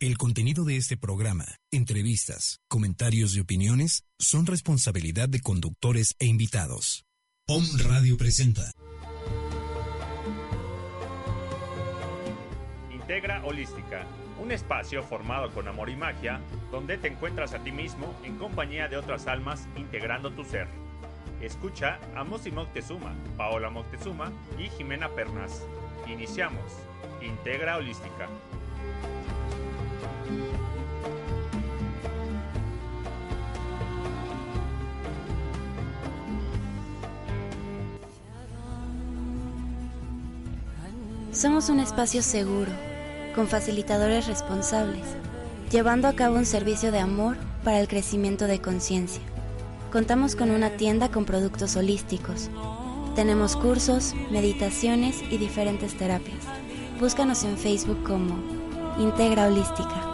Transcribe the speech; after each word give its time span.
El 0.00 0.16
contenido 0.16 0.64
de 0.64 0.76
este 0.76 0.96
programa, 0.96 1.44
entrevistas, 1.72 2.60
comentarios 2.68 3.34
y 3.34 3.40
opiniones 3.40 4.04
son 4.16 4.46
responsabilidad 4.46 5.28
de 5.28 5.40
conductores 5.40 6.14
e 6.20 6.26
invitados. 6.26 7.04
POM 7.48 7.64
Radio 7.78 8.16
presenta. 8.16 8.70
Integra 12.92 13.44
Holística, 13.44 14.06
un 14.40 14.52
espacio 14.52 15.02
formado 15.02 15.52
con 15.52 15.66
amor 15.66 15.90
y 15.90 15.96
magia, 15.96 16.40
donde 16.70 16.96
te 16.96 17.08
encuentras 17.08 17.52
a 17.54 17.64
ti 17.64 17.72
mismo 17.72 18.14
en 18.22 18.36
compañía 18.36 18.86
de 18.86 18.98
otras 18.98 19.26
almas 19.26 19.66
integrando 19.74 20.30
tu 20.30 20.44
ser. 20.44 20.68
Escucha 21.42 21.98
a 22.14 22.22
Mosi 22.22 22.52
Moctezuma, 22.52 23.16
Paola 23.36 23.68
Moctezuma 23.68 24.30
y 24.60 24.68
Jimena 24.76 25.08
Pernas. 25.08 25.64
Iniciamos. 26.06 26.70
Integra 27.20 27.78
Holística. 27.78 28.28
Somos 41.38 41.68
un 41.68 41.78
espacio 41.78 42.20
seguro, 42.20 42.72
con 43.36 43.46
facilitadores 43.46 44.26
responsables, 44.26 45.04
llevando 45.70 46.08
a 46.08 46.14
cabo 46.14 46.34
un 46.34 46.44
servicio 46.44 46.90
de 46.90 46.98
amor 46.98 47.36
para 47.62 47.78
el 47.78 47.86
crecimiento 47.86 48.48
de 48.48 48.60
conciencia. 48.60 49.22
Contamos 49.92 50.34
con 50.34 50.50
una 50.50 50.70
tienda 50.70 51.10
con 51.10 51.24
productos 51.24 51.76
holísticos. 51.76 52.50
Tenemos 53.14 53.54
cursos, 53.54 54.14
meditaciones 54.32 55.22
y 55.30 55.38
diferentes 55.38 55.96
terapias. 55.96 56.42
Búscanos 56.98 57.44
en 57.44 57.56
Facebook 57.56 58.02
como 58.02 58.36
Integra 58.98 59.46
Holística. 59.46 60.07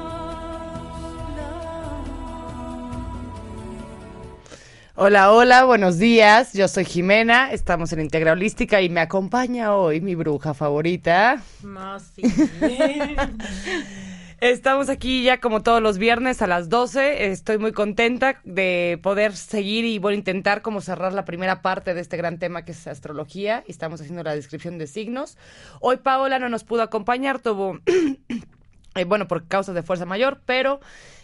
Hola, 5.07 5.33
hola, 5.33 5.65
buenos 5.65 5.99
días. 5.99 6.55
Yo 6.55 6.67
soy 6.67 6.87
Jimena, 6.87 7.53
estamos 7.53 7.93
en 7.93 8.01
Integra 8.01 8.33
Holística 8.33 8.81
y 8.81 8.89
me 8.89 9.03
acompaña 9.03 9.77
hoy 9.77 10.01
mi 10.01 10.15
bruja 10.15 10.55
favorita. 10.55 11.43
Estamos 14.41 14.89
aquí 14.89 15.23
ya 15.23 15.41
como 15.41 15.63
todos 15.63 15.83
los 15.83 15.99
viernes 15.99 16.41
a 16.41 16.47
las 16.47 16.71
12. 16.71 17.27
Estoy 17.27 17.59
muy 17.59 17.73
contenta 17.73 18.41
de 18.45 18.99
poder 19.03 19.37
seguir 19.37 19.85
y 19.85 19.99
bueno, 19.99 20.17
intentar 20.17 20.63
como 20.63 20.81
cerrar 20.81 21.13
la 21.13 21.27
primera 21.27 21.61
parte 21.61 21.93
de 21.93 22.01
este 22.01 22.17
gran 22.17 22.39
tema 22.39 22.65
que 22.65 22.73
es 22.73 22.87
astrología. 22.87 23.63
Estamos 23.69 24.01
haciendo 24.01 24.23
la 24.23 24.35
descripción 24.35 24.79
de 24.79 24.87
signos. 24.87 25.37
Hoy 25.81 25.99
Paola 25.99 26.39
no 26.39 26.49
nos 26.49 26.65
pudo 26.65 26.81
acompañar, 26.81 27.41
tuvo, 27.41 27.79
eh, 28.95 29.05
bueno, 29.05 29.29
por 29.29 29.49
causas 29.49 29.75
de 29.75 29.83
fuerza 29.83 30.07
mayor, 30.07 30.41
pero 30.47 30.81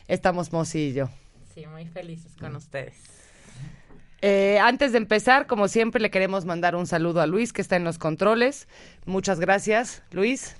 estamos 0.06 0.52
Mosi 0.52 0.88
y 0.88 0.92
yo. 0.92 1.08
Sí, 1.54 1.64
muy 1.66 1.86
felices 1.86 2.32
con 2.38 2.56
ustedes. 2.56 3.19
Eh, 4.22 4.58
antes 4.60 4.92
de 4.92 4.98
empezar, 4.98 5.46
como 5.46 5.68
siempre, 5.68 6.00
le 6.00 6.10
queremos 6.10 6.44
mandar 6.44 6.76
un 6.76 6.86
saludo 6.86 7.20
a 7.20 7.26
Luis, 7.26 7.52
que 7.52 7.62
está 7.62 7.76
en 7.76 7.84
los 7.84 7.98
controles. 7.98 8.68
Muchas 9.06 9.40
gracias, 9.40 10.02
Luis. 10.10 10.56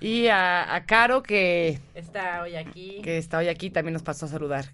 Y 0.00 0.28
a, 0.28 0.74
a 0.74 0.84
Caro, 0.86 1.22
que, 1.22 1.80
Está 1.94 2.42
hoy 2.42 2.56
aquí. 2.56 3.00
que 3.02 3.18
está 3.18 3.38
hoy 3.38 3.48
aquí, 3.48 3.70
también 3.70 3.92
nos 3.92 4.02
pasó 4.02 4.26
a 4.26 4.28
saludar. 4.28 4.72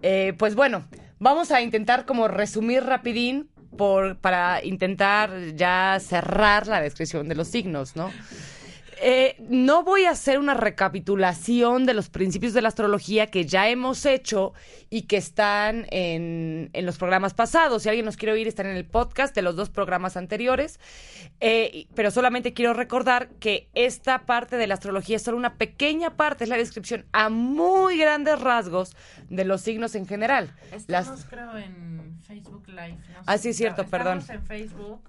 Eh, 0.00 0.34
pues 0.38 0.54
bueno, 0.54 0.84
vamos 1.18 1.50
a 1.50 1.60
intentar 1.60 2.04
como 2.06 2.28
resumir 2.28 2.84
rapidín 2.84 3.48
por, 3.76 4.16
para 4.16 4.64
intentar 4.64 5.30
ya 5.54 5.98
cerrar 6.00 6.66
la 6.66 6.80
descripción 6.80 7.28
de 7.28 7.34
los 7.34 7.48
signos, 7.48 7.96
¿no? 7.96 8.10
Eh, 9.06 9.36
no 9.50 9.84
voy 9.84 10.06
a 10.06 10.12
hacer 10.12 10.38
una 10.38 10.54
recapitulación 10.54 11.84
de 11.84 11.92
los 11.92 12.08
principios 12.08 12.54
de 12.54 12.62
la 12.62 12.68
astrología 12.68 13.26
que 13.26 13.44
ya 13.44 13.68
hemos 13.68 14.06
hecho 14.06 14.54
y 14.88 15.02
que 15.02 15.18
están 15.18 15.86
en, 15.90 16.70
en 16.72 16.86
los 16.86 16.96
programas 16.96 17.34
pasados. 17.34 17.82
Si 17.82 17.90
alguien 17.90 18.06
nos 18.06 18.16
quiere 18.16 18.32
oír, 18.32 18.48
están 18.48 18.64
en 18.64 18.76
el 18.76 18.86
podcast 18.86 19.34
de 19.34 19.42
los 19.42 19.56
dos 19.56 19.68
programas 19.68 20.16
anteriores. 20.16 20.80
Eh, 21.40 21.86
pero 21.94 22.10
solamente 22.10 22.54
quiero 22.54 22.72
recordar 22.72 23.28
que 23.40 23.68
esta 23.74 24.24
parte 24.24 24.56
de 24.56 24.66
la 24.66 24.72
astrología 24.74 25.16
es 25.16 25.22
solo 25.22 25.36
una 25.36 25.56
pequeña 25.58 26.16
parte, 26.16 26.44
es 26.44 26.48
la 26.48 26.56
descripción 26.56 27.04
a 27.12 27.28
muy 27.28 27.98
grandes 27.98 28.40
rasgos 28.40 28.96
de 29.28 29.44
los 29.44 29.60
signos 29.60 29.94
en 29.96 30.06
general. 30.06 30.54
Estamos, 30.72 31.08
Las- 31.10 31.24
creo, 31.26 31.58
en 31.58 32.18
Facebook 32.26 32.66
Live. 32.68 32.96
no 33.12 33.20
Ah, 33.26 33.36
sé 33.36 33.42
sí, 33.42 33.52
si 33.52 33.58
cierto, 33.58 33.82
está- 33.82 33.98
perdón. 33.98 34.20
Estamos 34.20 34.40
en 34.42 34.46
Facebook. 34.46 35.00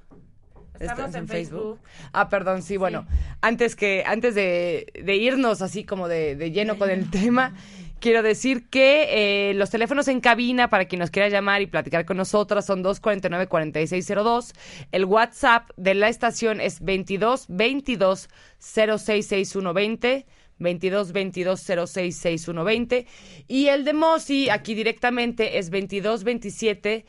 Estamos 0.79 1.05
¿Estás 1.05 1.15
en 1.15 1.27
Facebook. 1.27 1.79
Ah, 2.13 2.29
perdón, 2.29 2.61
sí, 2.61 2.77
bueno. 2.77 3.05
Antes 3.41 3.75
que, 3.75 4.03
antes 4.05 4.35
de, 4.35 4.87
de 5.03 5.15
irnos 5.15 5.61
así 5.61 5.83
como 5.83 6.07
de, 6.07 6.35
de 6.35 6.51
lleno 6.51 6.77
con 6.77 6.89
el 6.89 7.09
tema, 7.09 7.53
quiero 7.99 8.21
decir 8.21 8.69
que 8.69 9.49
eh, 9.49 9.53
los 9.55 9.69
teléfonos 9.69 10.07
en 10.07 10.21
cabina 10.21 10.69
para 10.69 10.85
quien 10.85 10.99
nos 10.99 11.09
quiera 11.09 11.29
llamar 11.29 11.61
y 11.61 11.67
platicar 11.67 12.05
con 12.05 12.17
nosotras 12.17 12.65
son 12.65 12.83
249-4602. 12.83 14.53
El 14.91 15.05
WhatsApp 15.05 15.69
de 15.77 15.95
la 15.95 16.09
estación 16.09 16.61
es 16.61 16.81
22 16.81 17.45
22 17.49 18.29
066120. 18.59 20.25
22 20.57 21.11
22 21.11 21.59
066120 21.59 23.07
y 23.49 23.67
el 23.67 23.83
de 23.83 23.91
Mosi 23.91 24.49
aquí 24.49 24.73
directamente 24.73 25.57
es 25.57 25.69
22 25.69 26.23
27 26.23 27.05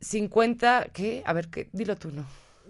50 0.00 0.88
¿qué? 0.94 1.22
A 1.26 1.34
ver, 1.34 1.48
¿qué? 1.48 1.68
dilo 1.72 1.96
tú, 1.96 2.10
no. 2.10 2.24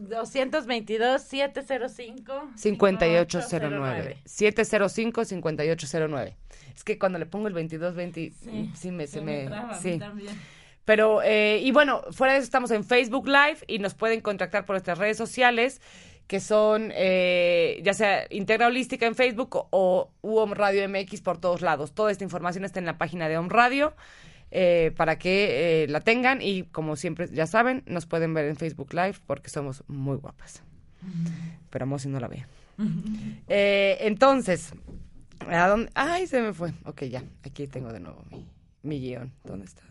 222-705. 0.08 2.56
5809. 2.56 4.16
705-5809. 4.24 6.34
Es 6.74 6.84
que 6.84 6.98
cuando 6.98 7.18
le 7.18 7.26
pongo 7.26 7.48
el 7.48 7.54
2220, 7.54 8.32
sí, 8.74 8.90
me, 8.90 9.06
se, 9.06 9.20
me, 9.20 9.46
traba, 9.46 9.78
sí. 9.78 9.98
también. 9.98 10.34
Pero, 10.84 11.22
eh, 11.22 11.60
y 11.62 11.70
bueno, 11.72 12.02
fuera 12.10 12.32
de 12.32 12.38
eso 12.38 12.44
estamos 12.44 12.70
en 12.70 12.84
Facebook 12.84 13.26
Live 13.26 13.58
y 13.66 13.78
nos 13.78 13.94
pueden 13.94 14.20
contactar 14.20 14.64
por 14.64 14.74
nuestras 14.74 14.98
redes 14.98 15.16
sociales, 15.16 15.80
que 16.26 16.40
son 16.40 16.92
eh, 16.94 17.80
ya 17.82 17.94
sea 17.94 18.26
Integra 18.30 18.66
Holística 18.66 19.06
en 19.06 19.14
Facebook 19.14 19.56
o, 19.56 19.68
o 19.70 20.10
UOM 20.22 20.52
Radio 20.52 20.88
MX 20.88 21.20
por 21.20 21.38
todos 21.38 21.60
lados. 21.60 21.92
Toda 21.92 22.10
esta 22.10 22.24
información 22.24 22.64
está 22.64 22.78
en 22.78 22.86
la 22.86 22.98
página 22.98 23.28
de 23.28 23.36
OM 23.36 23.50
Radio 23.50 23.94
eh, 24.50 24.92
para 24.96 25.18
que 25.18 25.84
eh, 25.84 25.88
la 25.88 26.00
tengan 26.00 26.42
y 26.42 26.64
como 26.64 26.96
siempre 26.96 27.28
ya 27.32 27.46
saben, 27.46 27.82
nos 27.86 28.06
pueden 28.06 28.34
ver 28.34 28.46
en 28.46 28.56
Facebook 28.56 28.92
Live 28.92 29.16
porque 29.26 29.48
somos 29.48 29.84
muy 29.86 30.16
guapas. 30.16 30.62
Pero 31.70 31.84
a 31.84 31.98
si 31.98 32.08
no 32.08 32.20
la 32.20 32.28
ve. 32.28 32.44
Eh, 33.48 33.98
entonces, 34.00 34.72
¿a 35.48 35.68
dónde? 35.68 35.90
Ay, 35.94 36.26
se 36.26 36.40
me 36.40 36.54
fue. 36.54 36.72
Ok, 36.84 37.02
ya, 37.04 37.22
aquí 37.42 37.66
tengo 37.66 37.92
de 37.92 38.00
nuevo 38.00 38.24
mi, 38.30 38.46
mi 38.82 39.00
guion. 39.00 39.32
¿Dónde 39.44 39.66
estás? 39.66 39.89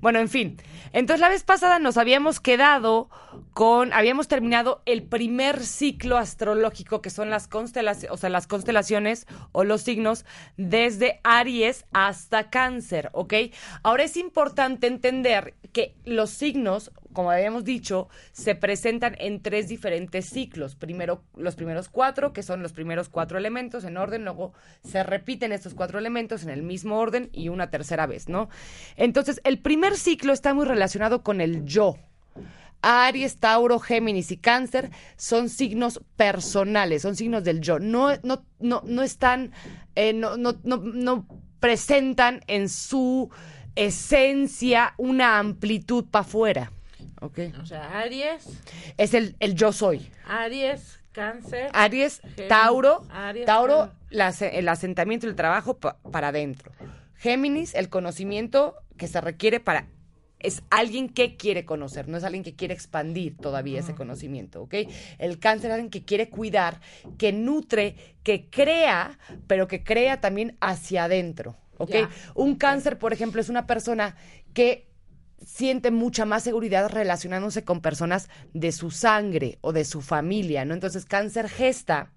Bueno, 0.00 0.18
en 0.18 0.28
fin. 0.28 0.56
Entonces, 0.92 1.20
la 1.20 1.28
vez 1.28 1.44
pasada 1.44 1.78
nos 1.78 1.96
habíamos 1.96 2.40
quedado 2.40 3.08
con, 3.52 3.92
habíamos 3.92 4.28
terminado 4.28 4.82
el 4.86 5.02
primer 5.02 5.64
ciclo 5.64 6.16
astrológico, 6.16 7.02
que 7.02 7.10
son 7.10 7.30
las 7.30 7.46
constelaciones, 7.48 8.10
o 8.12 8.16
sea, 8.16 8.30
las 8.30 8.46
constelaciones 8.46 9.26
o 9.52 9.64
los 9.64 9.82
signos 9.82 10.24
desde 10.56 11.20
Aries 11.24 11.84
hasta 11.92 12.50
Cáncer, 12.50 13.10
¿ok? 13.12 13.34
Ahora 13.82 14.04
es 14.04 14.16
importante 14.16 14.86
entender 14.86 15.54
que 15.72 15.94
los 16.04 16.30
signos, 16.30 16.90
como 17.20 17.32
habíamos 17.32 17.64
dicho, 17.64 18.08
se 18.32 18.54
presentan 18.54 19.14
en 19.18 19.42
tres 19.42 19.68
diferentes 19.68 20.24
ciclos. 20.24 20.74
Primero, 20.74 21.22
los 21.36 21.54
primeros 21.54 21.90
cuatro, 21.90 22.32
que 22.32 22.42
son 22.42 22.62
los 22.62 22.72
primeros 22.72 23.10
cuatro 23.10 23.36
elementos 23.36 23.84
en 23.84 23.98
orden, 23.98 24.24
luego 24.24 24.54
se 24.82 25.02
repiten 25.02 25.52
estos 25.52 25.74
cuatro 25.74 25.98
elementos 25.98 26.44
en 26.44 26.48
el 26.48 26.62
mismo 26.62 26.98
orden 26.98 27.28
y 27.34 27.50
una 27.50 27.68
tercera 27.68 28.06
vez, 28.06 28.30
¿no? 28.30 28.48
Entonces, 28.96 29.42
el 29.44 29.58
primer 29.58 29.98
ciclo 29.98 30.32
está 30.32 30.54
muy 30.54 30.64
relacionado 30.64 31.22
con 31.22 31.42
el 31.42 31.66
yo. 31.66 31.98
Aries, 32.80 33.36
Tauro, 33.36 33.80
Géminis 33.80 34.30
y 34.30 34.38
Cáncer 34.38 34.88
son 35.18 35.50
signos 35.50 36.00
personales, 36.16 37.02
son 37.02 37.16
signos 37.16 37.44
del 37.44 37.60
yo. 37.60 37.80
No, 37.80 38.16
no, 38.22 38.46
no, 38.60 38.82
no 38.86 39.02
están, 39.02 39.52
eh, 39.94 40.14
no, 40.14 40.38
no, 40.38 40.58
no, 40.64 40.78
no 40.78 41.26
presentan 41.60 42.40
en 42.46 42.70
su 42.70 43.30
esencia 43.76 44.94
una 44.96 45.38
amplitud 45.38 46.06
para 46.10 46.24
afuera. 46.24 46.72
¿Ok? 47.20 47.38
O 47.62 47.66
sea, 47.66 48.00
Aries, 48.00 48.46
Es 48.96 49.14
el, 49.14 49.36
el 49.40 49.54
yo 49.54 49.72
soy. 49.72 50.10
Aries, 50.26 50.98
Cáncer. 51.12 51.68
Aries, 51.72 52.20
Géminis, 52.22 52.48
Tauro, 52.48 53.02
Aries, 53.10 53.46
Tauro, 53.46 53.92
la 54.10 54.30
el 54.40 54.68
asentamiento 54.68 55.26
y 55.26 55.30
el 55.30 55.36
trabajo 55.36 55.78
pa- 55.78 55.98
para 56.10 56.28
adentro. 56.28 56.72
Géminis, 57.16 57.74
el 57.74 57.88
conocimiento 57.88 58.76
que 58.96 59.06
se 59.08 59.20
requiere 59.20 59.60
para 59.60 59.86
es 60.38 60.62
alguien 60.70 61.10
que 61.10 61.36
quiere 61.36 61.66
conocer, 61.66 62.08
no 62.08 62.16
es 62.16 62.24
alguien 62.24 62.42
que 62.42 62.54
quiere 62.56 62.72
expandir 62.72 63.36
todavía 63.36 63.80
ese 63.80 63.94
conocimiento, 63.94 64.62
¿ok? 64.62 64.74
El 65.18 65.38
cáncer 65.38 65.70
es 65.70 65.74
alguien 65.74 65.90
que 65.90 66.02
quiere 66.06 66.30
cuidar, 66.30 66.80
que 67.18 67.30
nutre, 67.34 67.96
que 68.22 68.48
crea, 68.48 69.18
pero 69.46 69.68
que 69.68 69.84
crea 69.84 70.22
también 70.22 70.56
hacia 70.62 71.04
adentro, 71.04 71.56
¿ok? 71.76 71.94
Un 72.34 72.54
cáncer, 72.56 72.98
por 72.98 73.12
ejemplo, 73.12 73.38
es 73.42 73.50
una 73.50 73.66
persona 73.66 74.16
que 74.54 74.88
siente 75.44 75.90
mucha 75.90 76.24
más 76.24 76.42
seguridad 76.42 76.90
relacionándose 76.90 77.64
con 77.64 77.80
personas 77.80 78.28
de 78.52 78.72
su 78.72 78.90
sangre 78.90 79.58
o 79.60 79.72
de 79.72 79.84
su 79.84 80.00
familia, 80.00 80.64
¿no? 80.64 80.74
Entonces, 80.74 81.04
cáncer 81.04 81.48
gesta 81.48 82.12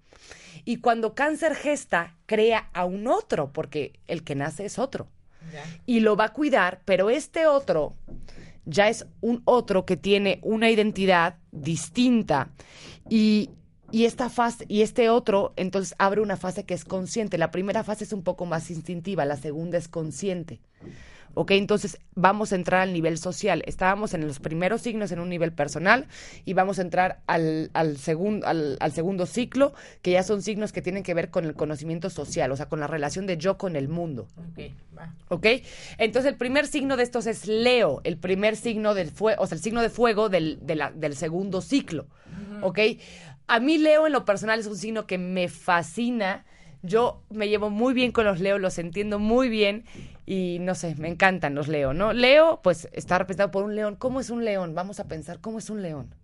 Y 0.64 0.76
cuando 0.76 1.14
cáncer 1.14 1.54
gesta, 1.54 2.16
crea 2.26 2.70
a 2.72 2.84
un 2.84 3.06
otro, 3.06 3.52
porque 3.52 3.98
el 4.06 4.22
que 4.22 4.34
nace 4.34 4.64
es 4.64 4.78
otro. 4.78 5.08
Ya. 5.52 5.62
Y 5.84 6.00
lo 6.00 6.16
va 6.16 6.26
a 6.26 6.32
cuidar, 6.32 6.80
pero 6.84 7.10
este 7.10 7.46
otro 7.46 7.96
ya 8.64 8.88
es 8.88 9.06
un 9.20 9.42
otro 9.44 9.84
que 9.84 9.96
tiene 9.96 10.38
una 10.42 10.70
identidad 10.70 11.36
distinta. 11.52 12.50
Y, 13.10 13.50
y 13.90 14.06
esta 14.06 14.30
fase, 14.30 14.64
y 14.68 14.82
este 14.82 15.10
otro, 15.10 15.52
entonces 15.56 15.94
abre 15.98 16.20
una 16.20 16.36
fase 16.36 16.64
que 16.64 16.74
es 16.74 16.84
consciente. 16.84 17.36
La 17.36 17.50
primera 17.50 17.84
fase 17.84 18.04
es 18.04 18.12
un 18.12 18.22
poco 18.22 18.46
más 18.46 18.70
instintiva, 18.70 19.24
la 19.24 19.36
segunda 19.36 19.76
es 19.76 19.88
consciente. 19.88 20.60
¿Ok? 21.34 21.50
Entonces 21.52 21.98
vamos 22.14 22.52
a 22.52 22.56
entrar 22.56 22.80
al 22.82 22.92
nivel 22.92 23.18
social. 23.18 23.62
Estábamos 23.66 24.14
en 24.14 24.26
los 24.26 24.38
primeros 24.40 24.82
signos 24.82 25.12
en 25.12 25.20
un 25.20 25.28
nivel 25.28 25.52
personal 25.52 26.06
y 26.44 26.54
vamos 26.54 26.78
a 26.78 26.82
entrar 26.82 27.20
al, 27.26 27.70
al, 27.74 27.96
segun- 27.98 28.42
al, 28.44 28.76
al 28.80 28.92
segundo 28.92 29.26
ciclo, 29.26 29.74
que 30.02 30.12
ya 30.12 30.22
son 30.22 30.42
signos 30.42 30.72
que 30.72 30.82
tienen 30.82 31.02
que 31.02 31.14
ver 31.14 31.30
con 31.30 31.44
el 31.44 31.54
conocimiento 31.54 32.10
social, 32.10 32.52
o 32.52 32.56
sea, 32.56 32.66
con 32.66 32.80
la 32.80 32.86
relación 32.86 33.26
de 33.26 33.36
yo 33.36 33.58
con 33.58 33.76
el 33.76 33.88
mundo. 33.88 34.28
Ok, 34.38 34.70
va. 34.96 35.12
¿Ok? 35.28 35.46
Entonces 35.98 36.30
el 36.30 36.36
primer 36.38 36.66
signo 36.66 36.96
de 36.96 37.02
estos 37.02 37.26
es 37.26 37.46
Leo, 37.46 38.00
el 38.04 38.16
primer 38.16 38.56
signo 38.56 38.94
del 38.94 39.10
fuego, 39.10 39.42
o 39.42 39.46
sea, 39.46 39.56
el 39.56 39.62
signo 39.62 39.82
de 39.82 39.90
fuego 39.90 40.28
del, 40.28 40.58
de 40.62 40.76
la- 40.76 40.90
del 40.92 41.16
segundo 41.16 41.60
ciclo. 41.60 42.06
¿Ok? 42.62 42.78
A 43.46 43.60
mí 43.60 43.76
Leo 43.78 44.06
en 44.06 44.12
lo 44.12 44.24
personal 44.24 44.58
es 44.60 44.66
un 44.66 44.76
signo 44.76 45.06
que 45.06 45.18
me 45.18 45.48
fascina. 45.48 46.44
Yo 46.82 47.22
me 47.30 47.48
llevo 47.48 47.70
muy 47.70 47.94
bien 47.94 48.12
con 48.12 48.24
los 48.24 48.40
Leo, 48.40 48.58
los 48.58 48.78
entiendo 48.78 49.18
muy 49.18 49.48
bien 49.48 49.84
y 50.26 50.58
no 50.60 50.74
sé, 50.74 50.94
me 50.96 51.08
encantan 51.08 51.54
los 51.54 51.68
Leo, 51.68 51.92
¿no? 51.92 52.12
Leo, 52.12 52.60
pues 52.62 52.88
está 52.92 53.18
representado 53.18 53.50
por 53.50 53.64
un 53.64 53.74
león. 53.76 53.96
¿Cómo 53.96 54.20
es 54.20 54.30
un 54.30 54.44
león? 54.44 54.74
Vamos 54.74 55.00
a 55.00 55.04
pensar, 55.04 55.38
¿cómo 55.40 55.58
es 55.58 55.68
un 55.70 55.82
león? 55.82 56.14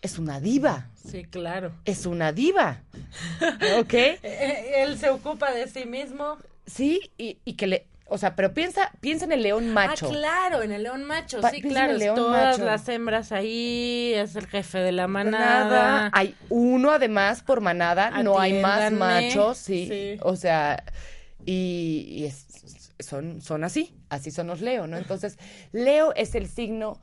Es 0.00 0.18
una 0.18 0.40
diva. 0.40 0.88
Sí, 1.08 1.24
claro. 1.24 1.72
Es 1.84 2.06
una 2.06 2.32
diva. 2.32 2.82
¿Ok? 3.78 3.94
Eh, 3.94 4.82
Él 4.82 4.98
se 4.98 5.10
ocupa 5.10 5.52
de 5.52 5.68
sí 5.68 5.86
mismo. 5.86 6.36
Sí, 6.66 7.10
y, 7.18 7.38
y 7.44 7.54
que 7.54 7.66
le. 7.66 7.86
O 8.06 8.18
sea, 8.18 8.36
pero 8.36 8.52
piensa, 8.52 8.90
piensa 9.00 9.24
en 9.24 9.32
el 9.32 9.42
león 9.42 9.72
macho. 9.72 10.06
Ah, 10.06 10.10
claro, 10.12 10.62
en 10.62 10.70
el 10.72 10.82
león 10.82 11.04
macho. 11.04 11.40
Pa- 11.40 11.50
sí, 11.50 11.62
claro. 11.62 11.92
el 11.92 11.98
león 11.98 12.14
todas 12.16 12.58
macho. 12.58 12.64
las 12.64 12.86
hembras 12.88 13.32
ahí, 13.32 14.12
es 14.14 14.36
el 14.36 14.46
jefe 14.48 14.78
de 14.78 14.92
la 14.92 15.06
manada. 15.08 15.64
manada. 15.64 16.10
Hay 16.12 16.34
uno 16.50 16.90
además 16.90 17.42
por 17.42 17.60
manada, 17.62 18.22
no 18.22 18.38
hay 18.38 18.60
más 18.60 18.92
machos, 18.92 19.56
sí. 19.56 19.86
Sí. 19.88 20.18
O 20.22 20.36
sea, 20.36 20.82
y, 21.46 22.04
y 22.10 22.24
es- 22.26 22.51
son, 22.98 23.40
son 23.40 23.64
así, 23.64 23.94
así 24.08 24.30
son 24.30 24.46
los 24.48 24.60
Leo, 24.60 24.86
¿no? 24.86 24.96
Entonces, 24.96 25.38
Leo 25.72 26.12
es 26.14 26.34
el 26.34 26.48
signo 26.48 27.00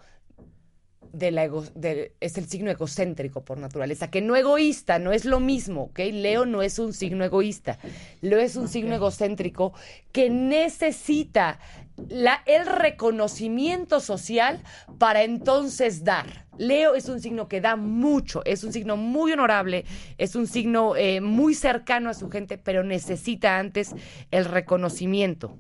de 1.14 1.32
la 1.32 1.44
ego- 1.46 1.66
de- 1.74 2.14
es 2.20 2.38
el 2.38 2.46
signo 2.48 2.70
egocéntrico 2.70 3.44
por 3.44 3.58
naturaleza, 3.58 4.12
que 4.12 4.22
no 4.22 4.36
egoísta, 4.36 5.00
no 5.00 5.12
es 5.12 5.26
lo 5.26 5.40
mismo, 5.40 5.84
¿ok? 5.86 6.00
Leo 6.14 6.46
no 6.46 6.62
es 6.62 6.78
un 6.78 6.94
signo 6.94 7.24
egoísta, 7.26 7.80
Leo 8.22 8.40
es 8.40 8.56
un 8.56 8.68
signo 8.68 8.94
egocéntrico 8.94 9.74
que 10.12 10.30
necesita 10.30 11.60
la, 12.08 12.42
el 12.46 12.66
reconocimiento 12.66 14.00
social 14.00 14.62
para 14.98 15.24
entonces 15.24 16.04
dar. 16.04 16.46
Leo 16.58 16.96
es 16.96 17.08
un 17.08 17.22
signo 17.22 17.48
que 17.48 17.62
da 17.62 17.76
mucho, 17.76 18.44
es 18.46 18.64
un 18.64 18.74
signo 18.74 18.98
muy 18.98 19.32
honorable, 19.32 19.86
es 20.18 20.36
un 20.36 20.46
signo 20.46 20.96
eh, 20.96 21.22
muy 21.22 21.56
cercano 21.56 22.10
a 22.10 22.14
su 22.14 22.30
gente, 22.30 22.58
pero 22.58 22.84
necesita 22.84 23.58
antes 23.58 23.96
el 24.32 24.46
reconocimiento. 24.46 25.58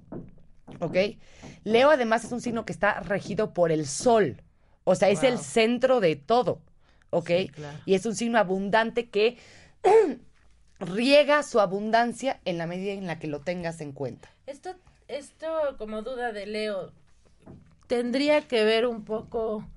¿Ok? 0.80 0.98
Leo 1.64 1.90
además 1.90 2.26
es 2.26 2.32
un 2.32 2.42
signo 2.42 2.66
que 2.66 2.74
está 2.74 3.00
regido 3.00 3.54
por 3.54 3.72
el 3.72 3.88
sol. 3.88 4.44
O 4.84 4.96
sea, 4.96 5.10
es 5.10 5.24
el 5.24 5.40
centro 5.40 6.00
de 6.00 6.16
todo. 6.16 6.62
¿Ok? 7.12 7.30
Sí, 7.30 7.50
claro. 7.50 7.78
Y 7.86 7.94
es 7.94 8.06
un 8.06 8.16
signo 8.16 8.38
abundante 8.38 9.10
que 9.10 9.38
riega 10.80 11.44
su 11.44 11.60
abundancia 11.60 12.40
en 12.46 12.58
la 12.58 12.68
medida 12.68 12.94
en 12.94 13.08
la 13.08 13.20
que 13.20 13.28
lo 13.28 13.40
tengas 13.42 13.82
en 13.82 13.92
cuenta. 13.92 14.30
Esto, 14.46 14.76
esto 15.10 15.48
como 15.78 16.02
duda 16.02 16.32
de 16.32 16.46
Leo, 16.46 16.94
tendría 17.88 18.42
que 18.48 18.64
ver 18.64 18.86
un 18.86 19.04
poco 19.04 19.68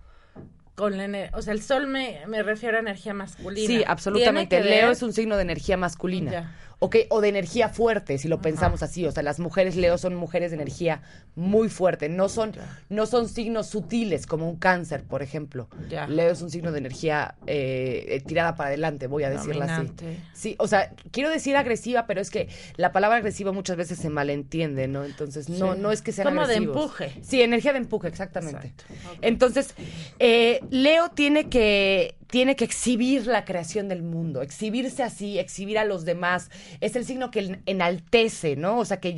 con 0.74 0.96
la 0.96 1.30
o 1.34 1.42
sea, 1.42 1.52
el 1.52 1.62
sol 1.62 1.86
me, 1.86 2.20
me 2.28 2.42
refiero 2.42 2.76
a 2.76 2.80
energía 2.80 3.14
masculina. 3.14 3.66
Sí, 3.66 3.84
absolutamente. 3.86 4.56
¿Tiene 4.56 4.64
que 4.64 4.70
Leo 4.70 4.86
ver? 4.86 4.92
es 4.92 5.02
un 5.02 5.12
signo 5.12 5.36
de 5.36 5.42
energía 5.42 5.76
masculina. 5.76 6.30
Ya. 6.30 6.56
¿Ok? 6.84 6.96
O 7.10 7.20
de 7.20 7.28
energía 7.28 7.68
fuerte, 7.68 8.18
si 8.18 8.26
lo 8.26 8.40
pensamos 8.42 8.82
así. 8.82 9.06
O 9.06 9.12
sea, 9.12 9.22
las 9.22 9.38
mujeres 9.38 9.76
Leo 9.76 9.98
son 9.98 10.16
mujeres 10.16 10.50
de 10.50 10.56
energía 10.56 11.00
muy 11.36 11.68
fuerte. 11.68 12.08
No 12.08 12.28
son, 12.28 12.50
no 12.88 13.06
son 13.06 13.28
signos 13.28 13.68
sutiles 13.68 14.26
como 14.26 14.50
un 14.50 14.56
cáncer, 14.56 15.04
por 15.04 15.22
ejemplo. 15.22 15.68
Ya. 15.88 16.08
Leo 16.08 16.32
es 16.32 16.42
un 16.42 16.50
signo 16.50 16.72
de 16.72 16.78
energía 16.78 17.36
eh, 17.46 18.20
tirada 18.26 18.56
para 18.56 18.70
adelante, 18.70 19.06
voy 19.06 19.22
a 19.22 19.30
decirlo 19.30 19.62
así. 19.62 19.86
Sí, 20.34 20.56
o 20.58 20.66
sea, 20.66 20.90
quiero 21.12 21.30
decir 21.30 21.56
agresiva, 21.56 22.08
pero 22.08 22.20
es 22.20 22.30
que 22.30 22.48
la 22.74 22.90
palabra 22.90 23.18
agresiva 23.18 23.52
muchas 23.52 23.76
veces 23.76 24.00
se 24.00 24.10
malentiende, 24.10 24.88
¿no? 24.88 25.04
Entonces, 25.04 25.48
no, 25.48 25.74
Sí. 25.74 25.80
no 25.80 25.92
es 25.92 26.02
que 26.02 26.10
sean 26.10 26.26
Como 26.26 26.48
de 26.48 26.56
empuje. 26.56 27.12
Sí, 27.22 27.42
energía 27.42 27.72
de 27.72 27.78
empuje, 27.78 28.08
exactamente. 28.08 28.74
Entonces, 29.20 29.76
eh, 30.18 30.60
Leo 30.70 31.10
tiene 31.10 31.48
que, 31.48 32.16
tiene 32.32 32.56
que 32.56 32.64
exhibir 32.64 33.26
la 33.26 33.44
creación 33.44 33.88
del 33.88 34.02
mundo, 34.02 34.40
exhibirse 34.40 35.02
así, 35.02 35.38
exhibir 35.38 35.76
a 35.78 35.84
los 35.84 36.06
demás. 36.06 36.50
Es 36.80 36.96
el 36.96 37.04
signo 37.04 37.30
que 37.30 37.40
en- 37.40 37.62
enaltece, 37.66 38.56
¿no? 38.56 38.78
O 38.78 38.86
sea, 38.86 39.00
que, 39.00 39.14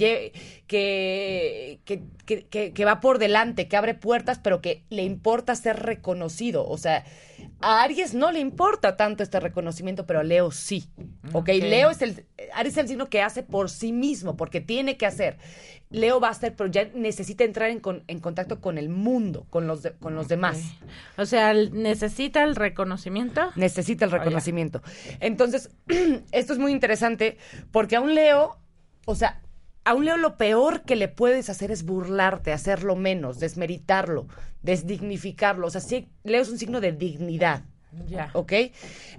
que, 0.66 1.78
que, 1.84 2.02
que, 2.26 2.46
que- 2.46 2.72
que 2.72 2.84
va 2.84 3.00
por 3.00 3.18
delante, 3.18 3.68
que 3.68 3.76
abre 3.76 3.94
puertas, 3.94 4.38
pero 4.38 4.60
que 4.60 4.84
le 4.90 5.02
importa 5.02 5.54
ser 5.54 5.80
reconocido. 5.82 6.66
O 6.66 6.78
sea, 6.78 7.04
a 7.60 7.82
Aries 7.82 8.14
no 8.14 8.32
le 8.32 8.40
importa 8.40 8.96
tanto 8.96 9.22
este 9.22 9.40
reconocimiento, 9.40 10.06
pero 10.06 10.20
a 10.20 10.24
Leo 10.24 10.50
sí. 10.50 10.88
¿Ok? 11.32 11.34
Ok. 11.34 11.48
Leo 11.60 11.90
es 11.90 12.02
el, 12.02 12.24
Aries 12.54 12.74
es 12.74 12.78
el 12.78 12.88
signo 12.88 13.08
que 13.08 13.22
hace 13.22 13.42
por 13.42 13.70
sí 13.70 13.92
mismo, 13.92 14.36
porque 14.36 14.60
tiene 14.60 14.96
que 14.96 15.06
hacer. 15.06 15.38
Leo 15.90 16.18
va 16.18 16.28
a 16.28 16.30
hacer, 16.32 16.56
pero 16.56 16.68
ya 16.70 16.86
necesita 16.94 17.44
entrar 17.44 17.70
en, 17.70 17.78
con- 17.78 18.02
en 18.08 18.18
contacto 18.18 18.60
con 18.60 18.78
el 18.78 18.88
mundo, 18.88 19.46
con 19.50 19.66
los, 19.66 19.82
de- 19.82 19.92
con 19.92 20.14
los 20.16 20.26
demás. 20.28 20.60
O 21.16 21.26
sea, 21.26 21.52
necesita 21.54 22.42
el 22.42 22.56
reconocimiento. 22.56 23.42
Necesita 23.54 24.04
el 24.06 24.10
ya. 24.10 24.18
reconocimiento. 24.18 24.82
Entonces, 25.20 25.70
esto 26.32 26.52
es 26.52 26.58
muy 26.58 26.72
interesante 26.72 27.38
porque 27.70 27.96
a 27.96 28.00
un 28.00 28.14
Leo, 28.14 28.58
o 29.06 29.14
sea, 29.14 29.40
a 29.84 29.94
un 29.94 30.04
Leo 30.04 30.16
lo 30.16 30.36
peor 30.36 30.82
que 30.82 30.96
le 30.96 31.08
puedes 31.08 31.50
hacer 31.50 31.70
es 31.70 31.84
burlarte, 31.84 32.52
hacerlo 32.52 32.96
menos, 32.96 33.38
desmeritarlo, 33.38 34.26
desdignificarlo. 34.62 35.66
O 35.66 35.70
sea, 35.70 35.80
sí, 35.80 36.08
Leo 36.22 36.42
es 36.42 36.48
un 36.48 36.58
signo 36.58 36.80
de 36.80 36.92
dignidad. 36.92 37.62
Ya. 38.08 38.30
¿Ok? 38.32 38.52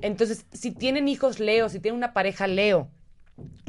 Entonces, 0.02 0.46
si 0.52 0.72
tienen 0.72 1.08
hijos 1.08 1.40
Leo, 1.40 1.70
si 1.70 1.80
tienen 1.80 1.98
una 1.98 2.14
pareja 2.14 2.48
Leo, 2.48 2.90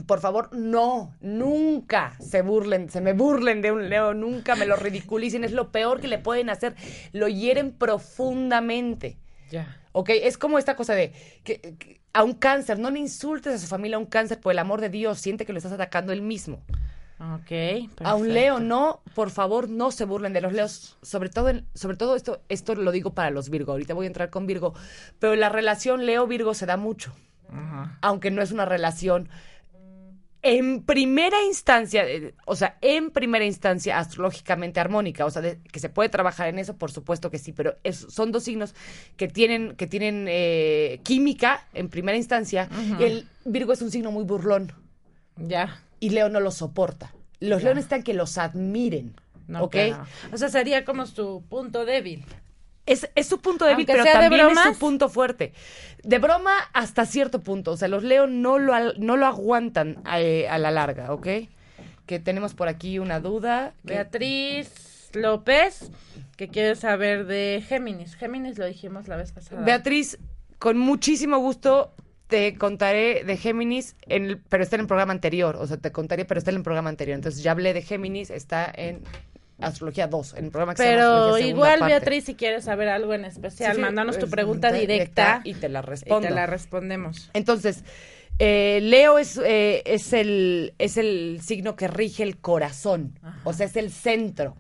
por 0.07 0.21
favor, 0.21 0.57
no, 0.57 1.15
nunca 1.21 2.17
se 2.21 2.43
burlen, 2.43 2.89
se 2.89 3.01
me 3.01 3.13
burlen 3.13 3.63
de 3.63 3.73
un 3.73 3.89
Leo, 3.89 4.15
nunca 4.15 4.55
me 4.55 4.67
lo 4.67 4.77
ridiculicen, 4.77 5.45
es 5.45 5.53
lo 5.53 5.73
peor 5.73 6.01
que 6.01 6.09
le 6.09 6.19
pueden 6.19 6.51
hacer, 6.51 6.77
lo 7.13 7.29
hieren 7.29 7.73
profundamente. 7.73 9.19
Ya. 9.51 9.81
¿Ok? 9.93 10.11
Es 10.11 10.39
como 10.39 10.59
esta 10.59 10.77
cosa 10.77 10.95
de 10.95 11.13
que, 11.43 11.61
que 11.61 12.01
a 12.17 12.25
un 12.25 12.33
cáncer, 12.35 12.79
no 12.79 12.91
le 12.91 12.99
insultes 12.99 13.55
a 13.55 13.59
su 13.59 13.67
familia 13.67 13.97
a 13.97 14.01
un 14.01 14.07
cáncer 14.07 14.41
por 14.41 14.53
el 14.53 14.59
amor 14.59 14.81
de 14.81 14.89
Dios, 14.89 15.19
siente 15.19 15.45
que 15.47 15.53
lo 15.53 15.59
estás 15.59 15.73
atacando 15.73 16.13
él 16.13 16.23
mismo. 16.23 16.63
Ok. 17.19 17.89
A 18.05 18.15
un. 18.15 18.33
Leo, 18.35 18.61
no, 18.61 19.01
por 19.15 19.31
favor, 19.31 19.71
no 19.71 19.91
se 19.91 20.05
burlen 20.05 20.33
de 20.35 20.41
los 20.43 20.53
Leos. 20.53 20.99
Sobre 21.03 21.31
todo, 21.31 21.49
en- 21.49 21.67
sobre 21.75 21.97
todo 21.97 22.15
esto, 22.15 22.41
esto 22.51 22.75
lo 22.75 22.93
digo 22.93 23.15
para 23.15 23.31
los 23.31 23.49
Virgo. 23.49 23.73
Ahorita 23.73 23.95
voy 23.95 24.05
a 24.05 24.09
entrar 24.09 24.29
con 24.29 24.47
Virgo. 24.47 24.75
Pero 25.19 25.35
la 25.35 25.49
relación 25.49 26.05
Leo-Virgo 26.05 26.53
se 26.53 26.67
da 26.67 26.77
mucho. 26.77 27.15
Aunque 28.03 28.31
no 28.31 28.43
es 28.43 28.51
una 28.53 28.65
relación 28.67 29.29
en 30.55 30.83
primera 30.83 31.37
instancia, 31.45 32.05
eh, 32.09 32.35
o 32.45 32.55
sea, 32.57 32.79
en 32.81 33.11
primera 33.11 33.45
instancia 33.45 33.99
astrológicamente 33.99 34.81
armónica, 34.81 35.25
o 35.27 35.31
sea, 35.31 35.43
de- 35.43 35.59
que 35.73 35.81
se 35.81 35.89
puede 35.89 36.09
trabajar 36.09 36.49
en 36.49 36.59
eso, 36.59 36.77
por 36.77 36.91
supuesto 36.91 37.31
que 37.31 37.39
sí, 37.39 37.53
pero 37.53 37.77
es- 37.85 38.07
son 38.09 38.33
dos 38.33 38.45
signos 38.45 38.75
que 39.17 39.29
tienen, 39.29 39.75
que 39.77 39.87
tienen 39.87 40.27
eh, 40.29 41.01
química 41.03 41.67
en 41.75 41.89
primera 41.89 42.17
instancia. 42.17 42.69
Ujú. 42.71 43.03
El 43.03 43.29
Virgo 43.45 43.73
es 43.73 43.83
un 43.83 43.91
signo 43.91 44.11
muy 44.11 44.25
burlón 44.25 44.73
Ya. 45.37 45.83
y 46.01 46.11
Leo 46.11 46.29
no 46.29 46.41
lo 46.41 46.51
soporta. 46.51 47.13
Los 47.41 47.63
leones 47.63 47.85
están 47.85 48.03
que 48.03 48.15
los 48.15 48.39
admiren, 48.39 49.15
No, 49.47 49.65
¿ok? 49.65 49.73
claro. 49.73 50.07
O 50.33 50.37
sea, 50.39 50.49
sería 50.49 50.85
como 50.85 51.07
su 51.07 51.45
punto 51.49 51.85
débil. 51.85 52.25
Es, 52.87 53.11
es 53.17 53.27
su 53.27 53.41
punto 53.41 53.65
débil, 53.65 53.87
Aunque 53.91 54.03
pero 54.05 54.21
también 54.21 54.47
es 54.49 54.59
su 54.75 54.79
punto 54.79 55.09
fuerte. 55.09 55.53
De 56.05 56.19
broma 56.19 56.53
hasta 56.73 57.05
cierto 57.05 57.43
punto. 57.43 57.73
O 57.73 57.77
sea, 57.77 57.89
los 57.89 58.05
Leo 58.05 58.27
no 58.29 58.59
lo, 58.59 58.95
no 58.95 59.17
lo 59.17 59.27
aguantan 59.27 59.99
eh, 60.17 60.47
a, 60.49 60.57
la 60.59 60.71
larga, 60.71 61.13
¿ok? 61.13 61.27
Que 62.07 62.21
tenemos 62.21 62.55
por 62.55 62.69
aquí 62.69 62.99
una 63.01 63.19
duda. 63.19 63.75
que- 63.85 63.95
Beatriz 63.95 65.11
López, 65.15 65.91
que 66.37 66.49
quiere 66.49 66.77
saber 66.77 67.27
de 67.27 67.65
Géminis. 67.67 68.15
Géminis 68.15 68.57
lo 68.59 68.67
dijimos 68.67 69.09
la 69.09 69.17
vez 69.17 69.33
pasada. 69.33 69.63
Beatriz, 69.63 70.19
con 70.59 70.79
muchísimo 70.79 71.39
gusto 71.39 71.93
te 72.29 72.57
contaré 72.57 73.25
de 73.25 73.37
Géminis, 73.37 73.97
en 74.03 74.25
el- 74.27 74.39
pero 74.39 74.63
está 74.63 74.77
en 74.77 74.83
el 74.83 74.87
programa 74.87 75.13
anterior. 75.13 75.57
O 75.57 75.67
sea, 75.67 75.77
te 75.77 75.91
contaré, 75.91 76.25
pero 76.25 76.39
está 76.39 76.51
en 76.53 76.59
el 76.59 76.63
programa 76.63 76.91
anterior. 76.91 77.15
Entonces 77.17 77.43
ya 77.43 77.51
hablé 77.53 77.73
de 77.73 77.83
Géminis, 77.83 78.31
está 78.31 78.71
en 78.73 79.03
Astrología 79.59 80.07
2, 80.07 80.35
en 80.35 80.45
el 80.47 80.51
programa 80.51 80.75
que 80.75 80.83
se 80.83 80.85
llama 80.91 80.97
Pero 80.97 81.13
Astrología 81.15 81.47
igual, 81.47 81.79
parte. 81.79 81.95
Beatriz, 81.95 82.25
si 82.25 82.35
quieres 82.35 82.65
saber 82.65 82.89
algo 82.89 83.15
en 83.15 83.25
especial, 83.25 83.71
Sí, 83.73 83.77
sí, 83.77 83.83
mándanos 83.83 84.19
tu 84.19 84.29
pregunta 84.29 84.71
directa 84.73 85.41
y 85.45 85.55
te 85.55 85.69
la 85.69 85.79
y 85.79 85.83
respondo. 85.83 86.29
te 86.29 86.35
la 86.35 86.47
respondemos. 86.47 87.31
Entonces, 87.33 87.83
Eh, 88.39 88.81
Leo 88.83 89.17
es, 89.19 89.39
eh, 89.43 89.83
es, 89.87 90.13
el, 90.13 90.75
es 90.79 90.99
el 90.99 91.41
signo 91.43 91.75
que 91.75 91.89
rige 91.89 92.23
el 92.23 92.37
corazón, 92.37 93.19
o 93.45 93.55
sea, 93.55 93.65
es 93.65 93.77
el 93.77 93.91
centro. 93.91 94.59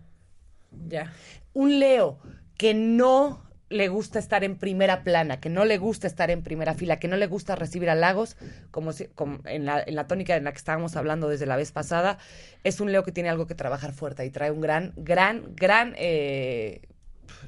Ya. 0.88 1.12
Un 1.52 1.78
Leo 1.78 2.18
que 2.56 2.72
no 2.72 3.42
le 3.68 3.88
gusta 3.88 4.18
estar 4.20 4.44
en 4.44 4.56
primera 4.56 5.02
plana, 5.02 5.40
que 5.40 5.48
no 5.48 5.64
le 5.64 5.76
gusta 5.78 6.06
estar 6.06 6.30
en 6.30 6.42
primera 6.42 6.74
fila, 6.74 6.98
que 7.00 7.08
no 7.08 7.16
le 7.16 7.26
gusta 7.26 7.56
recibir 7.56 7.90
halagos, 7.90 8.36
como, 8.70 8.92
si- 8.92 9.06
como 9.08 9.40
en, 9.44 9.64
la, 9.64 9.82
en 9.84 9.96
la 9.96 10.06
tónica 10.06 10.36
en 10.36 10.44
la 10.44 10.52
que 10.52 10.58
estábamos 10.58 10.94
hablando 10.96 11.28
desde 11.28 11.46
la 11.46 11.56
vez 11.56 11.72
pasada, 11.72 12.18
es 12.62 12.80
un 12.80 12.92
Leo 12.92 13.02
que 13.02 13.10
tiene 13.12 13.28
algo 13.28 13.46
que 13.48 13.54
trabajar 13.56 13.92
fuerte 13.92 14.24
y 14.24 14.30
trae 14.30 14.50
un 14.52 14.60
gran, 14.60 14.92
gran, 14.96 15.54
gran, 15.56 15.94
eh, 15.96 16.82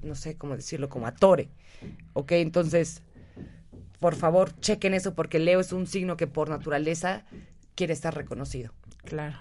no 0.03 0.15
sé 0.17 0.37
cómo 0.37 0.57
decirlo, 0.57 0.89
como 0.89 1.07
atore. 1.07 1.49
¿Ok? 2.15 2.33
Entonces, 2.33 3.03
por 4.01 4.17
favor, 4.17 4.59
chequen 4.61 4.95
eso 4.95 5.15
porque 5.15 5.39
Leo 5.39 5.61
es 5.61 5.73
un 5.73 5.87
signo 5.87 6.17
que 6.17 6.27
por 6.27 6.49
naturaleza 6.51 7.23
quiere 7.77 7.93
estar 7.93 8.15
reconocido. 8.17 8.73
Claro. 9.05 9.39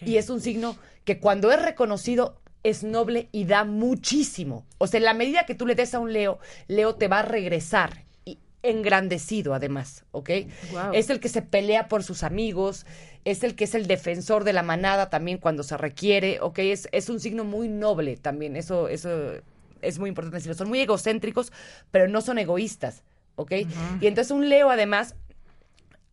Y 0.00 0.16
es 0.16 0.30
un 0.30 0.40
signo 0.40 0.76
que 1.04 1.20
cuando 1.20 1.52
es 1.52 1.62
reconocido 1.62 2.40
es 2.62 2.84
noble 2.84 3.28
y 3.32 3.44
da 3.44 3.64
muchísimo. 3.64 4.64
O 4.78 4.86
sea, 4.86 4.98
en 4.98 5.04
la 5.04 5.14
medida 5.14 5.46
que 5.46 5.54
tú 5.54 5.66
le 5.66 5.74
des 5.74 5.94
a 5.94 5.98
un 5.98 6.12
Leo, 6.12 6.38
Leo 6.68 6.94
te 6.94 7.08
va 7.08 7.20
a 7.20 7.22
regresar. 7.22 8.04
Y 8.24 8.38
engrandecido 8.62 9.54
además, 9.54 10.04
¿ok? 10.12 10.30
Es 10.92 11.10
el 11.10 11.18
que 11.18 11.28
se 11.28 11.42
pelea 11.42 11.88
por 11.88 12.04
sus 12.04 12.22
amigos, 12.22 12.86
es 13.24 13.42
el 13.42 13.56
que 13.56 13.64
es 13.64 13.74
el 13.74 13.86
defensor 13.86 14.44
de 14.44 14.52
la 14.52 14.62
manada 14.62 15.10
también 15.10 15.38
cuando 15.38 15.64
se 15.64 15.76
requiere, 15.76 16.40
¿ok? 16.40 16.58
Es, 16.60 16.88
es 16.92 17.08
un 17.08 17.18
signo 17.18 17.44
muy 17.44 17.68
noble 17.68 18.16
también, 18.16 18.54
eso, 18.54 18.88
eso 18.88 19.32
es 19.80 19.98
muy 19.98 20.08
importante 20.08 20.36
decirlo. 20.36 20.54
Son 20.54 20.68
muy 20.68 20.80
egocéntricos, 20.80 21.52
pero 21.90 22.06
no 22.06 22.20
son 22.20 22.38
egoístas, 22.38 23.02
¿ok? 23.34 23.52
Y 24.00 24.06
entonces 24.06 24.30
un 24.30 24.48
Leo 24.48 24.70
además 24.70 25.16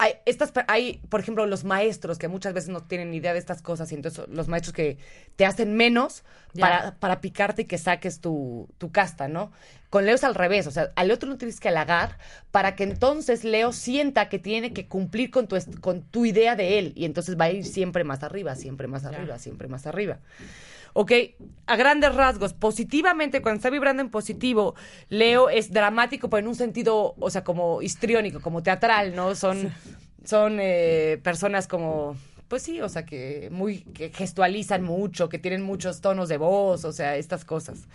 hay, 0.01 0.13
estas, 0.25 0.53
hay, 0.67 1.01
por 1.09 1.19
ejemplo, 1.19 1.45
los 1.45 1.65
maestros 1.65 2.17
que 2.17 2.29
muchas 2.29 2.53
veces 2.53 2.69
no 2.69 2.81
tienen 2.81 3.11
ni 3.11 3.17
idea 3.17 3.33
de 3.33 3.39
estas 3.39 3.61
cosas 3.61 3.91
y 3.91 3.95
entonces 3.95 4.29
los 4.29 4.47
maestros 4.47 4.73
que 4.73 4.97
te 5.35 5.45
hacen 5.45 5.75
menos 5.75 6.23
para, 6.57 6.95
para 6.95 7.19
picarte 7.19 7.63
y 7.63 7.65
que 7.65 7.77
saques 7.77 8.21
tu, 8.21 8.69
tu 8.77 8.93
casta, 8.93 9.27
¿no? 9.27 9.51
Con 9.89 10.05
Leo 10.05 10.15
es 10.15 10.23
al 10.23 10.35
revés, 10.35 10.67
o 10.67 10.71
sea, 10.71 10.93
al 10.95 11.11
otro 11.11 11.27
no 11.27 11.37
tienes 11.37 11.59
que 11.59 11.67
halagar 11.67 12.17
para 12.49 12.77
que 12.77 12.85
entonces 12.85 13.43
Leo 13.43 13.73
sienta 13.73 14.29
que 14.29 14.39
tiene 14.39 14.71
que 14.71 14.87
cumplir 14.87 15.31
con 15.31 15.49
tu, 15.49 15.57
con 15.81 16.01
tu 16.01 16.25
idea 16.25 16.55
de 16.55 16.79
él 16.79 16.93
y 16.95 17.03
entonces 17.03 17.37
va 17.37 17.45
a 17.45 17.51
ir 17.51 17.65
siempre 17.65 18.05
más 18.05 18.23
arriba, 18.23 18.55
siempre 18.55 18.87
más 18.87 19.03
arriba, 19.03 19.37
siempre 19.37 19.67
más 19.67 19.85
arriba. 19.85 20.19
Ok, 20.93 21.11
a 21.67 21.75
grandes 21.75 22.15
rasgos, 22.15 22.53
positivamente, 22.53 23.41
cuando 23.41 23.57
está 23.57 23.69
vibrando 23.69 24.01
en 24.01 24.09
positivo, 24.09 24.75
Leo 25.09 25.49
es 25.49 25.71
dramático, 25.71 26.29
pero 26.29 26.39
en 26.39 26.47
un 26.47 26.55
sentido, 26.55 27.15
o 27.19 27.29
sea, 27.29 27.43
como 27.43 27.81
histriónico, 27.81 28.41
como 28.41 28.63
teatral, 28.63 29.15
¿no? 29.15 29.35
Son, 29.35 29.71
son 30.25 30.57
eh, 30.59 31.19
personas 31.23 31.67
como, 31.67 32.15
pues 32.47 32.63
sí, 32.63 32.81
o 32.81 32.89
sea, 32.89 33.05
que 33.05 33.49
muy, 33.51 33.79
que 33.79 34.09
gestualizan 34.09 34.83
mucho, 34.83 35.29
que 35.29 35.37
tienen 35.37 35.61
muchos 35.61 36.01
tonos 36.01 36.27
de 36.29 36.37
voz, 36.37 36.83
o 36.85 36.91
sea, 36.91 37.15
estas 37.15 37.45
cosas. 37.45 37.87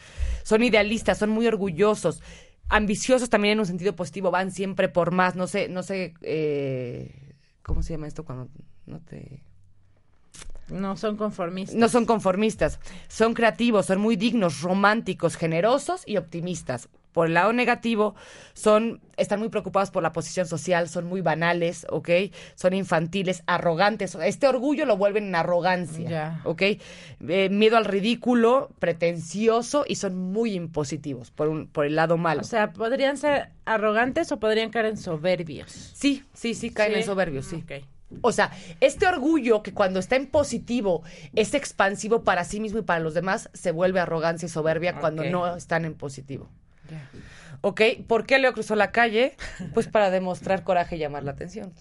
Son 0.45 0.63
idealistas, 0.63 1.19
son 1.19 1.31
muy 1.31 1.47
orgullosos, 1.47 2.23
ambiciosos 2.69 3.29
también 3.31 3.53
en 3.55 3.61
un 3.61 3.67
sentido 3.67 3.97
positivo, 3.97 4.31
van 4.31 4.53
siempre 4.53 4.89
por 4.89 5.11
más, 5.11 5.35
no 5.35 5.47
sé, 5.49 5.69
no 5.69 5.83
sé, 5.83 6.15
eh, 6.23 7.35
¿cómo 7.63 7.83
se 7.83 7.95
llama 7.95 8.07
esto 8.07 8.25
cuando 8.25 8.49
no 8.87 9.01
te... 9.01 9.43
No 10.69 10.97
son 10.97 11.17
conformistas. 11.17 11.77
No 11.77 11.89
son 11.89 12.07
conformistas, 12.07 12.81
son 13.09 13.35
creativos, 13.35 13.87
son 13.87 14.01
muy 14.01 14.17
dignos, 14.17 14.63
románticos, 14.63 15.37
generosos 15.37 16.03
y 16.07 16.17
optimistas. 16.17 16.89
Por 17.13 17.29
el 17.29 17.35
lado 17.35 17.53
negativo, 17.53 18.17
son, 18.55 19.01
están 19.17 19.39
muy 19.39 19.49
preocupados 19.49 19.93
por 19.93 20.03
la 20.03 20.13
posición 20.13 20.47
social, 20.49 20.89
son 20.89 21.05
muy 21.07 21.21
banales, 21.21 21.87
¿ok? 21.91 22.09
Son 22.57 22.75
infantiles, 22.75 23.45
arrogantes. 23.47 24.17
Este 24.17 24.49
orgullo 24.49 24.85
lo 24.85 24.97
vuelven 24.97 25.27
en 25.29 25.35
arrogancia. 25.37 26.41
¿ok? 26.45 26.63
Eh, 26.63 27.49
miedo 27.53 27.77
al 27.77 27.85
ridículo, 27.85 28.71
pretencioso 28.81 29.85
y 29.87 29.95
son 29.95 30.17
muy 30.33 30.55
impositivos 30.55 31.31
por, 31.31 31.49
un, 31.49 31.69
por 31.69 31.85
el 31.87 31.95
lado 31.95 32.17
malo. 32.17 32.41
O 32.41 32.45
sea, 32.45 32.73
podrían 32.73 33.17
ser 33.17 33.51
arrogantes 33.65 34.33
o 34.33 34.41
podrían 34.41 34.71
caer 34.71 34.87
en 34.87 34.97
soberbios. 34.97 35.71
sí, 35.95 36.25
sí, 36.33 36.55
sí, 36.55 36.71
caen 36.71 36.95
Sí. 36.95 36.99
en 37.01 37.05
soberbios, 37.05 37.47
sí. 37.47 37.57
Ok. 37.65 37.85
O 38.23 38.33
sea, 38.33 38.51
este 38.81 39.07
orgullo 39.07 39.63
que 39.63 39.73
cuando 39.73 40.01
está 40.01 40.17
en 40.17 40.27
positivo 40.27 41.03
es 41.35 41.55
expansivo 41.55 42.25
para 42.25 42.45
sí 42.45 42.61
mismo 42.61 42.79
y 42.79 42.83
para 42.83 43.01
los 43.01 43.15
demás, 43.15 43.51
se 43.53 43.71
vuelve 43.71 44.01
arrogancia 44.01 44.47
y 44.47 44.49
soberbia 44.49 44.99
cuando 45.01 45.25
no 45.25 45.57
están 45.57 45.85
en 45.85 45.95
positivo. 45.95 46.49
¿Ok? 47.61 47.81
¿Por 48.07 48.27
qué 48.27 48.39
Leo 48.39 48.53
cruzó 48.53 48.77
la 48.77 48.91
calle? 48.93 49.37
Pues 49.73 49.89
para 49.89 50.11
demostrar 50.11 50.65
coraje 50.65 50.97
y 50.97 50.99
llamar 50.99 51.25
la 51.25 51.33
atención. 51.33 51.73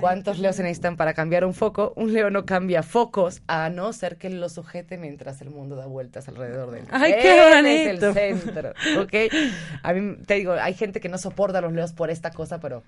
¿Cuántos 0.00 0.38
leos 0.38 0.56
se 0.56 0.62
necesitan 0.62 0.96
para 0.96 1.14
cambiar 1.14 1.44
un 1.44 1.52
foco? 1.52 1.92
Un 1.96 2.12
leo 2.12 2.30
no 2.30 2.46
cambia 2.46 2.82
focos 2.82 3.42
a 3.46 3.68
no 3.70 3.92
ser 3.92 4.16
que 4.16 4.30
lo 4.30 4.48
sujete 4.48 4.96
mientras 4.98 5.40
el 5.42 5.50
mundo 5.50 5.76
da 5.76 5.86
vueltas 5.86 6.28
alrededor 6.28 6.70
de 6.70 6.80
él. 6.80 6.86
Ay, 6.90 7.12
qué 7.20 7.36
es 7.36 7.86
el 7.86 7.98
bonito. 7.98 8.12
centro, 8.12 8.72
¿ok? 9.00 9.14
A 9.82 9.92
mí, 9.92 10.16
te 10.26 10.34
digo, 10.34 10.52
hay 10.52 10.74
gente 10.74 11.00
que 11.00 11.08
no 11.08 11.18
soporta 11.18 11.58
a 11.58 11.60
los 11.60 11.72
leos 11.72 11.92
por 11.92 12.10
esta 12.10 12.30
cosa, 12.30 12.60
pero 12.60 12.82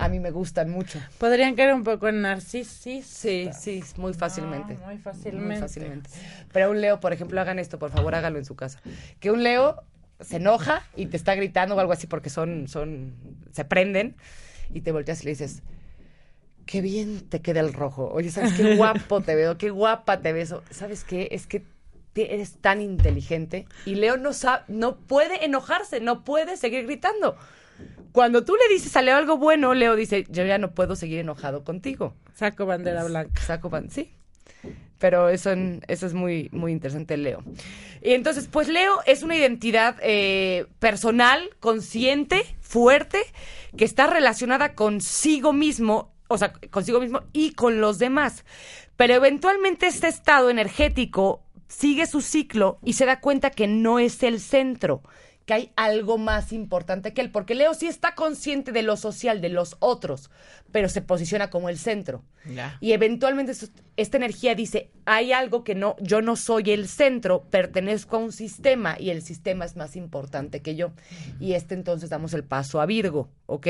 a 0.00 0.08
mí 0.08 0.18
me 0.18 0.30
gustan 0.30 0.70
mucho. 0.70 0.98
Podrían 1.18 1.54
caer 1.54 1.74
un 1.74 1.84
poco 1.84 2.08
en 2.08 2.22
narcisismo. 2.22 3.02
Sí, 3.06 3.50
sí, 3.52 3.84
muy 3.96 4.14
fácilmente. 4.14 4.78
muy 4.84 4.96
fácilmente. 4.96 5.46
Muy 5.46 5.56
fácilmente. 5.56 6.10
Pero 6.52 6.70
un 6.70 6.80
Leo, 6.80 7.00
por 7.00 7.12
ejemplo, 7.12 7.38
hagan 7.40 7.58
esto, 7.58 7.78
por 7.78 7.90
favor, 7.90 8.14
háganlo 8.14 8.38
en 8.38 8.46
su 8.46 8.56
casa. 8.56 8.80
Que 9.20 9.30
un 9.30 9.42
Leo 9.42 9.82
se 10.20 10.36
enoja 10.36 10.86
y 10.96 11.06
te 11.06 11.18
está 11.18 11.34
gritando 11.34 11.76
o 11.76 11.80
algo 11.80 11.92
así 11.92 12.06
porque 12.06 12.30
son, 12.30 12.66
son, 12.66 13.14
se 13.52 13.64
prenden 13.66 14.16
y 14.72 14.80
te 14.80 14.90
volteas 14.90 15.20
y 15.22 15.26
le 15.26 15.30
dices, 15.32 15.62
qué 16.64 16.80
bien 16.80 17.28
te 17.28 17.42
queda 17.42 17.60
el 17.60 17.74
rojo. 17.74 18.10
Oye, 18.10 18.30
¿sabes 18.30 18.54
qué 18.54 18.76
guapo 18.76 19.20
te 19.20 19.34
veo? 19.34 19.58
Qué 19.58 19.68
guapa 19.68 20.20
te 20.20 20.32
ves. 20.32 20.54
¿Sabes 20.70 21.04
qué? 21.04 21.28
Es 21.32 21.46
que 21.46 21.64
eres 22.14 22.54
tan 22.54 22.80
inteligente 22.80 23.66
y 23.84 23.94
Leo 23.94 24.16
no 24.16 24.32
sabe, 24.32 24.64
no 24.68 24.96
puede 24.96 25.44
enojarse, 25.44 26.00
no 26.00 26.24
puede 26.24 26.56
seguir 26.56 26.84
gritando. 26.86 27.36
Cuando 28.12 28.44
tú 28.44 28.54
le 28.56 28.74
dices 28.74 28.96
a 28.96 29.02
Leo 29.02 29.16
algo 29.16 29.36
bueno, 29.38 29.72
Leo 29.74 29.94
dice, 29.94 30.24
yo 30.30 30.44
ya 30.44 30.58
no 30.58 30.72
puedo 30.72 30.96
seguir 30.96 31.20
enojado 31.20 31.62
contigo. 31.64 32.14
Saco 32.34 32.66
bandera 32.66 33.04
blanca. 33.04 33.40
Saco 33.42 33.70
pan, 33.70 33.90
sí. 33.90 34.10
Pero 34.98 35.28
eso, 35.30 35.50
en- 35.52 35.82
eso 35.88 36.06
es 36.06 36.12
muy, 36.12 36.48
muy 36.52 36.72
interesante, 36.72 37.16
Leo. 37.16 37.42
Y 38.02 38.12
entonces, 38.12 38.48
pues 38.48 38.68
Leo 38.68 38.94
es 39.06 39.22
una 39.22 39.36
identidad 39.36 39.96
eh, 40.02 40.66
personal, 40.78 41.50
consciente, 41.60 42.44
fuerte, 42.60 43.20
que 43.76 43.84
está 43.84 44.06
relacionada 44.08 44.74
consigo 44.74 45.52
mismo, 45.52 46.12
o 46.28 46.36
sea, 46.36 46.52
consigo 46.70 47.00
mismo 47.00 47.22
y 47.32 47.52
con 47.52 47.80
los 47.80 47.98
demás. 47.98 48.44
Pero 48.96 49.14
eventualmente 49.14 49.86
este 49.86 50.08
estado 50.08 50.50
energético 50.50 51.42
sigue 51.68 52.06
su 52.06 52.20
ciclo 52.20 52.78
y 52.84 52.94
se 52.94 53.06
da 53.06 53.20
cuenta 53.20 53.50
que 53.50 53.66
no 53.68 53.98
es 54.00 54.22
el 54.22 54.40
centro, 54.40 55.02
que 55.50 55.54
hay 55.54 55.72
algo 55.74 56.16
más 56.16 56.52
importante 56.52 57.12
que 57.12 57.20
él, 57.20 57.32
porque 57.32 57.56
Leo 57.56 57.74
sí 57.74 57.88
está 57.88 58.14
consciente 58.14 58.70
de 58.70 58.84
lo 58.84 58.96
social, 58.96 59.40
de 59.40 59.48
los 59.48 59.76
otros, 59.80 60.30
pero 60.70 60.88
se 60.88 61.02
posiciona 61.02 61.50
como 61.50 61.68
el 61.68 61.76
centro. 61.76 62.22
Y 62.78 62.92
eventualmente 62.92 63.52
esta 63.96 64.16
energía 64.16 64.54
dice, 64.54 64.92
hay 65.06 65.32
algo 65.32 65.64
que 65.64 65.74
no, 65.74 65.96
yo 65.98 66.22
no 66.22 66.36
soy 66.36 66.70
el 66.70 66.86
centro, 66.86 67.42
pertenezco 67.50 68.14
a 68.14 68.20
un 68.20 68.30
sistema 68.30 68.94
y 68.96 69.10
el 69.10 69.22
sistema 69.22 69.64
es 69.64 69.74
más 69.74 69.96
importante 69.96 70.62
que 70.62 70.76
yo. 70.76 70.92
Y 71.40 71.54
este 71.54 71.74
entonces 71.74 72.10
damos 72.10 72.32
el 72.32 72.44
paso 72.44 72.80
a 72.80 72.86
Virgo, 72.86 73.28
¿ok? 73.46 73.66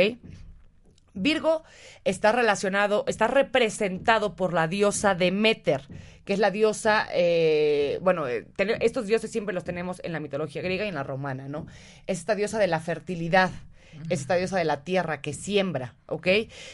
Virgo 1.14 1.64
está 2.04 2.32
relacionado, 2.32 3.04
está 3.08 3.26
representado 3.26 4.36
por 4.36 4.52
la 4.52 4.68
diosa 4.68 5.14
Demeter, 5.14 5.82
que 6.24 6.32
es 6.32 6.38
la 6.38 6.50
diosa, 6.50 7.08
eh, 7.12 7.98
bueno, 8.02 8.28
eh, 8.28 8.46
ten- 8.56 8.80
estos 8.80 9.06
dioses 9.06 9.30
siempre 9.30 9.54
los 9.54 9.64
tenemos 9.64 10.00
en 10.04 10.12
la 10.12 10.20
mitología 10.20 10.62
griega 10.62 10.84
y 10.84 10.88
en 10.88 10.94
la 10.94 11.02
romana, 11.02 11.48
¿no? 11.48 11.66
Es 12.06 12.18
esta 12.18 12.34
diosa 12.34 12.58
de 12.58 12.66
la 12.68 12.80
fertilidad, 12.80 13.50
es 14.08 14.20
esta 14.20 14.36
diosa 14.36 14.56
de 14.56 14.64
la 14.64 14.84
tierra 14.84 15.20
que 15.20 15.32
siembra, 15.32 15.96
¿ok? 16.06 16.26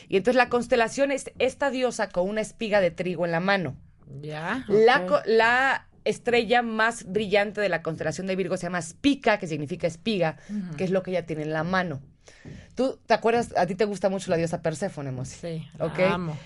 Y 0.08 0.16
entonces 0.18 0.36
la 0.36 0.48
constelación 0.50 1.10
es 1.12 1.32
esta 1.38 1.70
diosa 1.70 2.10
con 2.10 2.28
una 2.28 2.42
espiga 2.42 2.80
de 2.80 2.90
trigo 2.90 3.24
en 3.24 3.32
la 3.32 3.40
mano. 3.40 3.76
Ya. 4.20 4.64
La, 4.68 5.22
la 5.24 5.88
estrella 6.04 6.62
más 6.62 7.04
brillante 7.10 7.60
de 7.60 7.68
la 7.68 7.82
constelación 7.82 8.26
de 8.28 8.36
Virgo 8.36 8.56
se 8.56 8.64
llama 8.64 8.80
Spica, 8.82 9.38
que 9.38 9.46
significa 9.48 9.86
espiga, 9.86 10.36
que 10.76 10.84
es 10.84 10.90
lo 10.90 11.02
que 11.02 11.10
ella 11.12 11.26
tiene 11.26 11.42
en 11.42 11.52
la 11.52 11.64
mano. 11.64 12.00
¿Tú 12.74 12.98
te 13.06 13.14
acuerdas? 13.14 13.54
A 13.56 13.66
ti 13.66 13.74
te 13.74 13.84
gusta 13.84 14.08
mucho 14.08 14.30
la 14.30 14.36
diosa 14.36 14.62
Perséfone, 14.62 15.10
Mosi. 15.12 15.36
Sí, 15.40 15.68
la 15.78 15.86
¿Ok? 15.86 15.98
amo. 16.00 16.38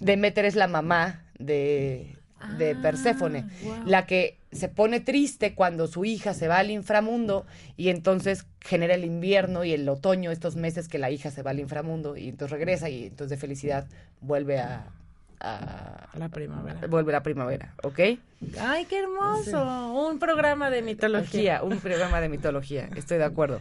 Demeter 0.00 0.44
es 0.44 0.54
la 0.56 0.66
mamá 0.68 1.22
de, 1.38 2.14
de 2.58 2.70
Ah, 2.72 2.78
Perséfone, 2.82 3.44
la 3.86 4.06
que 4.06 4.38
se 4.52 4.68
pone 4.68 5.00
triste 5.00 5.54
cuando 5.54 5.86
su 5.86 6.04
hija 6.04 6.32
se 6.34 6.46
va 6.48 6.58
al 6.58 6.70
inframundo 6.70 7.44
y 7.76 7.88
entonces 7.88 8.46
genera 8.60 8.94
el 8.94 9.04
invierno 9.04 9.64
y 9.64 9.72
el 9.72 9.88
otoño, 9.88 10.30
estos 10.30 10.54
meses 10.56 10.86
que 10.88 10.98
la 10.98 11.10
hija 11.10 11.30
se 11.30 11.42
va 11.42 11.50
al 11.50 11.58
inframundo 11.60 12.16
y 12.16 12.28
entonces 12.28 12.52
regresa 12.56 12.88
y 12.88 13.04
entonces 13.06 13.30
de 13.30 13.36
felicidad 13.36 13.86
vuelve 14.20 14.58
a, 14.60 14.86
a- 15.40 16.08
La 16.18 16.28
primavera. 16.28 16.86
vuelve 16.88 17.12
la 17.12 17.22
primavera, 17.22 17.74
¿ok? 17.82 17.98
Ay, 18.60 18.84
qué 18.88 18.98
hermoso. 19.00 19.92
Un 19.94 20.18
programa 20.18 20.70
de 20.70 20.82
mitología. 20.82 21.60
Mitología, 21.60 21.62
un 21.62 21.80
programa 21.80 22.20
de 22.20 22.28
mitología, 22.28 22.88
estoy 22.96 23.18
de 23.18 23.24
acuerdo. 23.24 23.60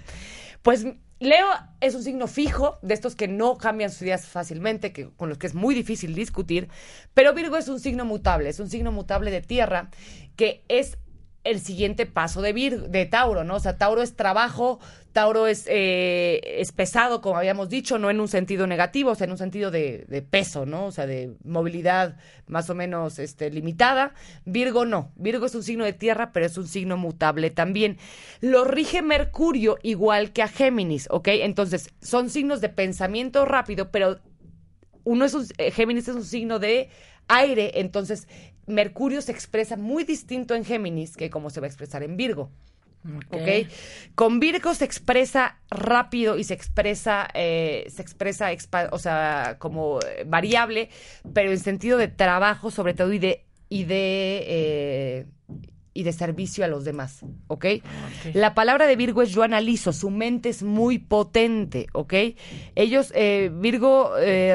Pues 0.62 0.86
Leo 1.24 1.48
es 1.80 1.96
un 1.96 2.04
signo 2.04 2.28
fijo, 2.28 2.78
de 2.82 2.94
estos 2.94 3.16
que 3.16 3.28
no 3.28 3.58
cambian 3.58 3.90
sus 3.90 4.04
ideas 4.04 4.28
fácilmente, 4.28 4.92
que, 4.92 5.10
con 5.10 5.30
los 5.30 5.38
que 5.38 5.48
es 5.48 5.56
muy 5.56 5.74
difícil 5.74 6.16
discutir, 6.16 6.70
pero 7.14 7.34
Virgo 7.34 7.58
es 7.58 7.70
un 7.70 7.80
signo 7.80 8.06
mutable, 8.06 8.50
es 8.50 8.60
un 8.60 8.70
signo 8.70 8.92
mutable 8.92 9.32
de 9.32 9.42
tierra, 9.42 9.90
que 10.36 10.64
es 10.68 10.98
el 11.44 11.60
siguiente 11.60 12.06
paso 12.06 12.42
de 12.42 12.54
Vir, 12.54 12.90
de 12.90 13.06
Tauro, 13.06 13.44
¿no? 13.44 13.56
O 13.56 13.60
sea, 13.60 13.78
Tauro 13.78 14.02
es 14.02 14.16
trabajo, 14.16 14.80
Tauro 15.12 15.46
es, 15.46 15.66
eh, 15.70 16.42
es 16.60 16.72
pesado, 16.72 17.22
como 17.22 17.38
habíamos 17.38 17.70
dicho, 17.70 18.00
no 18.00 18.10
en 18.10 18.20
un 18.20 18.28
sentido 18.28 18.66
negativo, 18.66 19.12
o 19.12 19.16
sea, 19.16 19.26
en 19.26 19.32
un 19.32 19.38
sentido 19.38 19.70
de, 19.70 20.06
de, 20.08 20.22
peso, 20.22 20.66
¿no? 20.66 20.86
O 20.86 20.92
sea, 20.92 21.06
de 21.06 21.34
movilidad 21.44 22.18
más 22.48 22.70
o 22.70 22.76
menos 22.76 23.20
este, 23.20 23.52
limitada. 23.52 24.14
Virgo 24.46 24.86
no. 24.86 25.12
Virgo 25.16 25.46
es 25.46 25.56
un 25.56 25.64
signo 25.64 25.86
de 25.86 25.94
tierra, 25.94 26.32
pero 26.32 26.46
es 26.46 26.58
un 26.58 26.68
signo 26.68 26.98
mutable 26.98 27.52
también. 27.52 27.98
Lo 28.40 28.64
rige 28.64 29.02
Mercurio 29.02 29.78
igual 29.84 30.32
que 30.32 30.42
a 30.44 30.48
Géminis, 30.48 31.08
¿ok? 31.12 31.28
Entonces, 31.28 31.90
son 32.02 32.30
signos 32.30 32.62
de 32.62 32.70
pensamiento 32.70 33.46
rápido, 33.46 33.92
pero 33.92 34.20
uno 35.04 35.26
es 35.26 35.34
un, 35.34 35.46
eh, 35.58 35.72
Géminis 35.72 36.08
es 36.08 36.16
un 36.16 36.24
signo 36.24 36.60
de 36.60 36.90
aire, 37.28 37.80
entonces 37.80 38.28
Mercurio 38.68 39.22
se 39.22 39.32
expresa 39.32 39.78
muy 39.78 40.04
distinto 40.04 40.56
en 40.56 40.66
Géminis 40.66 41.18
que 41.18 41.30
como 41.30 41.50
se 41.50 41.60
va 41.60 41.68
a 41.68 41.70
expresar 41.70 42.04
en 42.04 42.18
Virgo. 42.18 42.50
Okay. 43.30 43.68
Con 44.16 44.40
Virgo 44.40 44.74
se 44.74 44.86
expresa 44.86 45.58
rápido 45.70 46.38
y 46.38 46.44
se 46.44 46.54
expresa, 46.54 47.28
eh, 47.34 47.86
se 47.90 48.02
expresa, 48.02 48.50
o 48.92 49.00
sea, 49.00 49.58
como 49.60 50.00
variable, 50.26 50.90
pero 51.34 51.52
en 51.52 51.60
sentido 51.60 51.98
de 51.98 52.08
trabajo 52.08 52.72
sobre 52.72 52.94
todo 52.94 53.12
y 53.12 53.20
de, 53.20 53.46
y 53.68 53.84
de, 53.84 54.44
eh, 54.48 55.26
y 55.94 56.04
de 56.04 56.14
servicio 56.14 56.64
a 56.64 56.70
los 56.70 56.86
demás, 56.86 57.26
¿ok? 57.48 57.66
La 58.34 58.54
palabra 58.54 58.88
de 58.88 58.96
Virgo 58.96 59.22
es 59.22 59.32
yo 59.32 59.44
analizo, 59.44 59.92
su 59.92 60.10
mente 60.10 60.48
es 60.48 60.64
muy 60.64 60.98
potente, 60.98 61.88
¿ok? 61.92 62.14
Ellos, 62.76 63.12
eh, 63.16 63.52
Virgo 63.54 64.14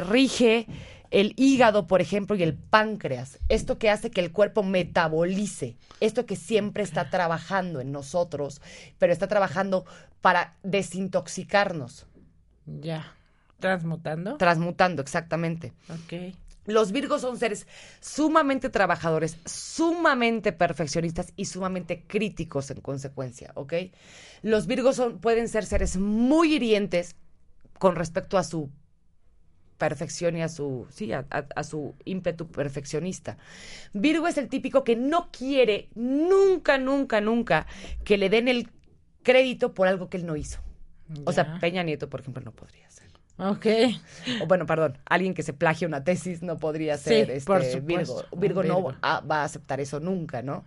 rige 0.09 0.67
el 1.11 1.33
hígado, 1.37 1.87
por 1.87 2.01
ejemplo, 2.01 2.37
y 2.37 2.43
el 2.43 2.55
páncreas. 2.55 3.39
Esto 3.49 3.79
que 3.79 3.91
hace 3.91 4.11
que 4.11 4.21
el 4.21 4.33
cuerpo 4.33 4.63
metabolice, 4.63 5.77
esto 6.01 6.27
que 6.27 6.37
siempre 6.37 6.83
está 6.83 7.11
trabajando 7.11 7.81
en 7.81 7.93
nosotros, 7.93 8.61
pero 8.99 9.13
está 9.13 9.29
trabajando 9.29 9.85
para 10.21 10.57
desintoxicarnos. 10.63 12.07
Ya. 12.67 13.15
¿Transmutando? 13.59 14.37
Transmutando, 14.37 15.03
exactamente. 15.03 15.73
Ok. 15.89 16.35
Los 16.67 16.93
Virgos 16.93 17.23
son 17.23 17.39
seres 17.39 17.67
sumamente 18.01 18.69
trabajadores, 18.69 19.39
sumamente 19.47 20.53
perfeccionistas 20.53 21.33
y 21.35 21.47
sumamente 21.47 22.05
críticos 22.07 22.71
en 22.71 22.83
consecuencia, 22.83 23.53
¿ok? 23.55 23.73
Los 24.43 24.67
Virgos 24.67 24.97
son, 24.97 25.19
pueden 25.19 25.49
ser 25.49 25.65
seres 25.65 25.97
muy 25.97 26.55
hirientes 26.55 27.17
con 27.79 27.97
respecto 27.97 28.37
a 28.37 28.45
su 28.45 28.71
perfección 29.79 30.37
y 30.37 30.43
a 30.43 30.49
su, 30.49 30.87
sí, 30.91 31.13
a, 31.13 31.65
su 31.65 31.95
ímpetu 32.05 32.49
perfeccionista. 32.49 33.39
Virgo 33.93 34.27
es 34.27 34.37
el 34.37 34.49
típico 34.49 34.85
que 34.85 34.97
no 34.97 35.31
quiere 35.31 35.89
nunca, 35.95 36.77
nunca, 36.79 37.21
nunca 37.21 37.67
que 38.05 38.19
le 38.19 38.29
den 38.29 38.49
el 38.49 38.69
crédito 39.23 39.73
por 39.73 39.89
algo 39.89 40.11
que 40.11 40.19
él 40.19 40.27
no 40.27 40.37
hizo. 40.37 40.61
O 41.25 41.33
sea, 41.33 41.59
Peña 41.59 41.83
Nieto, 41.83 42.11
por 42.11 42.21
ejemplo, 42.21 42.43
no 42.45 42.53
podría 42.53 42.91
ser. 42.91 43.09
Ok. 43.39 43.67
O 44.43 44.47
bueno, 44.47 44.67
perdón, 44.67 44.99
alguien 45.07 45.33
que 45.33 45.43
se 45.43 45.53
plagie 45.53 45.87
una 45.87 46.05
tesis 46.05 46.43
no 46.43 46.59
podría 46.59 46.99
ser 46.99 47.31
este, 47.31 47.81
Virgo. 47.81 48.25
Virgo. 48.37 48.63
no 48.65 48.83
va 48.83 49.23
a 49.41 49.45
aceptar 49.45 49.81
eso 49.81 50.01
nunca, 50.01 50.43
¿no? 50.43 50.65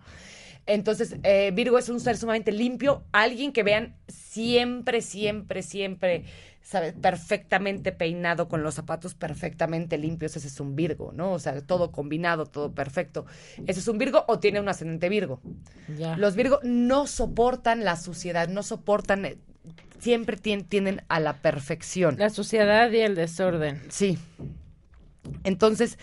Entonces, 0.66 1.16
eh, 1.22 1.50
Virgo 1.52 1.78
es 1.78 1.88
un 1.88 2.00
ser 2.00 2.16
sumamente 2.16 2.52
limpio, 2.52 3.04
alguien 3.12 3.52
que 3.52 3.62
vean 3.62 3.96
siempre, 4.08 5.00
siempre, 5.00 5.62
siempre 5.62 6.24
¿sabes? 6.62 6.94
Perfectamente 6.94 7.92
peinado, 7.92 8.48
con 8.48 8.62
los 8.62 8.74
zapatos 8.74 9.14
perfectamente 9.14 9.98
limpios, 9.98 10.36
ese 10.36 10.46
es 10.46 10.60
un 10.60 10.76
Virgo, 10.76 11.12
¿no? 11.12 11.32
O 11.32 11.38
sea, 11.38 11.60
todo 11.60 11.90
combinado, 11.90 12.46
todo 12.46 12.72
perfecto. 12.72 13.26
¿Ese 13.66 13.80
es 13.80 13.88
un 13.88 13.98
Virgo 13.98 14.24
o 14.28 14.38
tiene 14.38 14.60
un 14.60 14.68
ascendente 14.68 15.08
Virgo? 15.08 15.40
Los 16.16 16.36
Virgo 16.36 16.60
no 16.62 17.06
soportan 17.06 17.84
la 17.84 17.96
suciedad, 17.96 18.48
no 18.48 18.62
soportan, 18.62 19.24
eh, 19.24 19.38
siempre 19.98 20.36
tienden 20.36 21.02
a 21.08 21.20
la 21.20 21.34
perfección. 21.42 22.16
La 22.18 22.30
suciedad 22.30 22.90
y 22.90 23.00
el 23.00 23.14
desorden. 23.16 23.82
Sí. 23.88 24.18
Entonces, 25.44 25.98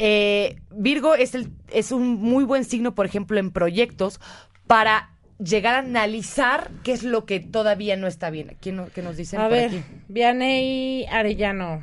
eh, 0.00 0.56
Virgo 0.70 1.14
es, 1.14 1.34
el, 1.34 1.52
es 1.70 1.92
un 1.92 2.14
muy 2.14 2.44
buen 2.44 2.64
signo, 2.64 2.94
por 2.94 3.04
ejemplo, 3.04 3.38
en 3.38 3.50
proyectos 3.50 4.18
para 4.66 5.10
llegar 5.38 5.74
a 5.74 5.78
analizar 5.78 6.70
qué 6.82 6.92
es 6.92 7.02
lo 7.02 7.26
que 7.26 7.38
todavía 7.38 7.96
no 7.96 8.06
está 8.06 8.30
bien. 8.30 8.56
¿Quién, 8.60 8.86
¿Qué 8.94 9.02
nos 9.02 9.16
dicen 9.16 9.40
a 9.40 9.48
ver, 9.48 9.70
Vianey 10.08 11.04
Arellano. 11.06 11.82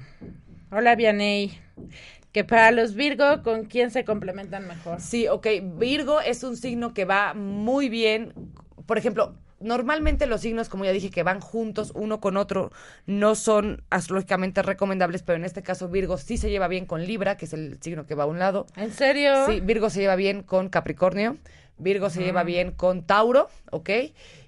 Hola, 0.71 0.95
Vianey. 0.95 1.59
Que 2.31 2.43
para 2.43 2.71
los 2.71 2.95
Virgo, 2.95 3.43
¿con 3.43 3.65
quién 3.65 3.91
se 3.91 4.03
complementan 4.03 4.67
mejor? 4.67 4.99
Sí, 4.99 5.27
ok. 5.27 5.47
Virgo 5.77 6.19
es 6.19 6.43
un 6.43 6.57
signo 6.57 6.93
que 6.93 7.05
va 7.05 7.33
muy 7.35 7.87
bien. 7.87 8.33
Por 8.85 8.97
ejemplo, 8.97 9.35
normalmente 9.59 10.25
los 10.27 10.41
signos, 10.41 10.69
como 10.69 10.85
ya 10.85 10.91
dije, 10.91 11.09
que 11.09 11.23
van 11.23 11.39
juntos 11.39 11.91
uno 11.95 12.19
con 12.19 12.37
otro, 12.37 12.71
no 13.05 13.35
son 13.35 13.83
astrológicamente 13.89 14.61
recomendables, 14.61 15.23
pero 15.23 15.37
en 15.37 15.45
este 15.45 15.63
caso 15.63 15.89
Virgo 15.89 16.17
sí 16.17 16.37
se 16.37 16.49
lleva 16.49 16.67
bien 16.67 16.85
con 16.85 17.05
Libra, 17.05 17.37
que 17.37 17.45
es 17.45 17.53
el 17.53 17.77
signo 17.81 18.05
que 18.05 18.15
va 18.15 18.23
a 18.23 18.27
un 18.27 18.39
lado. 18.39 18.67
¿En 18.75 18.91
serio? 18.91 19.45
Sí, 19.47 19.59
Virgo 19.61 19.89
se 19.89 20.01
lleva 20.01 20.15
bien 20.15 20.43
con 20.43 20.69
Capricornio. 20.69 21.37
Virgo 21.77 22.09
se 22.09 22.23
lleva 22.23 22.43
bien 22.43 22.71
con 22.71 23.03
Tauro, 23.03 23.49
¿ok? 23.69 23.89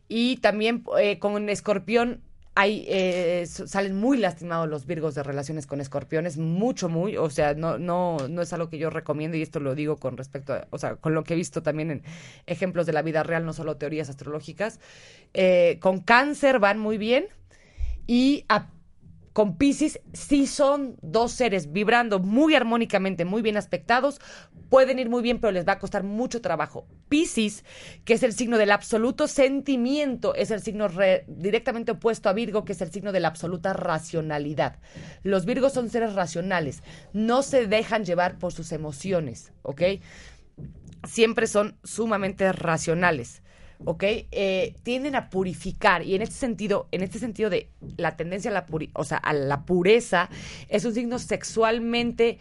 Y 0.08 0.38
también 0.38 0.84
eh, 1.00 1.20
con 1.20 1.48
Escorpión 1.48 2.22
hay, 2.60 2.84
eh, 2.90 3.46
salen 3.48 3.96
muy 3.96 4.18
lastimados 4.18 4.68
los 4.68 4.86
virgos 4.86 5.16
de 5.16 5.24
relaciones 5.24 5.66
con 5.66 5.80
escorpiones, 5.80 6.38
mucho, 6.38 6.90
muy, 6.90 7.16
o 7.16 7.30
sea, 7.30 7.54
no, 7.54 7.78
no, 7.78 8.18
no 8.28 8.42
es 8.42 8.52
algo 8.52 8.70
que 8.70 8.78
yo 8.78 8.90
recomiendo 8.90 9.38
y 9.38 9.42
esto 9.42 9.62
lo 9.62 9.76
digo 9.76 9.96
con 9.96 10.18
respecto, 10.18 10.54
a, 10.54 10.68
o 10.70 10.78
sea, 10.78 10.98
con 10.98 11.14
lo 11.14 11.24
que 11.24 11.36
he 11.36 11.38
visto 11.38 11.64
también 11.64 11.90
en 11.90 12.04
ejemplos 12.48 12.86
de 12.86 12.92
la 12.92 13.02
vida 13.02 13.24
real, 13.24 13.46
no 13.46 13.54
solo 13.54 13.78
teorías 13.78 14.10
astrológicas. 14.10 14.82
Eh, 15.34 15.78
con 15.80 16.02
cáncer 16.02 16.60
van 16.60 16.80
muy 16.80 16.98
bien 16.98 17.28
y 18.08 18.44
a 18.50 18.68
con 19.40 19.56
Pisces 19.56 20.02
sí 20.12 20.48
son 20.48 20.98
dos 21.02 21.32
seres 21.32 21.72
vibrando 21.72 22.20
muy 22.20 22.56
armónicamente, 22.56 23.24
muy 23.24 23.42
bien 23.42 23.56
aspectados, 23.56 24.20
pueden 24.68 25.00
ir 25.00 25.10
muy 25.10 25.24
bien, 25.24 25.40
pero 25.40 25.54
les 25.54 25.66
va 25.66 25.72
a 25.72 25.80
costar 25.80 26.04
mucho 26.04 26.42
trabajo. 26.42 26.90
Pisces, 27.08 27.64
que 28.04 28.16
es 28.16 28.24
el 28.24 28.34
signo 28.34 28.58
del 28.58 28.70
absoluto 28.70 29.30
sentimiento, 29.30 30.36
es 30.36 30.52
el 30.52 30.62
signo 30.62 30.90
directamente 31.28 31.94
opuesto 31.94 32.28
a 32.28 32.34
Virgo, 32.34 32.66
que 32.66 32.74
es 32.74 32.82
el 32.82 32.92
signo 32.92 33.14
de 33.14 33.22
la 33.22 33.30
absoluta 33.30 33.72
racionalidad. 33.72 34.78
Los 35.24 35.46
Virgos 35.46 35.72
son 35.72 35.90
seres 35.90 36.16
racionales, 36.16 36.84
no 37.14 37.42
se 37.42 37.66
dejan 37.66 38.04
llevar 38.04 38.40
por 38.40 38.52
sus 38.52 38.74
emociones, 38.74 39.54
¿ok? 39.62 39.84
Siempre 41.08 41.48
son 41.48 41.78
sumamente 41.86 42.52
racionales. 42.52 43.42
¿Ok? 43.86 44.04
Eh, 44.04 44.76
tienden 44.84 45.16
a 45.16 45.30
purificar 45.30 46.04
y 46.04 46.16
en 46.16 46.22
este 46.22 46.36
sentido, 46.36 46.88
en 46.92 47.02
este 47.02 47.20
sentido 47.20 47.50
de 47.50 47.70
la 47.98 48.16
tendencia 48.18 48.52
a 48.52 48.54
la, 48.54 48.66
o 48.94 49.04
sea, 49.04 49.18
a 49.18 49.34
la 49.34 49.66
pureza, 49.66 50.30
es 50.68 50.86
un 50.86 50.94
signo 50.94 51.20
sexualmente 51.20 52.40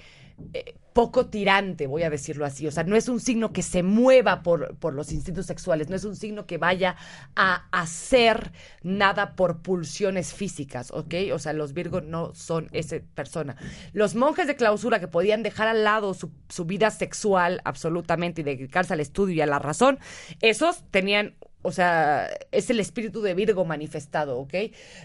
eh, 0.54 0.74
poco 0.92 1.26
tirante, 1.26 1.86
voy 1.86 2.02
a 2.02 2.10
decirlo 2.10 2.44
así. 2.44 2.66
O 2.66 2.72
sea, 2.72 2.82
no 2.82 2.96
es 2.96 3.08
un 3.08 3.20
signo 3.20 3.52
que 3.52 3.62
se 3.62 3.84
mueva 3.84 4.42
por, 4.42 4.76
por 4.78 4.94
los 4.94 5.12
instintos 5.12 5.46
sexuales, 5.46 5.88
no 5.88 5.96
es 5.96 6.04
un 6.04 6.16
signo 6.16 6.46
que 6.46 6.58
vaya 6.58 6.96
a 7.36 7.68
hacer 7.70 8.50
nada 8.82 9.36
por 9.36 9.62
pulsiones 9.62 10.34
físicas, 10.34 10.90
¿ok? 10.90 11.14
O 11.32 11.38
sea, 11.38 11.52
los 11.52 11.72
Virgos 11.72 12.02
no 12.02 12.34
son 12.34 12.68
esa 12.72 12.96
persona. 13.14 13.56
Los 13.92 14.16
monjes 14.16 14.48
de 14.48 14.56
clausura 14.56 14.98
que 14.98 15.06
podían 15.06 15.44
dejar 15.44 15.68
al 15.68 15.84
lado 15.84 16.14
su, 16.14 16.32
su 16.48 16.64
vida 16.64 16.90
sexual 16.90 17.60
absolutamente 17.64 18.40
y 18.40 18.44
dedicarse 18.44 18.92
al 18.92 19.00
estudio 19.00 19.36
y 19.36 19.40
a 19.40 19.46
la 19.46 19.60
razón, 19.60 20.00
esos 20.40 20.82
tenían 20.90 21.36
o 21.62 21.72
sea, 21.72 22.28
es 22.52 22.70
el 22.70 22.80
espíritu 22.80 23.20
de 23.20 23.34
Virgo 23.34 23.64
manifestado, 23.64 24.38
¿ok? 24.38 24.54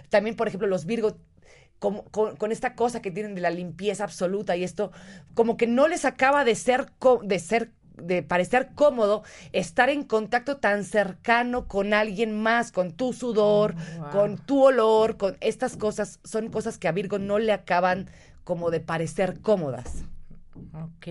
También, 0.10 0.36
por 0.36 0.48
ejemplo, 0.48 0.68
los 0.68 0.86
Virgo 0.86 1.18
con, 1.92 2.52
esta 2.52 2.76
cosa 2.76 3.02
que 3.02 3.12
tienen 3.12 3.36
de 3.36 3.42
la 3.42 3.50
limpieza 3.50 4.06
absoluta 4.06 4.56
y 4.56 4.64
esto, 4.64 4.92
como 5.34 5.58
que 5.58 5.68
no 5.68 5.88
les 5.88 6.06
acaba 6.06 6.46
de 6.46 6.56
ser, 6.56 6.92
de 7.24 7.40
ser 7.40 7.72
de 7.98 8.24
parecer 8.24 8.72
cómodo 8.74 9.24
estar 9.52 9.90
en 9.90 10.04
contacto 10.04 10.58
tan 10.58 10.84
cercano 10.84 11.68
con 11.68 11.94
alguien 11.94 12.42
más, 12.42 12.72
con 12.72 12.92
tu 12.92 13.14
sudor, 13.14 13.76
oh, 14.00 14.10
con 14.10 14.38
tu 14.38 14.64
olor, 14.64 15.18
con 15.18 15.38
estas 15.42 15.78
cosas, 15.78 16.20
son 16.24 16.50
cosas 16.50 16.80
que 16.80 16.88
a 16.88 16.92
Virgo 16.92 17.20
no 17.20 17.38
le 17.38 17.52
acaban 17.52 18.10
como 18.44 18.72
de 18.72 18.80
parecer 18.80 19.42
cómodas. 19.42 20.06
Ok, 20.74 21.08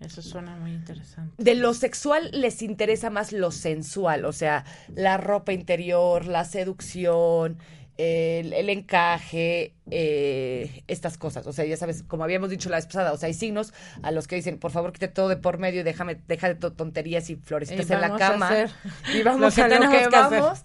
eso 0.00 0.22
suena 0.22 0.56
muy 0.56 0.72
interesante. 0.72 1.34
De 1.42 1.54
lo 1.54 1.74
sexual 1.74 2.30
les 2.32 2.60
interesa 2.62 3.08
más 3.10 3.32
lo 3.32 3.52
sensual, 3.52 4.24
o 4.24 4.32
sea, 4.32 4.64
la 4.94 5.16
ropa 5.16 5.52
interior, 5.52 6.26
la 6.26 6.44
seducción, 6.44 7.58
el, 7.98 8.68
encaje, 8.68 9.74
eh, 9.90 10.82
estas 10.86 11.18
cosas. 11.18 11.46
O 11.46 11.52
sea, 11.52 11.64
ya 11.64 11.76
sabes, 11.76 12.02
como 12.02 12.24
habíamos 12.24 12.50
dicho 12.50 12.68
la 12.68 12.76
vez 12.76 12.86
pasada, 12.86 13.12
o 13.12 13.16
sea, 13.16 13.28
hay 13.28 13.34
signos 13.34 13.72
a 14.02 14.10
los 14.10 14.26
que 14.26 14.36
dicen, 14.36 14.58
por 14.58 14.70
favor, 14.70 14.92
quite 14.92 15.08
todo 15.08 15.28
de 15.28 15.36
por 15.36 15.58
medio 15.58 15.80
y 15.80 15.84
déjame, 15.84 16.16
deja 16.26 16.52
de 16.52 16.54
tonterías 16.70 17.30
y 17.30 17.36
florecitas 17.36 17.90
en 17.90 18.00
la 18.00 18.16
cama. 18.16 18.50
y 19.14 19.22
vamos 19.22 19.58
a 19.58 19.68
lo 19.68 19.90
que, 19.90 20.08
vamos. 20.08 20.62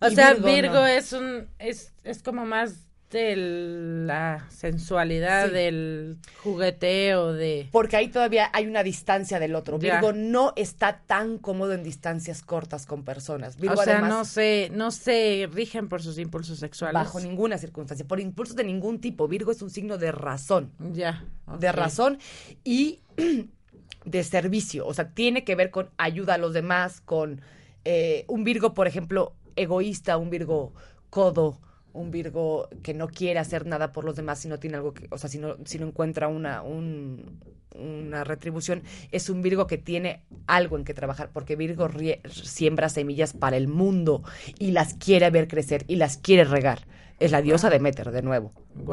O 0.00 0.10
sea, 0.10 0.34
Virgo 0.34 0.46
Virgo, 0.46 0.74
no. 0.74 0.86
es 0.86 1.12
un 1.12 1.48
es, 1.58 1.92
es 2.04 2.22
como 2.22 2.46
más 2.46 2.86
de 3.10 3.34
la 3.36 4.46
sensualidad, 4.50 5.48
Sí. 5.48 5.52
del 5.54 6.18
jugueteo, 6.42 7.32
de 7.32 7.68
Porque 7.72 7.96
ahí 7.96 8.08
todavía 8.08 8.50
hay 8.52 8.66
una 8.66 8.82
distancia 8.82 9.38
del 9.38 9.54
otro. 9.54 9.78
Ya. 9.78 9.94
Virgo 9.94 10.12
no 10.12 10.52
está 10.56 11.00
tan 11.06 11.38
cómodo 11.38 11.72
en 11.72 11.82
distancias 11.82 12.42
cortas 12.42 12.86
con 12.86 13.04
personas. 13.04 13.56
Virgo 13.56 13.80
o 13.80 13.84
sea, 13.84 13.94
además, 13.98 14.10
no 14.10 14.24
se 14.24 14.70
no 14.72 14.90
se 14.90 15.48
rigen 15.52 15.88
por 15.88 16.02
sus 16.02 16.18
impulsos 16.18 16.58
sexuales. 16.58 16.94
bajo 16.94 17.20
ninguna 17.20 17.58
circunstancia, 17.58 18.06
por 18.06 18.20
impulsos 18.20 18.56
de 18.56 18.64
ningún 18.64 19.00
tipo. 19.00 19.26
Virgo 19.28 19.50
es 19.50 19.60
un 19.62 19.70
signo 19.70 19.98
de 19.98 20.12
razón. 20.12 20.72
ya. 20.92 21.24
de 21.58 21.72
razón 21.72 22.18
y 22.64 23.00
de 24.04 24.24
servicio. 24.24 24.86
O 24.86 24.94
sea, 24.94 25.10
tiene 25.10 25.44
que 25.44 25.54
ver 25.56 25.70
con 25.70 25.90
ayuda 25.98 26.34
a 26.34 26.38
los 26.38 26.52
demás, 26.54 27.00
con 27.00 27.40
eh, 27.84 28.24
un 28.28 28.44
Virgo, 28.44 28.72
por 28.74 28.86
ejemplo, 28.86 29.34
egoísta, 29.56 30.16
un 30.16 30.30
Virgo 30.30 30.72
codo, 31.10 31.58
un 31.92 32.10
Virgo 32.10 32.68
que 32.82 32.94
no 32.94 33.08
quiere 33.08 33.38
hacer 33.40 33.66
nada 33.66 33.92
por 33.92 34.04
los 34.04 34.16
demás 34.16 34.38
si 34.38 34.48
no 34.48 34.58
tiene 34.58 34.76
algo 34.76 34.94
que, 34.94 35.06
o 35.10 35.18
sea, 35.18 35.28
si 35.30 35.38
no, 35.38 35.56
si 35.64 35.78
no 35.78 35.86
encuentra 35.86 36.28
una, 36.28 36.62
un- 36.62 37.40
una 37.74 38.24
retribución, 38.24 38.82
es 39.12 39.30
un 39.30 39.42
Virgo 39.42 39.66
que 39.66 39.78
tiene 39.78 40.22
algo 40.46 40.76
en 40.76 40.84
que 40.84 40.92
trabajar, 40.94 41.30
porque 41.32 41.56
Virgo 41.56 41.88
rie- 41.88 42.20
siembra 42.28 42.88
semillas 42.88 43.32
para 43.32 43.56
el 43.56 43.68
mundo 43.68 44.22
y 44.58 44.72
las 44.72 44.94
quiere 44.94 45.30
ver 45.30 45.46
crecer 45.48 45.84
y 45.86 45.96
las 45.96 46.16
quiere 46.16 46.44
regar. 46.44 46.86
Es 47.18 47.30
la 47.32 47.42
diosa 47.42 47.70
de 47.70 47.80
Meter, 47.80 48.10
de 48.10 48.22
nuevo. 48.22 48.52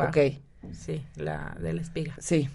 Ok. 0.10 0.18
Sí, 0.74 1.02
la 1.16 1.56
de 1.60 1.74
la 1.74 1.82
espiga. 1.82 2.16
Sí. 2.20 2.50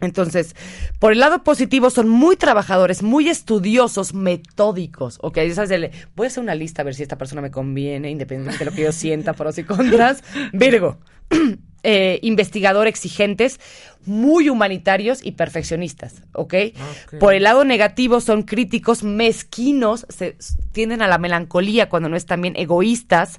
Entonces, 0.00 0.54
por 0.98 1.12
el 1.12 1.20
lado 1.20 1.42
positivo, 1.42 1.90
son 1.90 2.08
muy 2.08 2.36
trabajadores, 2.36 3.02
muy 3.02 3.28
estudiosos, 3.28 4.14
metódicos. 4.14 5.18
Ok, 5.22 5.38
¿sabes? 5.52 5.90
Voy 6.14 6.26
a 6.26 6.28
hacer 6.28 6.42
una 6.42 6.54
lista 6.54 6.82
a 6.82 6.84
ver 6.84 6.94
si 6.94 7.02
esta 7.02 7.18
persona 7.18 7.42
me 7.42 7.50
conviene, 7.50 8.10
independientemente 8.10 8.64
de 8.64 8.70
lo 8.70 8.76
que 8.76 8.82
yo 8.82 8.92
sienta, 8.92 9.32
pros 9.32 9.58
y 9.58 9.64
contras. 9.64 10.22
Virgo. 10.52 10.98
Eh, 11.84 12.18
investigador 12.22 12.88
exigentes, 12.88 13.60
muy 14.04 14.48
humanitarios 14.48 15.24
y 15.24 15.32
perfeccionistas, 15.32 16.22
¿ok? 16.32 16.54
Ok. 16.64 17.18
Por 17.20 17.34
el 17.34 17.44
lado 17.44 17.64
negativo 17.64 18.20
son 18.20 18.42
críticos, 18.42 19.04
mezquinos, 19.04 20.04
se 20.08 20.36
tienden 20.72 21.02
a 21.02 21.06
la 21.06 21.18
melancolía 21.18 21.88
cuando 21.88 22.08
no 22.08 22.16
están 22.16 22.42
bien, 22.42 22.56
egoístas, 22.56 23.38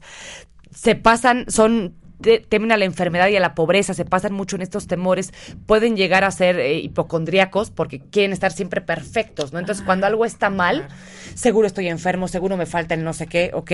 se 0.72 0.95
pasan, 0.95 1.45
son 1.50 1.95
te- 2.21 2.39
temen 2.39 2.71
a 2.71 2.77
la 2.77 2.86
enfermedad 2.86 3.27
y 3.29 3.36
a 3.36 3.39
la 3.39 3.55
pobreza, 3.55 3.93
se 3.93 4.05
pasan 4.05 4.34
mucho 4.34 4.55
en 4.55 4.62
estos 4.62 4.88
temores, 4.88 5.34
pueden 5.65 5.95
llegar 5.95 6.23
a 6.23 6.32
ser 6.32 6.60
eh, 6.60 6.79
hipocondríacos 6.79 7.71
porque 7.71 7.99
quieren 7.99 8.32
estar 8.34 8.51
siempre 8.51 8.82
perfectos, 8.82 9.53
¿no? 9.53 9.60
Entonces, 9.60 9.84
cuando 9.86 10.05
algo 10.08 10.25
está 10.25 10.49
mal, 10.49 10.88
seguro 11.36 11.67
estoy 11.67 11.88
enfermo, 11.88 12.27
seguro 12.27 12.58
me 12.58 12.65
falta 12.65 12.93
el 12.93 13.03
no 13.03 13.13
sé 13.13 13.27
qué, 13.27 13.51
¿ok? 13.53 13.71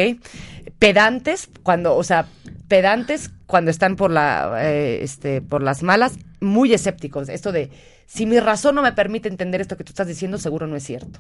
Pedantes, 0.79 1.49
cuando, 1.63 1.95
o 1.95 2.03
sea, 2.03 2.27
pedantes 2.67 3.31
cuando 3.45 3.71
están 3.71 3.95
por 3.95 4.11
la, 4.11 4.57
eh, 4.63 4.99
este, 5.03 5.41
por 5.41 5.61
las 5.61 5.83
malas, 5.83 6.17
muy 6.39 6.73
escépticos. 6.73 7.29
Esto 7.29 7.51
de, 7.51 7.69
si 8.07 8.25
mi 8.25 8.39
razón 8.39 8.75
no 8.75 8.81
me 8.81 8.91
permite 8.91 9.29
entender 9.29 9.61
esto 9.61 9.77
que 9.77 9.83
tú 9.83 9.91
estás 9.91 10.07
diciendo, 10.07 10.37
seguro 10.37 10.67
no 10.67 10.75
es 10.75 10.83
cierto. 10.83 11.19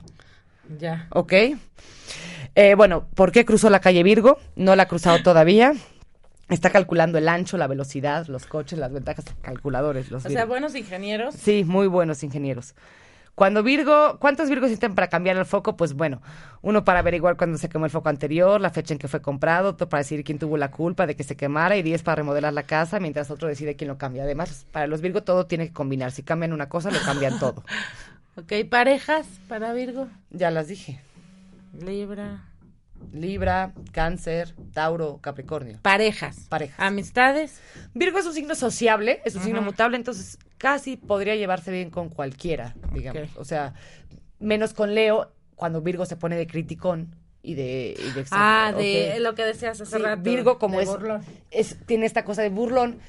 Ya. 0.79 1.07
¿Ok? 1.11 1.33
Eh, 2.55 2.75
bueno, 2.75 3.07
¿por 3.15 3.31
qué 3.31 3.45
cruzó 3.45 3.69
la 3.69 3.79
calle 3.79 4.01
Virgo? 4.03 4.37
No 4.55 4.75
la 4.75 4.83
ha 4.83 4.87
cruzado 4.87 5.21
todavía. 5.21 5.73
Está 6.49 6.69
calculando 6.69 7.17
el 7.17 7.27
ancho, 7.27 7.57
la 7.57 7.67
velocidad, 7.67 8.27
los 8.27 8.45
coches, 8.45 8.77
las 8.77 8.93
ventajas, 8.93 9.25
calculadores. 9.41 10.11
Los 10.11 10.25
O 10.25 10.29
sea, 10.29 10.45
buenos 10.45 10.75
ingenieros. 10.75 11.33
Sí, 11.35 11.63
muy 11.63 11.87
buenos 11.87 12.23
ingenieros. 12.23 12.75
Cuando 13.35 13.63
Virgo, 13.63 14.17
¿cuántos 14.19 14.47
Virgos 14.47 14.69
necesitan 14.69 14.95
para 14.95 15.09
cambiar 15.09 15.35
el 15.35 15.45
foco? 15.45 15.75
Pues 15.75 15.93
bueno, 15.93 16.21
uno 16.61 16.85
para 16.85 16.99
averiguar 16.99 17.35
cuándo 17.35 17.57
se 17.57 17.67
quemó 17.67 17.83
el 17.83 17.91
foco 17.91 18.07
anterior, 18.07 18.61
la 18.61 18.69
fecha 18.69 18.93
en 18.93 18.97
que 18.97 19.09
fue 19.09 19.21
comprado, 19.21 19.69
otro 19.71 19.89
para 19.89 20.03
decir 20.03 20.23
quién 20.23 20.39
tuvo 20.39 20.55
la 20.55 20.71
culpa 20.71 21.05
de 21.05 21.17
que 21.17 21.23
se 21.23 21.35
quemara 21.35 21.75
y 21.75 21.83
diez 21.83 22.01
para 22.01 22.15
remodelar 22.15 22.53
la 22.53 22.63
casa, 22.63 23.01
mientras 23.01 23.29
otro 23.31 23.49
decide 23.49 23.75
quién 23.75 23.89
lo 23.89 23.97
cambia. 23.97 24.23
Además, 24.23 24.65
para 24.71 24.87
los 24.87 25.01
Virgo 25.01 25.23
todo 25.23 25.47
tiene 25.47 25.67
que 25.67 25.73
combinar. 25.73 26.13
Si 26.13 26.23
cambian 26.23 26.53
una 26.53 26.69
cosa, 26.69 26.91
lo 26.91 26.99
cambian 27.01 27.39
todo. 27.39 27.63
Ok, 28.37 28.51
parejas 28.69 29.25
para 29.47 29.71
Virgo. 29.71 30.09
Ya 30.29 30.51
las 30.51 30.67
dije. 30.67 30.99
Libra. 31.79 32.43
Libra, 33.11 33.73
Cáncer, 33.91 34.53
Tauro, 34.73 35.19
Capricornio. 35.21 35.79
Parejas. 35.81 36.47
Parejas. 36.49 36.79
Amistades. 36.79 37.61
Virgo 37.93 38.19
es 38.19 38.25
un 38.25 38.33
signo 38.33 38.55
sociable, 38.55 39.21
es 39.25 39.35
un 39.35 39.43
signo 39.43 39.61
mutable, 39.61 39.95
entonces 39.97 40.37
casi 40.57 40.97
podría 40.97 41.35
llevarse 41.35 41.71
bien 41.71 41.89
con 41.89 42.09
cualquiera, 42.09 42.75
digamos. 42.93 43.29
O 43.37 43.45
sea, 43.45 43.73
menos 44.39 44.73
con 44.73 44.95
Leo, 44.95 45.31
cuando 45.55 45.81
Virgo 45.81 46.05
se 46.05 46.15
pone 46.17 46.35
de 46.35 46.47
criticón 46.47 47.15
y 47.41 47.53
de... 47.53 47.95
y 47.97 48.11
de 48.13 48.25
Ah, 48.31 48.73
de 48.75 49.19
lo 49.19 49.35
que 49.35 49.43
decías 49.45 49.79
hace 49.79 49.97
Sí, 49.97 50.01
rato. 50.03 50.21
Virgo 50.23 50.57
como 50.57 50.79
es, 50.81 50.87
burlón. 50.87 51.21
es 51.51 51.77
tiene 51.85 52.05
esta 52.05 52.25
cosa 52.25 52.41
de 52.41 52.49
burlón 52.49 52.99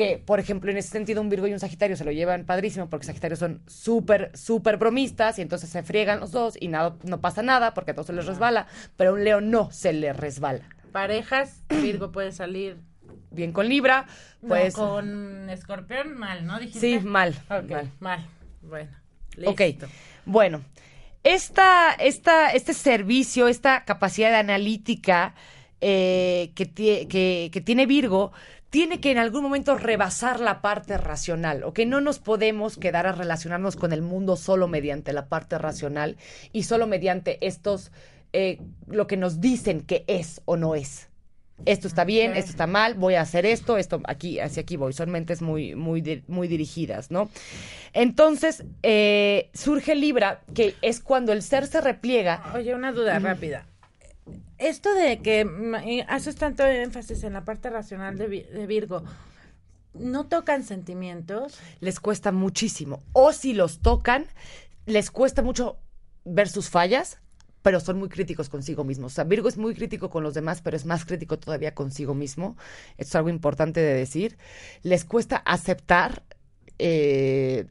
que, 0.00 0.18
por 0.18 0.40
ejemplo, 0.40 0.70
en 0.70 0.78
ese 0.78 0.88
sentido 0.88 1.20
un 1.20 1.28
Virgo 1.28 1.46
y 1.46 1.52
un 1.52 1.60
Sagitario 1.60 1.96
se 1.96 2.04
lo 2.04 2.12
llevan 2.12 2.44
padrísimo 2.44 2.88
porque 2.88 3.06
Sagitario 3.06 3.36
son 3.36 3.62
súper, 3.66 4.30
súper 4.34 4.78
bromistas 4.78 5.38
y 5.38 5.42
entonces 5.42 5.68
se 5.68 5.82
friegan 5.82 6.20
los 6.20 6.32
dos 6.32 6.56
y 6.58 6.68
nada, 6.68 6.96
no 7.04 7.20
pasa 7.20 7.42
nada 7.42 7.74
porque 7.74 7.90
a 7.90 7.94
todos 7.94 8.06
se 8.06 8.12
les 8.12 8.26
resbala, 8.26 8.66
pero 8.96 9.10
a 9.10 9.12
un 9.14 9.24
Leo 9.24 9.40
no 9.40 9.70
se 9.70 9.92
le 9.92 10.12
resbala. 10.12 10.64
Parejas. 10.92 11.62
Virgo 11.68 12.12
puede 12.12 12.32
salir. 12.32 12.78
Bien 13.30 13.52
con 13.52 13.68
Libra, 13.68 14.06
pues... 14.46 14.76
no, 14.76 14.94
con 14.94 15.50
escorpión, 15.50 16.18
mal, 16.18 16.46
¿no? 16.46 16.58
¿Dijiste? 16.58 16.80
Sí, 16.80 17.00
mal. 17.00 17.34
Ok, 17.48 17.70
mal. 17.70 17.90
mal. 18.00 18.26
Bueno. 18.62 18.90
Ok, 19.46 19.60
Listo. 19.60 19.86
bueno, 20.24 20.62
esta, 21.22 21.92
esta, 21.92 22.50
este 22.50 22.74
servicio, 22.74 23.46
esta 23.46 23.84
capacidad 23.84 24.30
de 24.30 24.36
analítica 24.36 25.34
eh, 25.80 26.50
que, 26.56 27.50
que 27.52 27.60
tiene 27.60 27.86
Virgo, 27.86 28.32
tiene 28.70 29.00
que 29.00 29.10
en 29.10 29.18
algún 29.18 29.42
momento 29.42 29.76
rebasar 29.76 30.40
la 30.40 30.62
parte 30.62 30.96
racional, 30.96 31.64
¿ok? 31.64 31.80
No 31.80 32.00
nos 32.00 32.20
podemos 32.20 32.76
quedar 32.76 33.06
a 33.06 33.12
relacionarnos 33.12 33.76
con 33.76 33.92
el 33.92 34.00
mundo 34.00 34.36
solo 34.36 34.68
mediante 34.68 35.12
la 35.12 35.26
parte 35.26 35.58
racional 35.58 36.16
y 36.52 36.62
solo 36.62 36.86
mediante 36.86 37.44
estos, 37.46 37.90
eh, 38.32 38.60
lo 38.86 39.08
que 39.08 39.16
nos 39.16 39.40
dicen 39.40 39.80
que 39.80 40.04
es 40.06 40.40
o 40.44 40.56
no 40.56 40.76
es. 40.76 41.08
Esto 41.66 41.88
está 41.88 42.04
bien, 42.04 42.30
Ok. 42.30 42.36
esto 42.38 42.50
está 42.52 42.66
mal, 42.66 42.94
voy 42.94 43.16
a 43.16 43.20
hacer 43.20 43.44
esto, 43.44 43.76
esto 43.76 44.00
aquí, 44.04 44.40
hacia 44.40 44.62
aquí 44.62 44.76
voy. 44.76 44.92
Son 44.94 45.10
mentes 45.10 45.42
muy, 45.42 45.74
muy, 45.74 46.22
muy 46.26 46.48
dirigidas, 46.48 47.10
¿no? 47.10 47.28
Entonces, 47.92 48.64
eh, 48.82 49.50
surge 49.52 49.94
Libra, 49.94 50.40
que 50.54 50.74
es 50.80 51.00
cuando 51.00 51.32
el 51.32 51.42
ser 51.42 51.66
se 51.66 51.80
repliega. 51.80 52.52
Oye, 52.54 52.74
una 52.74 52.92
duda 52.92 53.18
rápida. 53.18 53.66
Esto 54.58 54.92
de 54.94 55.18
que 55.20 55.44
mm, 55.44 55.74
haces 56.08 56.36
tanto 56.36 56.66
énfasis 56.66 57.24
en 57.24 57.32
la 57.32 57.44
parte 57.44 57.70
racional 57.70 58.16
de, 58.18 58.28
Vi- 58.28 58.42
de 58.42 58.66
Virgo, 58.66 59.02
¿no 59.94 60.26
tocan 60.26 60.62
sentimientos? 60.64 61.58
les 61.80 62.00
cuesta 62.00 62.32
muchísimo. 62.32 63.02
O 63.12 63.32
si 63.32 63.52
los 63.54 63.80
tocan, 63.80 64.26
les 64.86 65.10
cuesta 65.10 65.42
mucho 65.42 65.78
ver 66.24 66.48
sus 66.48 66.68
fallas, 66.68 67.18
pero 67.62 67.80
son 67.80 67.98
muy 67.98 68.08
críticos 68.08 68.48
consigo 68.48 68.84
mismos. 68.84 69.12
O 69.12 69.14
sea, 69.16 69.24
Virgo 69.24 69.48
es 69.48 69.58
muy 69.58 69.74
crítico 69.74 70.08
con 70.10 70.22
los 70.22 70.34
demás, 70.34 70.62
pero 70.62 70.76
es 70.76 70.86
más 70.86 71.04
crítico 71.04 71.38
todavía 71.38 71.74
consigo 71.74 72.14
mismo. 72.14 72.56
Esto 72.98 73.10
es 73.10 73.14
algo 73.16 73.28
importante 73.28 73.80
de 73.80 73.94
decir. 73.94 74.38
Les 74.82 75.04
cuesta 75.04 75.36
aceptar 75.36 76.22
eh, 76.78 77.66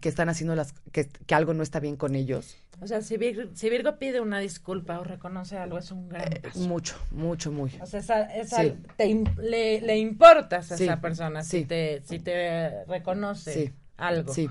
que 0.00 0.08
están 0.08 0.28
haciendo 0.28 0.54
las, 0.56 0.72
que 0.92 1.08
algo 1.34 1.54
no 1.54 1.62
está 1.62 1.78
bien 1.80 1.96
con 1.96 2.14
ellos. 2.16 2.56
O 2.82 2.86
sea, 2.88 3.00
si 3.00 3.16
Virgo, 3.16 3.48
si 3.54 3.70
Virgo 3.70 3.96
pide 3.96 4.20
una 4.20 4.40
disculpa 4.40 4.98
o 4.98 5.04
reconoce 5.04 5.56
algo, 5.56 5.78
es 5.78 5.92
un 5.92 6.08
gran 6.08 6.28
paso. 6.42 6.58
Mucho, 6.60 6.96
mucho, 7.12 7.52
muy. 7.52 7.70
O 7.80 7.86
sea, 7.86 8.00
esa, 8.00 8.22
esa- 8.24 8.62
Sí. 8.62 8.74
te 8.96 9.24
le, 9.40 9.80
le 9.80 9.98
importas 9.98 10.72
a 10.72 10.76
Sí, 10.76 10.84
esa 10.84 11.00
persona 11.00 11.44
si 11.44 11.60
sí. 11.60 11.64
te, 11.64 12.02
si 12.04 12.18
te 12.18 12.84
reconoce 12.86 13.52
Sí, 13.54 13.72
algo. 13.96 14.34
Sí. 14.34 14.48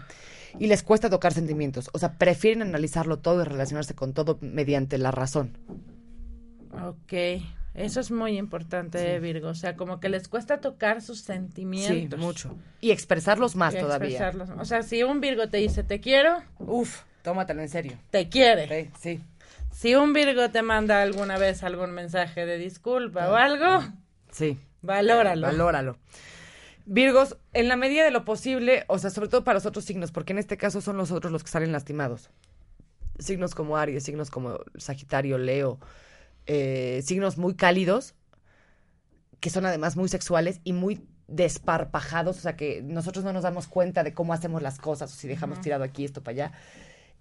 Y 0.60 0.68
les 0.68 0.82
cuesta 0.82 1.10
tocar 1.10 1.34
sentimientos. 1.34 1.90
O 1.94 2.00
sea, 2.00 2.18
prefieren 2.18 2.62
analizarlo 2.62 3.20
todo 3.20 3.42
y 3.42 3.46
relacionarse 3.46 3.96
con 3.96 4.14
todo 4.14 4.38
mediante 4.42 4.98
la 4.98 5.12
razón. 5.12 5.58
Ok, 6.88 7.14
eso 7.74 8.00
es 8.00 8.12
muy 8.12 8.38
importante 8.38 9.20
Virgo. 9.20 9.50
O 9.50 9.56
sea, 9.56 9.76
como 9.76 10.00
que 10.00 10.10
les 10.10 10.28
cuesta 10.28 10.62
tocar 10.62 11.02
sus 11.02 11.20
Sí, 11.20 11.26
sentimientos. 11.26 12.20
mucho. 12.20 12.56
Y 12.80 12.92
expresarlos 12.92 13.56
más 13.56 13.76
y 13.76 13.80
todavía. 13.80 14.08
expresarlos. 14.10 14.50
O 14.60 14.66
sea, 14.66 14.84
si 14.84 15.04
un 15.04 15.20
Virgo 15.22 15.50
te 15.50 15.58
dice 15.58 15.84
te 15.84 16.00
quiero, 16.00 16.38
Uf, 16.60 17.02
tómatelo 17.24 17.62
en 17.62 17.70
serio. 17.70 17.98
te 18.10 18.30
quiere. 18.30 18.68
Sí, 18.68 18.92
sí. 19.00 19.24
Si 19.72 19.96
un 19.96 20.14
Virgo 20.14 20.50
te 20.52 20.62
manda 20.62 21.02
alguna 21.02 21.38
vez 21.38 21.64
algún 21.64 21.92
mensaje 21.92 22.46
de 22.46 22.58
disculpa 22.58 23.30
o 23.30 23.36
algo, 23.36 23.82
Sí. 24.32 24.58
valóralo. 24.82 25.48
Valóralo. 25.48 25.98
Virgos, 26.86 27.38
en 27.54 27.68
la 27.68 27.76
medida 27.78 28.04
de 28.04 28.12
lo 28.12 28.26
posible, 28.26 28.84
o 28.88 28.98
sea, 28.98 29.10
sobre 29.12 29.30
todo 29.30 29.44
para 29.44 29.56
los 29.56 29.66
otros 29.66 29.86
signos, 29.86 30.12
porque 30.12 30.34
en 30.34 30.40
este 30.40 30.58
caso 30.58 30.82
son 30.82 30.98
los 30.98 31.12
otros 31.12 31.32
los 31.32 31.44
que 31.44 31.50
salen 31.50 31.72
lastimados. 31.72 32.30
Signos 33.20 33.56
como 33.56 33.78
Aries, 33.78 34.04
signos 34.04 34.30
como 34.32 34.60
Sagitario, 34.78 35.38
Leo, 35.38 35.80
eh, 36.48 37.02
signos 37.06 37.38
muy 37.38 37.56
cálidos, 37.56 38.16
que 39.40 39.50
son 39.50 39.66
además 39.66 39.96
muy 39.96 40.10
sexuales 40.10 40.60
y 40.64 40.74
muy 40.74 41.02
desparpajados, 41.28 42.38
o 42.38 42.42
sea, 42.42 42.56
que 42.58 42.82
nosotros 42.82 43.24
no 43.24 43.32
nos 43.32 43.44
damos 43.44 43.68
cuenta 43.68 44.04
de 44.04 44.14
cómo 44.14 44.34
hacemos 44.34 44.62
las 44.62 44.80
cosas, 44.80 45.14
o 45.14 45.16
si 45.16 45.28
dejamos 45.28 45.62
tirado 45.62 45.84
aquí 45.84 46.04
esto 46.04 46.22
para 46.24 46.34
allá. 46.34 46.52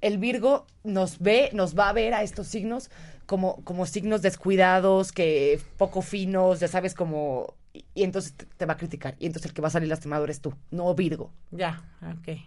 El 0.00 0.18
Virgo 0.18 0.66
nos 0.84 1.18
ve, 1.18 1.50
nos 1.52 1.78
va 1.78 1.88
a 1.88 1.92
ver 1.92 2.14
a 2.14 2.22
estos 2.22 2.46
signos 2.46 2.90
como, 3.26 3.62
como 3.64 3.86
signos 3.86 4.22
descuidados, 4.22 5.12
que 5.12 5.60
poco 5.76 6.02
finos, 6.02 6.60
ya 6.60 6.68
sabes, 6.68 6.94
como... 6.94 7.54
Y, 7.72 7.84
y 7.94 8.02
entonces 8.02 8.34
te, 8.34 8.46
te 8.46 8.66
va 8.66 8.72
a 8.72 8.76
criticar. 8.76 9.14
Y 9.20 9.26
entonces 9.26 9.50
el 9.50 9.54
que 9.54 9.62
va 9.62 9.68
a 9.68 9.70
salir 9.70 9.88
lastimado 9.88 10.24
eres 10.24 10.40
tú, 10.40 10.54
no 10.70 10.92
Virgo. 10.94 11.30
Ya, 11.52 11.84
ok. 12.02 12.38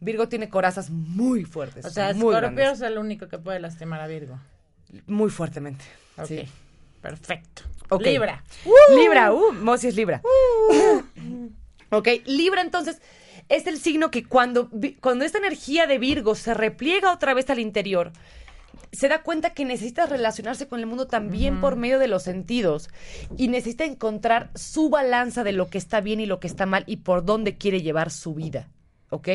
Virgo 0.00 0.28
tiene 0.28 0.48
corazas 0.48 0.90
muy 0.90 1.44
fuertes. 1.44 1.84
O 1.84 1.90
sea, 1.90 2.14
Scorpio 2.14 2.30
grandes, 2.40 2.72
es 2.72 2.80
el 2.80 2.98
único 2.98 3.28
que 3.28 3.38
puede 3.38 3.60
lastimar 3.60 4.00
a 4.00 4.06
Virgo. 4.06 4.38
muy 5.06 5.30
fuertemente. 5.30 5.84
Ok. 6.16 6.26
Sí. 6.26 6.48
Perfecto. 7.02 7.62
Ok. 7.90 8.02
Libra. 8.02 8.42
Libra, 8.96 9.32
uh, 9.32 9.52
Mosi 9.52 9.88
es 9.88 9.96
Libra. 9.96 10.20
ok, 11.90 12.08
Libra 12.26 12.62
entonces 12.62 13.00
es 13.48 13.66
el 13.66 13.78
signo 13.78 14.10
que 14.10 14.24
cuando, 14.24 14.70
cuando 15.00 15.24
esta 15.24 15.38
energía 15.38 15.86
de 15.86 15.98
Virgo 15.98 16.34
se 16.34 16.54
repliega 16.54 17.12
otra 17.12 17.34
vez 17.34 17.48
al 17.50 17.58
interior, 17.58 18.12
se 18.92 19.08
da 19.08 19.22
cuenta 19.22 19.50
que 19.50 19.64
necesita 19.64 20.06
relacionarse 20.06 20.68
con 20.68 20.80
el 20.80 20.86
mundo 20.86 21.06
también 21.06 21.60
por 21.60 21.76
medio 21.76 21.98
de 21.98 22.08
los 22.08 22.22
sentidos 22.22 22.88
y 23.36 23.48
necesita 23.48 23.84
encontrar 23.84 24.50
su 24.54 24.88
balanza 24.88 25.44
de 25.44 25.52
lo 25.52 25.68
que 25.68 25.78
está 25.78 26.00
bien 26.00 26.20
y 26.20 26.26
lo 26.26 26.40
que 26.40 26.46
está 26.46 26.66
mal 26.66 26.84
y 26.86 26.98
por 26.98 27.24
dónde 27.24 27.56
quiere 27.56 27.82
llevar 27.82 28.10
su 28.10 28.34
vida, 28.34 28.68
¿ok? 29.10 29.28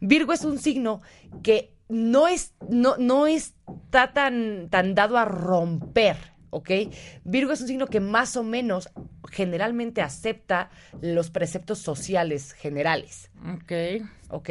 Virgo 0.00 0.32
es 0.32 0.44
un 0.44 0.58
signo 0.58 1.00
que 1.42 1.74
no, 1.88 2.28
es, 2.28 2.54
no, 2.68 2.96
no 2.98 3.26
está 3.26 4.12
tan, 4.12 4.68
tan 4.70 4.94
dado 4.94 5.16
a 5.16 5.24
romper, 5.24 6.16
¿ok? 6.54 6.70
Virgo 7.24 7.52
es 7.52 7.60
un 7.60 7.66
signo 7.66 7.86
que 7.88 7.98
más 8.00 8.36
o 8.36 8.44
menos 8.44 8.88
generalmente 9.30 10.02
acepta 10.02 10.70
los 11.00 11.30
preceptos 11.30 11.80
sociales 11.80 12.52
generales, 12.52 13.30
Ok. 13.54 13.72
¿ok? 14.30 14.50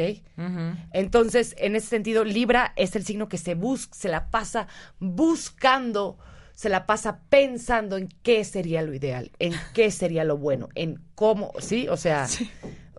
Entonces, 0.92 1.54
en 1.58 1.76
ese 1.76 1.88
sentido, 1.88 2.24
Libra 2.24 2.72
es 2.76 2.94
el 2.94 3.04
signo 3.04 3.28
que 3.28 3.38
se 3.38 3.54
busca, 3.54 3.94
se 3.94 4.08
la 4.08 4.30
pasa 4.30 4.68
buscando, 4.98 6.18
se 6.54 6.68
la 6.68 6.84
pasa 6.86 7.20
pensando 7.30 7.96
en 7.96 8.08
qué 8.22 8.44
sería 8.44 8.82
lo 8.82 8.92
ideal, 8.94 9.30
en 9.38 9.54
qué 9.72 9.90
sería 9.90 10.24
lo 10.24 10.36
bueno, 10.36 10.68
en 10.74 11.00
cómo, 11.14 11.52
¿sí? 11.58 11.88
O 11.88 11.96
sea, 11.96 12.28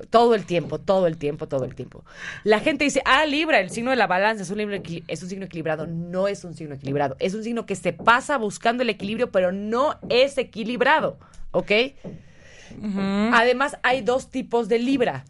todo 0.10 0.36
el 0.36 0.46
tiempo, 0.46 0.80
todo 0.80 1.08
el 1.08 1.18
tiempo, 1.18 1.48
todo 1.48 1.66
el 1.66 1.76
tiempo. 1.76 2.04
La 2.44 2.60
gente 2.60 2.84
dice, 2.84 3.02
ah, 3.06 3.26
Libra, 3.26 3.60
el 3.60 3.70
signo 3.70 3.92
de 3.92 3.98
la 3.98 4.08
balanza 4.08 4.44
es 4.44 4.50
un, 4.50 4.58
libro 4.58 4.76
es 5.08 5.24
un 5.24 5.30
signo 5.30 5.46
equilibrado. 5.46 5.88
No 5.88 6.28
es 6.28 6.44
un 6.44 6.54
signo 6.54 6.76
equilibrado. 6.76 7.16
Es 7.20 7.34
un 7.34 7.44
signo 7.44 7.66
que 7.66 7.76
se 7.76 7.94
pasa 7.94 8.38
buscando 8.38 8.84
el 8.84 8.90
equilibrio, 8.90 9.32
pero 9.32 9.52
no 9.52 10.00
es 10.10 10.38
equilibrado, 10.38 11.18
¿ok? 11.52 11.72
Además, 13.34 13.78
hay 13.84 14.02
dos 14.02 14.30
tipos 14.30 14.68
de 14.68 14.80
Libra 14.80 15.24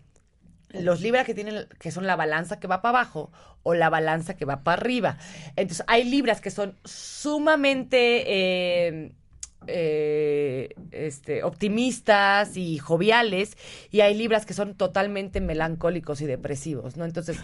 los 0.82 1.02
libra 1.02 1.24
que 1.24 1.34
tienen 1.34 1.68
que 1.80 1.92
son 1.92 2.06
la 2.08 2.16
balanza 2.16 2.60
que 2.60 2.68
va 2.68 2.82
para 2.82 3.00
abajo 3.00 3.32
o 3.64 3.74
la 3.74 3.90
balanza 3.90 4.36
que 4.36 4.46
va 4.46 4.64
para 4.64 4.82
arriba. 4.82 5.18
Entonces, 5.56 5.84
hay 5.88 6.04
libras 6.04 6.42
que 6.42 6.52
son 6.52 6.78
sumamente 6.84 8.24
eh, 8.28 9.12
eh, 9.68 10.76
este, 10.92 11.44
optimistas 11.44 12.56
y 12.56 12.78
joviales 12.78 13.58
y 13.92 14.02
hay 14.02 14.14
libras 14.14 14.46
que 14.46 14.54
son 14.54 14.76
totalmente 14.76 15.42
melancólicos 15.42 16.22
y 16.22 16.26
depresivos, 16.26 16.98
¿no? 16.98 17.06
Entonces, 17.06 17.38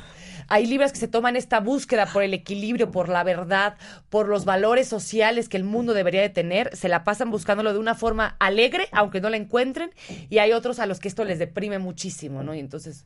hay 0.47 0.67
libras 0.67 0.91
que 0.91 0.99
se 0.99 1.07
toman 1.07 1.35
esta 1.35 1.59
búsqueda 1.59 2.05
por 2.05 2.23
el 2.23 2.33
equilibrio, 2.33 2.91
por 2.91 3.09
la 3.09 3.23
verdad, 3.23 3.75
por 4.09 4.27
los 4.27 4.45
valores 4.45 4.87
sociales 4.87 5.49
que 5.49 5.57
el 5.57 5.63
mundo 5.63 5.93
debería 5.93 6.21
de 6.21 6.29
tener, 6.29 6.75
se 6.75 6.89
la 6.89 7.03
pasan 7.03 7.31
buscándolo 7.31 7.73
de 7.73 7.79
una 7.79 7.95
forma 7.95 8.35
alegre, 8.39 8.87
aunque 8.91 9.21
no 9.21 9.29
la 9.29 9.37
encuentren, 9.37 9.91
y 10.29 10.37
hay 10.37 10.51
otros 10.51 10.79
a 10.79 10.85
los 10.85 10.99
que 10.99 11.07
esto 11.07 11.25
les 11.25 11.39
deprime 11.39 11.79
muchísimo, 11.79 12.43
¿no? 12.43 12.53
Y 12.53 12.59
entonces 12.59 13.05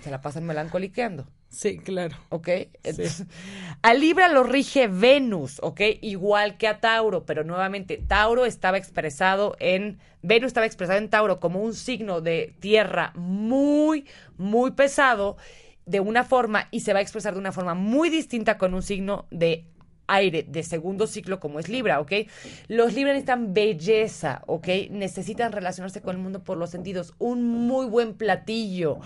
se 0.00 0.10
la 0.10 0.20
pasan 0.20 0.44
melancoliqueando. 0.44 1.26
Sí, 1.48 1.78
claro. 1.78 2.16
¿ok? 2.28 2.48
Entonces, 2.82 3.24
a 3.82 3.94
Libra 3.94 4.28
lo 4.28 4.44
rige 4.44 4.86
Venus, 4.86 5.58
¿ok? 5.62 5.80
Igual 6.00 6.56
que 6.56 6.68
a 6.68 6.80
Tauro, 6.80 7.26
pero 7.26 7.44
nuevamente 7.44 7.98
Tauro 7.98 8.46
estaba 8.46 8.78
expresado 8.78 9.56
en, 9.58 9.98
Venus 10.22 10.48
estaba 10.48 10.66
expresado 10.66 10.98
en 10.98 11.10
Tauro 11.10 11.40
como 11.40 11.60
un 11.60 11.74
signo 11.74 12.20
de 12.20 12.54
tierra 12.60 13.12
muy, 13.16 14.06
muy 14.36 14.72
pesado 14.72 15.36
de 15.86 16.00
una 16.00 16.24
forma 16.24 16.68
y 16.70 16.80
se 16.80 16.92
va 16.92 17.00
a 17.00 17.02
expresar 17.02 17.34
de 17.34 17.40
una 17.40 17.52
forma 17.52 17.74
muy 17.74 18.10
distinta 18.10 18.58
con 18.58 18.74
un 18.74 18.82
signo 18.82 19.26
de 19.30 19.66
aire 20.06 20.42
de 20.42 20.62
segundo 20.62 21.06
ciclo 21.06 21.40
como 21.40 21.58
es 21.58 21.68
Libra, 21.68 22.00
¿ok? 22.00 22.12
Los 22.68 22.94
Libra 22.94 23.12
necesitan 23.12 23.54
belleza, 23.54 24.42
¿ok? 24.46 24.68
Necesitan 24.90 25.52
relacionarse 25.52 26.02
con 26.02 26.16
el 26.16 26.22
mundo 26.22 26.42
por 26.42 26.58
los 26.58 26.70
sentidos, 26.70 27.14
un 27.18 27.44
muy 27.44 27.86
buen 27.86 28.14
platillo, 28.14 28.98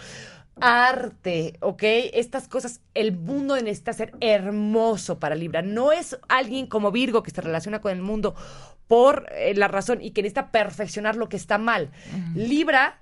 arte, 0.60 1.56
¿ok? 1.60 1.82
Estas 2.12 2.48
cosas, 2.48 2.80
el 2.94 3.16
mundo 3.16 3.56
necesita 3.56 3.92
ser 3.92 4.12
hermoso 4.20 5.18
para 5.18 5.34
Libra. 5.34 5.62
No 5.62 5.92
es 5.92 6.18
alguien 6.28 6.66
como 6.66 6.92
Virgo 6.92 7.22
que 7.22 7.30
se 7.30 7.40
relaciona 7.40 7.80
con 7.80 7.92
el 7.92 8.02
mundo 8.02 8.34
por 8.86 9.26
eh, 9.32 9.54
la 9.54 9.68
razón 9.68 10.00
y 10.00 10.10
que 10.10 10.22
necesita 10.22 10.50
perfeccionar 10.50 11.16
lo 11.16 11.28
que 11.28 11.36
está 11.36 11.58
mal. 11.58 11.90
Libra 12.34 13.00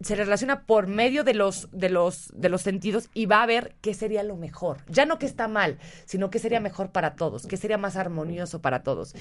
se 0.00 0.14
relaciona 0.14 0.64
por 0.64 0.86
medio 0.86 1.24
de 1.24 1.34
los, 1.34 1.68
de 1.72 1.90
los, 1.90 2.32
de 2.34 2.48
los 2.48 2.62
sentidos 2.62 3.10
y 3.14 3.26
va 3.26 3.42
a 3.42 3.46
ver 3.46 3.74
qué 3.80 3.94
sería 3.94 4.22
lo 4.22 4.36
mejor. 4.36 4.84
Ya 4.88 5.06
no 5.06 5.18
que 5.18 5.26
está 5.26 5.48
mal, 5.48 5.78
sino 6.04 6.30
qué 6.30 6.38
sería 6.38 6.60
mejor 6.60 6.90
para 6.92 7.16
todos, 7.16 7.46
qué 7.46 7.56
sería 7.56 7.78
más 7.78 7.96
armonioso 7.96 8.62
para 8.62 8.82
todos. 8.82 9.14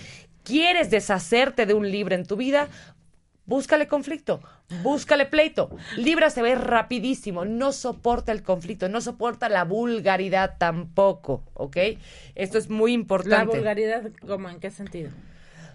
¿Quieres 0.44 0.92
deshacerte 0.92 1.66
de 1.66 1.74
un 1.74 1.90
Libra 1.90 2.16
en 2.16 2.26
tu 2.26 2.36
vida? 2.36 2.70
Búscale 3.48 3.88
conflicto, 3.88 4.42
búscale 4.84 5.26
pleito. 5.26 5.70
Libra 5.96 6.30
se 6.30 6.42
ve 6.42 6.54
rapidísimo, 6.56 7.46
no 7.46 7.72
soporta 7.72 8.32
el 8.34 8.44
conflicto, 8.44 8.90
no 8.90 9.00
soporta 9.02 9.48
la 9.48 9.64
vulgaridad 9.64 10.58
tampoco, 10.58 11.44
¿ok? 11.54 11.78
Esto 12.36 12.58
es 12.58 12.70
muy 12.70 12.92
La 12.92 12.96
importante. 12.96 13.56
vulgaridad, 13.58 14.04
¿cómo? 14.28 14.50
¿En 14.50 14.60
qué 14.60 14.70
sentido? 14.70 15.12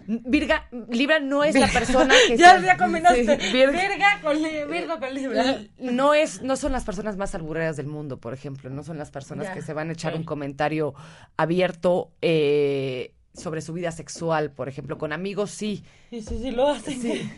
Virga, 0.05 0.67
Libra 0.89 1.19
no 1.21 1.45
es 1.45 1.55
la 1.55 1.67
persona 1.67 2.13
que 2.27 2.37
ya, 2.37 2.59
se- 2.59 2.65
ya 2.65 2.77
combinaste. 2.77 3.39
Sí, 3.39 3.53
Virga- 3.53 3.71
Virga 3.71 4.19
con 4.21 4.43
Virgo 4.69 4.99
con 4.99 5.13
Libra. 5.13 5.61
no 5.79 6.13
es 6.13 6.41
no 6.41 6.57
son 6.57 6.73
las 6.73 6.83
personas 6.83 7.15
más 7.17 7.33
albureras 7.35 7.77
del 7.77 7.87
mundo, 7.87 8.17
por 8.19 8.33
ejemplo, 8.33 8.69
no 8.69 8.83
son 8.83 8.97
las 8.97 9.11
personas 9.11 9.47
Ya, 9.47 9.53
que 9.53 9.61
se 9.61 9.73
van 9.73 9.89
a 9.89 9.93
echar 9.93 10.13
un 10.15 10.25
comentario 10.25 10.93
abierto 11.37 12.11
eh, 12.21 13.12
sobre 13.33 13.61
su 13.61 13.73
vida 13.73 13.91
sexual, 13.91 14.51
por 14.51 14.69
ejemplo, 14.69 14.97
con 14.97 15.11
amigos 15.13 15.51
sí, 15.51 15.83
Sí, 16.09 16.21
sí, 16.21 16.39
sí, 16.41 16.51
lo 16.51 16.69
hacen. 16.69 17.01
sí, 17.01 17.29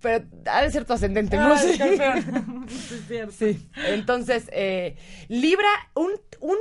pero 0.00 0.24
ha 0.46 0.62
de 0.62 0.70
ser 0.70 0.84
tu 0.84 0.92
ascendente, 0.92 1.36
Ah, 1.38 1.48
¿no? 1.48 1.56
Sí. 1.58 1.70
escorpión. 1.70 2.66
Sí, 2.68 2.94
es 2.94 3.06
cierto. 3.08 3.32
Sí. 3.32 3.68
Entonces, 3.86 4.48
eh, 4.52 4.96
Libra, 5.28 5.68
un, 5.94 6.10
un, 6.40 6.56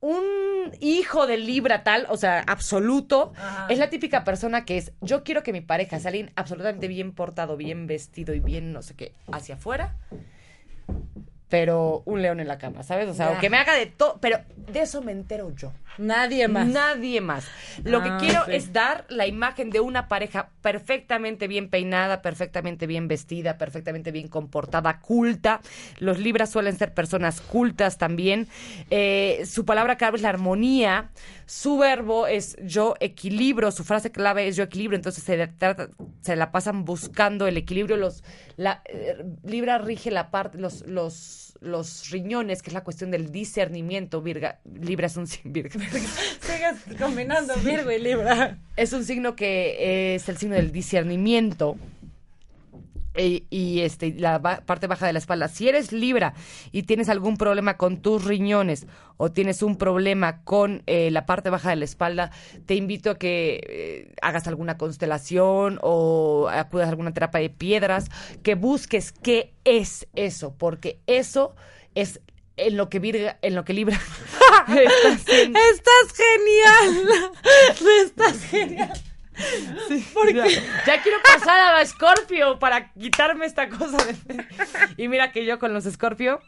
un 0.00 0.72
hijo 0.80 1.26
de 1.26 1.38
Libra 1.38 1.82
tal, 1.84 2.06
o 2.08 2.16
sea, 2.16 2.40
absoluto, 2.46 3.32
Ajá. 3.36 3.66
es 3.68 3.78
la 3.78 3.90
típica 3.90 4.24
persona 4.24 4.64
que 4.64 4.78
es, 4.78 4.92
yo 5.00 5.22
quiero 5.24 5.42
que 5.42 5.52
mi 5.52 5.60
pareja 5.60 5.98
sea 6.00 6.08
alguien 6.10 6.30
absolutamente 6.36 6.88
bien 6.88 7.12
portado, 7.12 7.56
bien 7.56 7.86
vestido 7.86 8.34
y 8.34 8.40
bien 8.40 8.72
no 8.72 8.82
sé 8.82 8.94
qué, 8.94 9.14
hacia 9.32 9.56
afuera, 9.56 9.96
pero 11.52 12.02
un 12.06 12.22
león 12.22 12.40
en 12.40 12.48
la 12.48 12.56
cama, 12.56 12.82
¿sabes? 12.82 13.10
O 13.10 13.12
sea, 13.12 13.32
o 13.32 13.38
que 13.38 13.50
me 13.50 13.58
haga 13.58 13.74
de 13.74 13.84
todo, 13.84 14.16
pero 14.22 14.38
de 14.56 14.80
eso 14.80 15.02
me 15.02 15.12
entero 15.12 15.54
yo. 15.54 15.70
Nadie 15.98 16.48
más. 16.48 16.66
Nadie 16.66 17.20
más. 17.20 17.46
Lo 17.84 17.98
Ah, 17.98 18.04
que 18.18 18.24
quiero 18.26 18.40
ok. 18.44 18.48
es 18.48 18.72
dar 18.72 19.04
la 19.10 19.26
imagen 19.26 19.68
de 19.68 19.80
una 19.80 20.08
pareja 20.08 20.48
perfectamente 20.62 21.48
bien 21.48 21.68
peinada, 21.68 22.22
perfectamente 22.22 22.86
bien 22.86 23.06
vestida, 23.06 23.58
perfectamente 23.58 24.10
bien 24.12 24.28
comportada, 24.28 25.00
culta. 25.00 25.60
Los 25.98 26.18
libras 26.18 26.48
suelen 26.50 26.78
ser 26.78 26.94
personas 26.94 27.42
cultas 27.42 27.98
también. 27.98 28.48
Eh, 28.88 29.42
su 29.44 29.66
palabra 29.66 29.96
clave 29.96 30.16
es 30.16 30.22
la 30.22 30.30
armonía. 30.30 31.10
Su 31.54 31.76
verbo 31.76 32.26
es 32.26 32.56
yo 32.64 32.94
equilibro. 32.98 33.70
Su 33.72 33.84
frase 33.84 34.10
clave 34.10 34.48
es 34.48 34.56
yo 34.56 34.62
equilibro. 34.64 34.96
Entonces 34.96 35.22
se, 35.22 35.36
trata- 35.48 35.90
se 36.22 36.34
la 36.34 36.50
pasan 36.50 36.86
buscando 36.86 37.46
el 37.46 37.58
equilibrio. 37.58 37.98
Los 37.98 38.24
la, 38.56 38.80
eh, 38.86 39.22
Libra 39.44 39.76
rige 39.76 40.10
la 40.10 40.30
parte 40.30 40.56
los 40.56 40.86
los 40.86 41.52
los 41.60 42.08
riñones, 42.10 42.62
que 42.62 42.70
es 42.70 42.74
la 42.74 42.84
cuestión 42.84 43.10
del 43.10 43.30
discernimiento. 43.30 44.22
Virga, 44.22 44.60
Libra 44.64 45.08
es 45.08 45.16
un 45.18 45.26
Virga. 45.44 45.78
Sigues 46.40 46.98
combinando 46.98 47.54
Virgo 47.56 47.90
y 47.92 47.98
Libra. 47.98 48.56
Es 48.76 48.94
un 48.94 49.04
signo 49.04 49.36
que 49.36 50.14
es 50.14 50.26
el 50.30 50.38
signo 50.38 50.54
del 50.54 50.72
discernimiento. 50.72 51.76
E- 53.14 53.44
y 53.50 53.80
este 53.80 54.14
la 54.16 54.38
ba- 54.38 54.62
parte 54.64 54.86
baja 54.86 55.06
de 55.06 55.12
la 55.12 55.18
espalda. 55.18 55.48
Si 55.48 55.68
eres 55.68 55.92
Libra 55.92 56.32
y 56.70 56.84
tienes 56.84 57.08
algún 57.08 57.36
problema 57.36 57.76
con 57.76 58.00
tus 58.00 58.24
riñones 58.24 58.86
o 59.18 59.30
tienes 59.30 59.62
un 59.62 59.76
problema 59.76 60.42
con 60.44 60.82
eh, 60.86 61.10
la 61.10 61.26
parte 61.26 61.50
baja 61.50 61.70
de 61.70 61.76
la 61.76 61.84
espalda, 61.84 62.30
te 62.66 62.74
invito 62.74 63.10
a 63.10 63.18
que 63.18 63.60
eh, 63.68 64.14
hagas 64.22 64.46
alguna 64.48 64.78
constelación 64.78 65.78
o 65.82 66.48
acudas 66.50 66.86
a 66.86 66.90
alguna 66.90 67.12
terapia 67.12 67.40
de 67.40 67.50
piedras, 67.50 68.06
que 68.42 68.54
busques 68.54 69.12
qué 69.12 69.52
es 69.64 70.08
eso, 70.14 70.54
porque 70.56 70.98
eso 71.06 71.54
es 71.94 72.20
en 72.56 72.76
lo 72.76 72.88
que 72.88 72.98
Virga, 72.98 73.38
en 73.42 73.54
lo 73.54 73.64
que 73.64 73.72
Libra. 73.74 74.00
Estás 74.68 76.12
genial. 76.16 77.08
Estás 78.04 78.42
genial. 78.44 78.92
Porque 80.14 80.60
ya, 80.86 81.02
quiero 81.02 81.18
pasar 81.22 81.74
a 81.74 81.86
Scorpio 81.86 82.58
para 82.58 82.92
quitarme 82.92 83.46
esta 83.46 83.68
cosa 83.68 83.96
de... 84.04 84.14
Y 84.96 85.08
mira 85.08 85.32
que 85.32 85.44
yo 85.44 85.58
con 85.58 85.72
los 85.72 85.84
Scorpio 85.84 86.40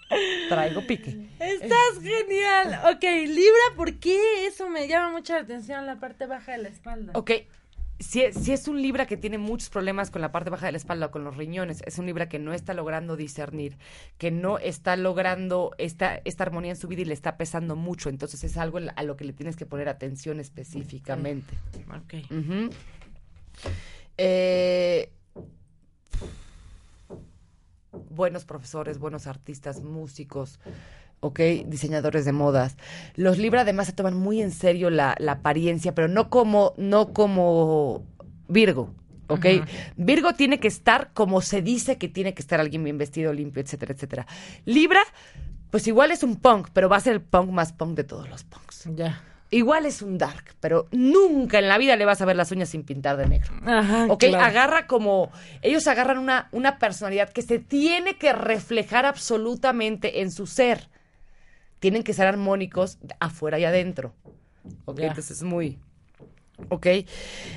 traigo 0.48 0.86
pique. 0.86 1.28
Estás 1.38 2.00
genial. 2.02 2.80
Ok, 2.94 3.02
Libra, 3.02 3.76
¿por 3.76 3.94
qué 3.98 4.46
eso 4.46 4.68
me 4.68 4.86
llama 4.88 5.10
mucha 5.10 5.38
atención 5.38 5.86
la 5.86 5.96
parte 5.96 6.26
baja 6.26 6.52
de 6.52 6.58
la 6.58 6.68
espalda? 6.68 7.12
Ok, 7.14 7.30
si, 8.00 8.22
es 8.22 8.68
un 8.68 8.82
Libra 8.82 9.06
que 9.06 9.16
tiene 9.16 9.38
muchos 9.38 9.70
problemas 9.70 10.10
con 10.10 10.20
la 10.20 10.32
parte 10.32 10.50
baja 10.50 10.66
de 10.66 10.72
la 10.72 10.78
espalda 10.78 11.06
o 11.06 11.10
con 11.10 11.24
los 11.24 11.36
riñones, 11.36 11.82
es 11.86 11.98
un 11.98 12.06
Libra 12.06 12.28
que 12.28 12.38
no 12.38 12.52
está 12.52 12.74
logrando 12.74 13.16
discernir, 13.16 13.78
que 14.18 14.30
no 14.30 14.58
está 14.58 14.96
logrando 14.96 15.72
esta, 15.78 16.20
esta 16.24 16.44
armonía 16.44 16.72
en 16.72 16.76
su 16.76 16.88
vida 16.88 17.02
y 17.02 17.04
le 17.04 17.14
está 17.14 17.36
pesando 17.36 17.76
mucho. 17.76 18.08
Entonces 18.08 18.42
es 18.44 18.56
algo 18.56 18.78
a 18.94 19.02
lo 19.02 19.16
que 19.16 19.24
le 19.24 19.32
tienes 19.32 19.56
que 19.56 19.66
poner 19.66 19.88
atención 19.88 20.40
específicamente. 20.40 21.54
Ok. 21.96 22.14
Eh, 24.16 25.10
buenos 28.10 28.44
profesores, 28.44 28.98
buenos 28.98 29.26
artistas, 29.26 29.82
músicos. 29.82 30.58
¿Ok? 31.24 31.40
Diseñadores 31.66 32.26
de 32.26 32.32
modas. 32.32 32.76
Los 33.16 33.38
Libra 33.38 33.62
además 33.62 33.86
se 33.86 33.92
toman 33.94 34.14
muy 34.14 34.42
en 34.42 34.50
serio 34.50 34.90
la, 34.90 35.16
apariencia, 35.26 35.94
pero 35.94 36.06
no 36.06 36.28
como, 36.28 36.74
no 36.76 37.14
como 37.14 38.04
Virgo. 38.46 38.90
¿ok? 39.28 39.46
Virgo 39.96 40.34
tiene 40.34 40.60
que 40.60 40.68
estar 40.68 41.12
como 41.14 41.40
se 41.40 41.62
dice 41.62 41.96
que 41.96 42.08
tiene 42.08 42.34
que 42.34 42.42
estar 42.42 42.60
alguien 42.60 42.84
bien 42.84 42.98
vestido, 42.98 43.32
limpio, 43.32 43.62
etcétera, 43.62 43.94
etcétera. 43.94 44.26
Libra, 44.66 45.00
pues 45.70 45.86
igual 45.86 46.10
es 46.10 46.22
un 46.22 46.36
punk, 46.36 46.68
pero 46.74 46.90
va 46.90 46.98
a 46.98 47.00
ser 47.00 47.14
el 47.14 47.22
punk 47.22 47.50
más 47.50 47.72
punk 47.72 47.96
de 47.96 48.04
todos 48.04 48.28
los 48.28 48.44
punks. 48.44 48.90
Ya. 48.94 49.22
Igual 49.50 49.86
es 49.86 50.02
un 50.02 50.18
dark, 50.18 50.56
pero 50.60 50.88
nunca 50.90 51.58
en 51.58 51.68
la 51.68 51.78
vida 51.78 51.96
le 51.96 52.04
vas 52.04 52.20
a 52.20 52.26
ver 52.26 52.36
las 52.36 52.50
uñas 52.52 52.68
sin 52.68 52.82
pintar 52.82 53.16
de 53.16 53.28
negro. 53.28 53.54
Ajá, 53.64 54.06
¿Ok? 54.10 54.24
Agarra 54.24 54.86
como. 54.86 55.30
Ellos 55.62 55.86
agarran 55.86 56.18
una, 56.18 56.48
una 56.50 56.78
personalidad 56.78 57.30
que 57.30 57.40
se 57.40 57.60
tiene 57.60 58.18
que 58.18 58.32
reflejar 58.32 59.06
absolutamente 59.06 60.20
en 60.20 60.30
su 60.30 60.46
ser 60.46 60.90
tienen 61.84 62.02
que 62.02 62.14
ser 62.14 62.26
armónicos 62.26 62.96
afuera 63.20 63.58
y 63.58 63.66
adentro. 63.66 64.14
¿Ok? 64.86 65.00
Entonces 65.00 65.36
es 65.36 65.42
muy... 65.42 65.78
¿Ok? 66.70 66.86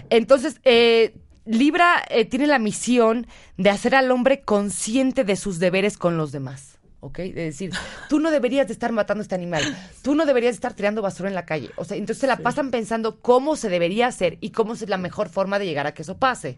Entonces, 0.10 0.60
eh, 0.66 1.16
Libra 1.46 2.04
eh, 2.10 2.26
tiene 2.26 2.46
la 2.46 2.60
misión 2.60 3.26
de 3.56 3.70
hacer 3.70 3.96
al 3.96 4.12
hombre 4.12 4.42
consciente 4.42 5.24
de 5.24 5.38
sus 5.38 5.60
deberes 5.60 5.98
con 5.98 6.18
los 6.18 6.34
demás. 6.34 6.78
¿ok? 7.00 7.20
De 7.20 7.46
decir, 7.46 7.72
tú 8.10 8.20
no 8.20 8.30
deberías 8.30 8.68
de 8.68 8.74
estar 8.74 8.92
matando 8.92 9.22
a 9.22 9.24
este 9.24 9.36
animal, 9.36 9.64
tú 10.02 10.14
no 10.14 10.26
deberías 10.26 10.52
de 10.52 10.56
estar 10.56 10.74
tirando 10.74 11.02
basura 11.02 11.30
en 11.30 11.36
la 11.36 11.46
calle. 11.46 11.70
O 11.78 11.86
sea, 11.86 11.96
entonces 11.96 12.20
se 12.20 12.28
la 12.28 12.36
pasan 12.36 12.70
pensando 12.70 13.22
cómo 13.22 13.56
se 13.56 13.70
debería 13.70 14.08
hacer 14.08 14.38
y 14.42 14.50
cómo 14.50 14.74
es 14.74 14.90
la 14.90 14.98
mejor 14.98 15.30
forma 15.30 15.58
de 15.58 15.68
llegar 15.68 15.88
a 15.88 15.94
que 15.94 16.02
eso 16.02 16.18
pase. 16.18 16.58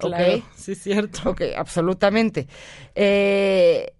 ¿Ok? 0.00 0.16
sí, 0.56 0.74
cierto. 0.74 1.30
Ok, 1.30 1.42
absolutamente. 1.56 2.48
Eh, 2.96 3.93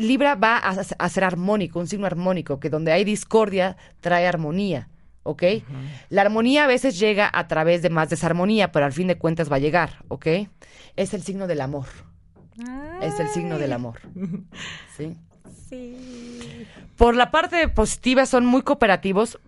Libra 0.00 0.34
va 0.34 0.58
a, 0.58 1.08
ser 1.08 1.24
armónico, 1.24 1.78
un 1.78 1.86
signo 1.86 2.06
armónico, 2.06 2.60
que 2.60 2.70
donde 2.70 2.92
hay 2.92 3.04
discordia 3.04 3.76
trae 4.00 4.26
armonía. 4.26 4.88
¿ok? 5.22 5.42
La 6.08 6.22
armonía 6.22 6.64
a 6.64 6.66
veces 6.66 6.98
llega 6.98 7.30
a 7.32 7.46
través 7.46 7.82
de 7.82 7.90
más 7.90 8.10
desarmonía, 8.10 8.72
pero 8.72 8.86
al 8.86 8.92
fin 8.92 9.06
de 9.06 9.18
cuentas 9.18 9.50
va 9.50 9.56
a 9.56 9.60
llegar, 9.60 10.04
¿ok? 10.08 10.26
Es 10.96 11.14
el 11.14 11.22
signo 11.22 11.46
del 11.46 11.60
amor. 11.60 11.86
Es 13.00 13.18
el 13.20 13.28
signo 13.28 13.58
del 13.58 13.72
amor. 13.72 14.00
¿Sí? 14.96 15.16
Sí. 15.68 16.66
Por 16.96 17.14
la 17.14 17.30
parte 17.30 17.68
positiva 17.68 18.26
son 18.26 18.44
muy 18.44 18.62
cooperativos, 18.62 19.38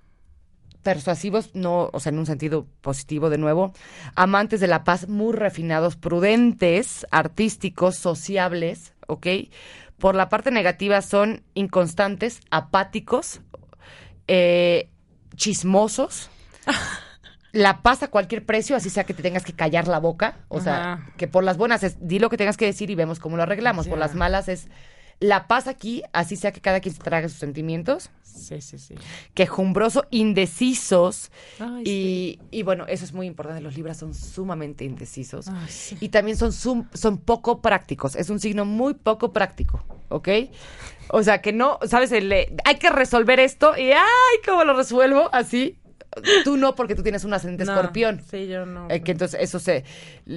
persuasivos, 0.83 1.55
no, 1.55 1.91
o 1.93 2.01
sea, 2.01 2.11
en 2.11 2.19
un 2.19 2.27
sentido 2.27 2.67
positivo 2.81 3.31
de 3.31 3.39
nuevo, 3.39 3.73
amantes 4.15 4.61
de 4.61 4.67
la 4.67 4.85
paz, 4.85 5.09
muy 5.09 5.33
refinados, 5.33 5.97
prudentes, 5.97 7.07
artísticos, 7.11 7.97
sociables, 7.97 8.95
¿ok? 9.07 9.27
Por 10.03 10.17
la 10.17 10.29
parte 10.29 10.51
negativa 10.51 11.01
son 11.01 11.45
inconstantes, 11.55 12.41
apáticos, 12.51 13.41
eh, 14.27 14.91
chismosos. 15.37 16.29
la 17.53 17.83
paz 17.83 18.03
a 18.03 18.09
cualquier 18.09 18.45
precio, 18.45 18.75
así 18.75 18.91
sea 18.91 19.05
que 19.05 19.15
te 19.15 19.23
tengas 19.23 19.45
que 19.45 19.53
callar 19.53 19.87
la 19.87 20.01
boca. 20.01 20.39
O 20.49 20.61
sea, 20.61 21.07
que 21.17 21.29
por 21.29 21.45
las 21.45 21.57
buenas 21.57 21.85
es 21.85 22.05
di 22.05 22.19
lo 22.19 22.31
que 22.31 22.37
tengas 22.37 22.57
que 22.57 22.65
decir 22.65 22.91
y 22.91 22.97
vemos 22.97 23.21
cómo 23.21 23.37
lo 23.37 23.45
arreglamos. 23.45 23.87
Por 23.87 23.99
las 23.99 24.17
malas 24.17 24.49
es 24.49 24.67
la 25.23 25.47
paz 25.47 25.69
aquí, 25.69 26.03
así 26.13 26.37
sea 26.37 26.53
que 26.53 26.61
cada 26.61 26.81
quien 26.81 26.95
se 26.95 27.01
trague 27.01 27.29
sus 27.29 27.39
sentimientos. 27.39 28.11
Sí, 28.23 28.61
sí, 28.61 28.79
sí. 28.79 28.95
Quejumbroso, 29.35 30.05
indecisos. 30.11 31.31
y, 31.85 32.41
y, 32.51 32.63
bueno, 32.63 32.87
eso 32.89 33.05
es 33.05 33.13
muy 33.13 33.27
importante. 33.27 33.63
Los 33.63 33.77
libras 33.77 33.99
son 33.99 34.15
sumamente 34.15 34.85
indecisos. 34.85 35.47
Y 36.01 36.09
también 36.09 36.37
son, 36.37 36.53
son 36.53 37.19
poco 37.19 37.61
prácticos. 37.61 38.17
Es 38.17 38.31
un 38.31 38.41
signo 38.41 38.65
muy 38.65 38.95
poco 38.95 39.33
práctico, 39.33 39.85
¿ok? 40.09 40.29
O 41.09 41.23
sea, 41.23 41.41
que 41.41 41.53
no, 41.53 41.79
¿sabes? 41.87 42.11
hay 42.13 42.77
que 42.81 42.91
resolver 42.91 43.39
esto 43.39 43.77
y 43.77 43.93
¡ay! 43.93 44.39
¿Cómo 44.45 44.65
lo 44.65 44.75
resuelvo? 44.75 45.29
Así. 45.33 45.77
Tú 46.45 46.57
no, 46.57 46.75
porque 46.75 46.95
tú 46.95 47.03
tienes 47.03 47.25
un 47.25 47.33
ascendente 47.33 47.65
escorpión. 47.65 48.23
Sí, 48.31 48.47
yo 48.47 48.67
no. 48.67 48.87
Eh, 48.91 49.03
que 49.03 49.13
entonces 49.13 49.41
eso 49.41 49.59
se, 49.59 49.85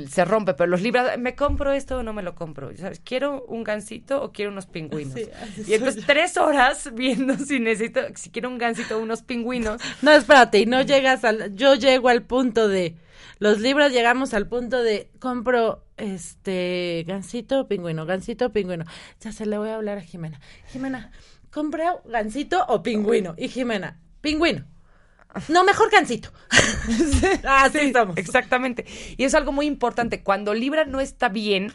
se 0.09 0.23
rompe. 0.23 0.53
Pero 0.53 0.69
los 0.69 0.81
libras, 0.81 1.17
¿me 1.17 1.35
compro 1.35 1.73
esto 1.73 1.97
o 1.97 2.03
no 2.03 2.13
me 2.13 2.23
lo 2.23 2.33
compro? 2.33 2.75
¿Sabes? 2.77 3.01
¿Quiero 3.03 3.43
un 3.45 3.63
gansito 3.63 4.23
o 4.23 4.31
quiero 4.31 4.51
unos 4.51 4.67
pingüinos? 4.67 5.15
y 5.67 5.73
entonces 5.73 6.05
tres 6.05 6.37
horas 6.37 6.91
viendo 6.93 7.37
si 7.45 7.59
necesito, 7.59 8.01
si 8.15 8.29
quiero 8.29 8.49
un 8.49 8.57
gansito 8.57 8.97
o 8.97 9.01
unos 9.01 9.21
pingüinos. 9.21 9.81
No, 10.01 10.11
espérate, 10.11 10.59
y 10.59 10.65
no 10.65 10.81
llegas 10.81 11.25
al. 11.25 11.55
Yo 11.55 11.75
llego 11.75 12.09
al 12.09 12.23
punto 12.23 12.67
de. 12.67 12.95
Los 13.39 13.59
libros 13.59 13.91
llegamos 13.91 14.33
al 14.33 14.47
punto 14.47 14.81
de 14.81 15.09
compro 15.19 15.83
este 15.97 17.03
gansito 17.05 17.61
o 17.61 17.67
pingüino, 17.67 18.05
gansito 18.05 18.45
o 18.45 18.51
pingüino. 18.51 18.85
Ya 19.19 19.33
se 19.33 19.45
le 19.45 19.57
voy 19.57 19.69
a 19.69 19.75
hablar 19.75 19.97
a 19.97 20.01
Jimena. 20.01 20.39
Jimena, 20.71 21.11
compro 21.51 22.01
gansito 22.05 22.63
o 22.69 22.81
pingüino. 22.81 23.35
Y 23.37 23.49
Jimena, 23.49 23.99
pingüino. 24.21 24.65
No, 25.49 25.63
mejor 25.63 25.89
cancito. 25.89 26.31
ah, 27.45 27.69
sí, 27.71 27.79
estamos. 27.79 28.17
Exactamente. 28.17 28.85
Y 29.17 29.23
es 29.23 29.35
algo 29.35 29.51
muy 29.51 29.65
importante. 29.65 30.23
Cuando 30.23 30.53
Libra 30.53 30.85
no 30.85 30.99
está 30.99 31.29
bien, 31.29 31.73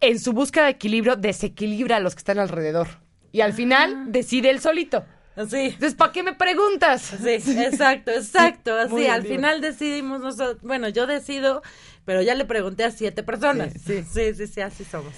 en 0.00 0.18
su 0.18 0.32
búsqueda 0.32 0.64
de 0.64 0.70
equilibrio, 0.70 1.16
desequilibra 1.16 1.96
a 1.96 2.00
los 2.00 2.14
que 2.14 2.20
están 2.20 2.38
alrededor. 2.38 2.88
Y 3.32 3.40
al 3.40 3.52
final 3.52 3.94
ah. 3.96 4.04
decide 4.08 4.50
él 4.50 4.60
solito. 4.60 5.04
Sí. 5.48 5.56
Entonces, 5.56 5.94
¿para 5.94 6.12
qué 6.12 6.22
me 6.22 6.34
preguntas? 6.34 7.02
Sí, 7.20 7.30
exacto, 7.30 8.12
exacto. 8.12 8.74
Así, 8.78 9.06
al 9.06 9.24
final 9.24 9.60
decidimos 9.60 10.20
nosotros. 10.20 10.62
Bueno, 10.62 10.88
yo 10.88 11.06
decido, 11.06 11.62
pero 12.04 12.22
ya 12.22 12.34
le 12.34 12.44
pregunté 12.44 12.84
a 12.84 12.90
siete 12.92 13.22
personas. 13.22 13.72
Sí, 13.84 14.04
sí, 14.04 14.34
sí, 14.34 14.46
sí, 14.46 14.60
así 14.60 14.84
somos. 14.84 15.12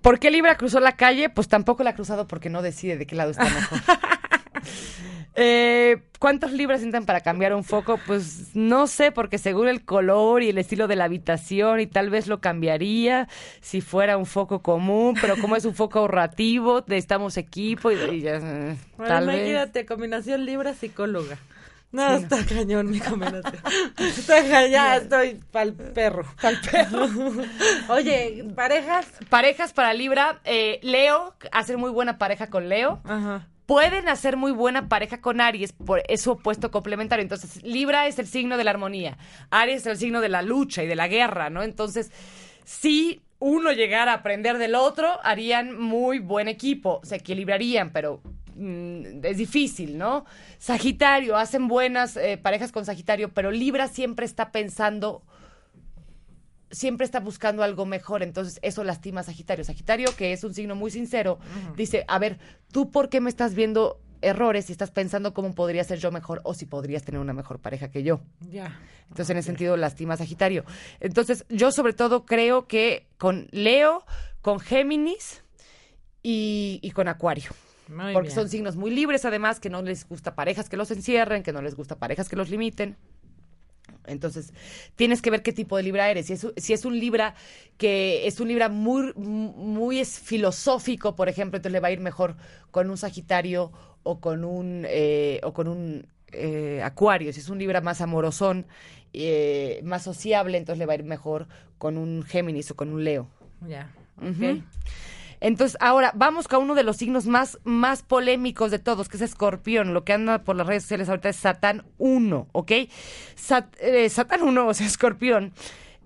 ¿Por 0.00 0.18
qué 0.18 0.30
Libra 0.30 0.56
cruzó 0.56 0.80
la 0.80 0.96
calle? 0.96 1.28
Pues 1.28 1.48
tampoco 1.48 1.82
la 1.82 1.90
ha 1.90 1.94
cruzado 1.94 2.26
porque 2.26 2.48
no 2.48 2.62
decide 2.62 2.96
de 2.96 3.06
qué 3.06 3.14
lado 3.16 3.32
está 3.32 3.44
mejor. 3.44 3.78
Eh, 5.40 6.02
¿Cuántos 6.18 6.50
libras 6.50 6.80
necesitan 6.80 7.06
para 7.06 7.20
cambiar 7.20 7.54
un 7.54 7.62
foco? 7.62 8.00
Pues 8.04 8.56
no 8.56 8.88
sé, 8.88 9.12
porque 9.12 9.38
según 9.38 9.68
el 9.68 9.84
color 9.84 10.42
y 10.42 10.48
el 10.48 10.58
estilo 10.58 10.88
de 10.88 10.96
la 10.96 11.04
habitación 11.04 11.78
y 11.78 11.86
tal 11.86 12.10
vez 12.10 12.26
lo 12.26 12.40
cambiaría 12.40 13.28
si 13.60 13.80
fuera 13.80 14.16
un 14.16 14.26
foco 14.26 14.62
común, 14.62 15.16
pero 15.20 15.36
como 15.36 15.54
es 15.54 15.64
un 15.64 15.76
foco 15.76 16.00
ahorrativo, 16.00 16.84
necesitamos 16.88 17.36
equipo 17.36 17.92
y, 17.92 18.20
ya, 18.20 18.40
eh, 18.42 18.76
tal 18.96 19.24
imagínate, 19.24 19.86
combinación 19.86 20.44
libra-psicóloga. 20.44 21.38
No, 21.92 22.16
está 22.16 22.44
cañón 22.44 22.90
mi 22.90 22.98
combinación. 22.98 23.62
está 23.96 24.42
cañón, 24.42 24.70
ya 24.72 24.96
estoy 24.96 25.40
pa'l 25.52 25.72
perro. 25.72 26.24
Pa'l 26.42 26.58
perro. 26.68 27.06
Oye, 27.90 28.44
parejas. 28.56 29.06
Parejas 29.28 29.72
para 29.72 29.94
Libra. 29.94 30.40
Eh, 30.44 30.80
Leo, 30.82 31.36
hacer 31.52 31.78
muy 31.78 31.90
buena 31.90 32.18
pareja 32.18 32.48
con 32.48 32.68
Leo. 32.68 33.00
Ajá 33.04 33.46
pueden 33.68 34.08
hacer 34.08 34.38
muy 34.38 34.50
buena 34.50 34.88
pareja 34.88 35.20
con 35.20 35.42
Aries 35.42 35.72
por 35.72 36.02
su 36.16 36.30
opuesto 36.30 36.70
complementario. 36.70 37.22
Entonces, 37.22 37.62
Libra 37.62 38.06
es 38.06 38.18
el 38.18 38.26
signo 38.26 38.56
de 38.56 38.64
la 38.64 38.70
armonía, 38.70 39.18
Aries 39.50 39.82
es 39.82 39.86
el 39.88 39.98
signo 39.98 40.22
de 40.22 40.30
la 40.30 40.40
lucha 40.40 40.82
y 40.82 40.86
de 40.86 40.96
la 40.96 41.06
guerra, 41.06 41.50
¿no? 41.50 41.62
Entonces, 41.62 42.10
si 42.64 43.20
uno 43.40 43.70
llegara 43.72 44.12
a 44.12 44.16
aprender 44.16 44.56
del 44.56 44.74
otro, 44.74 45.20
harían 45.22 45.78
muy 45.78 46.18
buen 46.18 46.48
equipo, 46.48 47.02
se 47.04 47.16
equilibrarían, 47.16 47.90
pero 47.90 48.22
mm, 48.56 49.22
es 49.22 49.36
difícil, 49.36 49.98
¿no? 49.98 50.24
Sagitario, 50.56 51.36
hacen 51.36 51.68
buenas 51.68 52.16
eh, 52.16 52.38
parejas 52.38 52.72
con 52.72 52.86
Sagitario, 52.86 53.34
pero 53.34 53.50
Libra 53.50 53.88
siempre 53.88 54.24
está 54.24 54.50
pensando 54.50 55.22
siempre 56.70 57.04
está 57.04 57.20
buscando 57.20 57.62
algo 57.62 57.86
mejor, 57.86 58.22
entonces 58.22 58.58
eso 58.62 58.84
lastima 58.84 59.20
a 59.20 59.24
Sagitario. 59.24 59.64
Sagitario, 59.64 60.14
que 60.16 60.32
es 60.32 60.44
un 60.44 60.54
signo 60.54 60.74
muy 60.74 60.90
sincero, 60.90 61.38
dice, 61.76 62.04
a 62.08 62.18
ver, 62.18 62.38
¿tú 62.72 62.90
por 62.90 63.08
qué 63.08 63.20
me 63.20 63.30
estás 63.30 63.54
viendo 63.54 64.00
errores 64.20 64.68
y 64.68 64.72
estás 64.72 64.90
pensando 64.90 65.32
cómo 65.32 65.54
podría 65.54 65.84
ser 65.84 65.98
yo 65.98 66.10
mejor 66.10 66.40
o 66.44 66.54
si 66.54 66.66
podrías 66.66 67.04
tener 67.04 67.20
una 67.20 67.32
mejor 67.32 67.60
pareja 67.60 67.90
que 67.90 68.02
yo? 68.02 68.20
Ya. 68.50 68.80
Entonces, 69.02 69.30
en 69.30 69.38
ese 69.38 69.46
sentido, 69.46 69.76
lastima 69.76 70.14
a 70.14 70.16
Sagitario. 70.16 70.64
Entonces, 71.00 71.44
yo 71.48 71.72
sobre 71.72 71.92
todo 71.92 72.26
creo 72.26 72.66
que 72.66 73.06
con 73.16 73.48
Leo, 73.50 74.04
con 74.40 74.60
Géminis 74.60 75.42
y, 76.22 76.90
con 76.94 77.08
Acuario. 77.08 77.50
porque 78.12 78.30
son 78.30 78.48
signos 78.48 78.76
muy 78.76 78.90
libres, 78.90 79.24
además, 79.24 79.60
que 79.60 79.70
no 79.70 79.80
les 79.82 80.06
gusta 80.06 80.34
parejas 80.34 80.68
que 80.68 80.76
los 80.76 80.90
encierren, 80.90 81.42
que 81.42 81.52
no 81.52 81.62
les 81.62 81.74
gusta 81.74 81.96
parejas 81.96 82.28
que 82.28 82.36
los 82.36 82.50
limiten. 82.50 82.96
Entonces, 84.08 84.52
tienes 84.96 85.22
que 85.22 85.30
ver 85.30 85.42
qué 85.42 85.52
tipo 85.52 85.76
de 85.76 85.82
libra 85.82 86.10
eres. 86.10 86.26
Si 86.26 86.32
es, 86.34 86.46
si 86.56 86.72
es 86.72 86.84
un 86.84 86.98
libra 86.98 87.34
que 87.76 88.26
es 88.26 88.40
un 88.40 88.48
libra 88.48 88.68
muy, 88.68 89.12
muy 89.14 90.00
es 90.00 90.18
filosófico, 90.18 91.14
por 91.16 91.28
ejemplo, 91.28 91.56
entonces 91.56 91.72
le 91.72 91.80
va 91.80 91.88
a 91.88 91.92
ir 91.92 92.00
mejor 92.00 92.36
con 92.70 92.90
un 92.90 92.96
Sagitario 92.96 93.72
o 94.02 94.20
con 94.20 94.44
un, 94.44 94.84
eh, 94.88 95.40
o 95.42 95.52
con 95.52 95.68
un 95.68 96.06
eh, 96.32 96.80
Acuario. 96.82 97.32
Si 97.32 97.40
es 97.40 97.48
un 97.48 97.58
libra 97.58 97.80
más 97.80 98.00
amorosón, 98.00 98.66
eh, 99.12 99.80
más 99.84 100.02
sociable, 100.02 100.58
entonces 100.58 100.78
le 100.78 100.86
va 100.86 100.92
a 100.92 100.96
ir 100.96 101.04
mejor 101.04 101.46
con 101.78 101.96
un 101.96 102.22
Géminis 102.22 102.70
o 102.70 102.76
con 102.76 102.92
un 102.92 103.04
Leo. 103.04 103.28
Ya. 103.66 103.90
Ujú. 104.20 104.62
Entonces, 105.40 105.76
ahora 105.80 106.12
vamos 106.14 106.48
con 106.48 106.62
uno 106.62 106.74
de 106.74 106.82
los 106.82 106.96
signos 106.96 107.26
más, 107.26 107.58
más 107.64 108.02
polémicos 108.02 108.70
de 108.70 108.78
todos, 108.78 109.08
que 109.08 109.16
es 109.16 109.22
Escorpión. 109.22 109.94
Lo 109.94 110.04
que 110.04 110.12
anda 110.12 110.44
por 110.44 110.56
las 110.56 110.66
redes 110.66 110.82
sociales 110.84 111.08
ahorita 111.08 111.28
es 111.28 111.36
Satán 111.36 111.84
1, 111.98 112.48
¿ok? 112.52 112.70
Eh, 112.70 114.08
Satán 114.08 114.42
1, 114.42 114.66
o 114.68 114.74
sea, 114.74 114.86
Escorpión, 114.86 115.52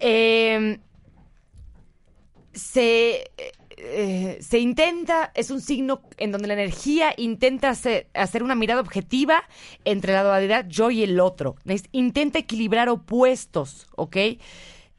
eh, 0.01 0.79
se, 2.53 3.31
eh, 3.77 4.39
se 4.41 4.59
intenta, 4.59 5.33
es 5.35 5.51
un 5.51 5.61
signo 5.61 6.03
en 6.19 6.33
donde 6.33 6.49
la 6.49 6.55
energía 6.55 7.15
intenta 7.17 7.71
hacer, 7.71 8.09
hacer 8.15 8.43
una 8.43 8.55
mirada 8.55 8.81
objetiva 8.81 9.45
entre 9.85 10.13
la 10.13 10.23
dualidad 10.23 10.67
yo 10.69 10.91
y 10.91 11.03
el 11.03 11.19
otro. 11.21 11.57
Intenta 11.93 12.39
equilibrar 12.39 12.89
opuestos, 12.89 13.89
¿ok? 13.97 14.17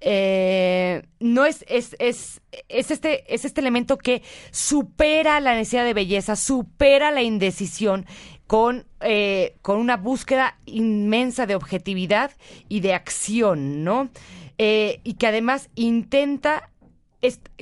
Eh, 0.05 1.01
no 1.21 1.45
es, 1.45 1.63
es, 1.69 1.95
es, 1.97 2.41
es, 2.67 2.91
este, 2.91 3.33
es 3.33 3.45
este 3.45 3.61
elemento 3.61 3.97
que 3.97 4.21
supera 4.51 5.39
la 5.39 5.55
necesidad 5.55 5.85
de 5.85 5.93
belleza, 5.93 6.35
supera 6.35 7.09
la 7.11 7.21
indecisión 7.21 8.05
con, 8.45 8.85
eh, 8.99 9.55
con 9.61 9.77
una 9.77 9.95
búsqueda 9.95 10.57
inmensa 10.65 11.45
de 11.45 11.55
objetividad 11.55 12.31
y 12.67 12.81
de 12.81 12.93
acción, 12.93 13.85
¿no? 13.85 14.09
Eh, 14.57 14.99
y 15.03 15.13
que 15.13 15.27
además 15.27 15.69
intenta 15.75 16.69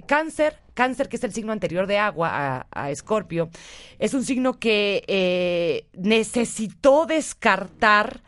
cáncer, 0.08 0.58
cáncer 0.74 1.10
que 1.10 1.18
es 1.18 1.24
el 1.24 1.34
signo 1.34 1.54
anterior 1.54 1.86
de 1.86 2.00
agua 2.00 2.32
a, 2.34 2.68
a 2.72 2.90
Escorpio, 2.90 3.50
es 4.00 4.14
un 4.14 4.24
signo 4.24 4.60
que 4.60 5.04
eh, 5.08 5.86
necesitó 5.94 7.06
descartar 7.06 8.22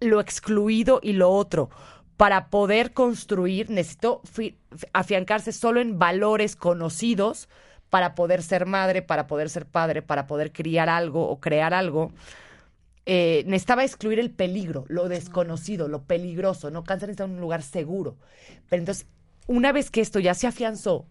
lo 0.00 0.20
excluido 0.20 1.00
y 1.02 1.12
lo 1.12 1.30
otro. 1.30 1.70
Para 2.16 2.48
poder 2.48 2.92
construir, 2.92 3.68
necesitó 3.70 4.22
fi- 4.24 4.56
afiancarse 4.92 5.52
solo 5.52 5.80
en 5.80 5.98
valores 5.98 6.56
conocidos 6.56 7.48
para 7.90 8.14
poder 8.14 8.42
ser 8.42 8.66
madre, 8.66 9.02
para 9.02 9.26
poder 9.26 9.50
ser 9.50 9.66
padre, 9.66 10.02
para 10.02 10.26
poder 10.26 10.52
criar 10.52 10.88
algo 10.88 11.28
o 11.28 11.40
crear 11.40 11.74
algo. 11.74 12.12
Eh, 13.04 13.44
necesitaba 13.46 13.84
excluir 13.84 14.18
el 14.18 14.30
peligro, 14.30 14.84
lo 14.88 15.08
desconocido, 15.08 15.86
lo 15.88 16.02
peligroso, 16.04 16.70
¿no? 16.70 16.82
Cáncer 16.82 17.08
necesita 17.08 17.26
un 17.26 17.40
lugar 17.40 17.62
seguro. 17.62 18.16
Pero 18.68 18.80
entonces, 18.80 19.06
una 19.46 19.70
vez 19.70 19.90
que 19.90 20.00
esto 20.00 20.18
ya 20.18 20.34
se 20.34 20.46
afianzó, 20.48 21.06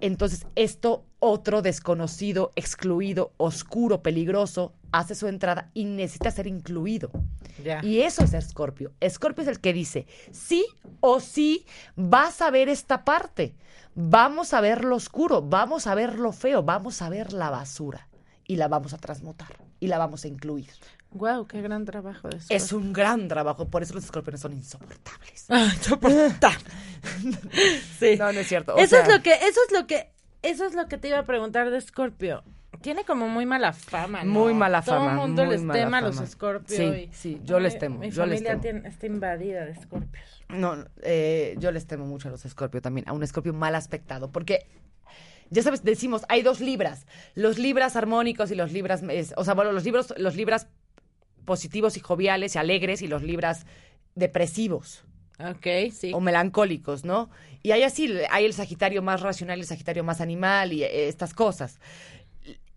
entonces 0.00 0.46
esto 0.56 1.04
otro 1.20 1.62
desconocido, 1.62 2.52
excluido, 2.56 3.32
oscuro, 3.36 4.02
peligroso, 4.02 4.72
hace 4.90 5.14
su 5.14 5.28
entrada 5.28 5.70
y 5.74 5.84
necesita 5.84 6.30
ser 6.30 6.46
incluido. 6.46 7.10
Y 7.82 8.00
eso 8.00 8.24
es 8.24 8.32
Escorpio. 8.32 8.92
Escorpio 9.00 9.42
es 9.42 9.48
el 9.48 9.60
que 9.60 9.72
dice, 9.72 10.06
sí 10.32 10.66
o 11.00 11.20
sí 11.20 11.66
vas 11.94 12.40
a 12.40 12.50
ver 12.50 12.68
esta 12.68 13.04
parte. 13.04 13.54
Vamos 13.94 14.54
a 14.54 14.60
ver 14.60 14.84
lo 14.84 14.96
oscuro, 14.96 15.42
vamos 15.42 15.86
a 15.86 15.94
ver 15.94 16.18
lo 16.18 16.32
feo, 16.32 16.62
vamos 16.62 17.02
a 17.02 17.08
ver 17.08 17.32
la 17.32 17.50
basura. 17.50 18.08
Y 18.46 18.56
la 18.56 18.66
vamos 18.66 18.94
a 18.94 18.98
transmutar 18.98 19.56
y 19.78 19.86
la 19.86 19.98
vamos 19.98 20.24
a 20.24 20.28
incluir. 20.28 20.70
Wow, 21.12 21.46
qué 21.46 21.60
gran 21.60 21.84
trabajo 21.84 22.28
de 22.28 22.38
Es 22.50 22.72
un 22.72 22.92
gran 22.92 23.26
trabajo, 23.26 23.68
por 23.68 23.82
eso 23.82 23.94
los 23.94 24.04
escorpiones 24.04 24.40
son 24.40 24.52
insoportables. 24.52 25.46
Ah, 25.48 25.68
insoportable. 25.74 26.70
sí. 27.98 28.16
No, 28.16 28.32
no 28.32 28.38
es 28.38 28.46
cierto. 28.46 28.74
o 28.74 28.78
eso 28.78 28.90
sea, 28.90 29.02
es 29.02 29.08
lo 29.08 29.20
que, 29.20 29.32
eso 29.32 29.60
es 29.66 29.72
lo 29.72 29.86
que, 29.88 30.12
eso 30.42 30.64
es 30.66 30.74
lo 30.74 30.86
que 30.88 30.98
te 30.98 31.08
iba 31.08 31.18
a 31.18 31.26
preguntar 31.26 31.70
de 31.70 31.80
Scorpio. 31.80 32.42
Tiene 32.82 33.04
como 33.04 33.28
muy 33.28 33.44
mala 33.46 33.72
fama, 33.72 34.24
¿no? 34.24 34.32
Muy 34.32 34.54
mala 34.54 34.80
Todo 34.82 34.96
fama, 34.96 35.10
el 35.12 35.16
mundo 35.18 35.44
les 35.44 35.60
tema 35.68 35.98
a 35.98 36.00
los 36.02 36.14
fama. 36.16 36.26
Scorpio. 36.28 36.76
Sí, 36.76 36.82
y- 36.84 37.08
sí, 37.12 37.40
yo 37.44 37.60
les 37.60 37.78
temo, 37.78 37.98
Mi 37.98 38.10
yo 38.10 38.24
les 38.24 38.38
familia 38.38 38.50
temo. 38.52 38.62
tiene- 38.62 38.88
está 38.88 39.06
invadida 39.06 39.64
de 39.66 39.74
Scorpios. 39.74 40.44
No, 40.48 40.84
eh, 41.02 41.56
yo 41.58 41.72
les 41.72 41.86
temo 41.86 42.06
mucho 42.06 42.28
a 42.28 42.30
los 42.30 42.44
Escorpio 42.44 42.80
también, 42.80 43.08
a 43.08 43.12
un 43.12 43.22
Escorpio 43.22 43.52
mal 43.52 43.74
aspectado, 43.74 44.30
porque 44.32 44.66
ya 45.50 45.62
sabes, 45.62 45.82
decimos, 45.84 46.22
hay 46.28 46.42
dos 46.42 46.60
libras, 46.60 47.06
los 47.34 47.58
libras 47.58 47.96
armónicos 47.96 48.50
y 48.50 48.54
los 48.54 48.72
libras, 48.72 49.02
es- 49.10 49.34
o 49.36 49.44
sea, 49.44 49.54
bueno, 49.54 49.72
los 49.72 49.84
libros, 49.84 50.14
los 50.16 50.36
libras 50.36 50.68
positivos 51.44 51.96
y 51.96 52.00
joviales 52.00 52.54
y 52.54 52.58
alegres 52.58 53.02
y 53.02 53.08
los 53.08 53.22
libras 53.22 53.66
depresivos 54.14 55.04
Ok, 55.50 55.92
sí. 55.92 56.12
o 56.14 56.20
melancólicos, 56.20 57.04
¿no? 57.04 57.30
Y 57.62 57.72
hay 57.72 57.82
así, 57.82 58.10
hay 58.30 58.44
el 58.44 58.52
Sagitario 58.54 59.02
más 59.02 59.20
racional 59.20 59.58
y 59.58 59.62
el 59.62 59.66
Sagitario 59.66 60.02
más 60.04 60.20
animal 60.20 60.72
y 60.72 60.82
eh, 60.82 61.08
estas 61.08 61.34
cosas. 61.34 61.78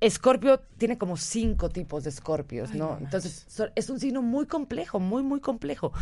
Escorpio 0.02 0.60
tiene 0.78 0.98
como 0.98 1.16
cinco 1.16 1.70
tipos 1.70 2.04
de 2.04 2.10
escorpios, 2.10 2.74
¿no? 2.74 2.98
Entonces, 3.00 3.46
so- 3.48 3.70
es 3.76 3.90
un 3.90 4.00
signo 4.02 4.22
muy 4.22 4.46
complejo, 4.48 5.00
muy, 5.00 5.24
muy 5.24 5.40
complejo. 5.40 5.94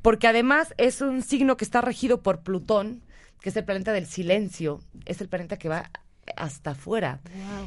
Porque 0.00 0.28
además 0.28 0.74
es 0.78 1.00
un 1.00 1.22
signo 1.22 1.56
que 1.56 1.64
está 1.64 1.80
regido 1.80 2.22
por 2.22 2.42
Plutón, 2.42 3.02
que 3.40 3.48
es 3.48 3.56
el 3.56 3.64
planeta 3.64 3.92
del 3.92 4.06
silencio, 4.06 4.80
es 5.06 5.20
el 5.20 5.28
planeta 5.28 5.56
que 5.56 5.68
va 5.68 5.90
hasta 6.36 6.70
afuera. 6.72 7.20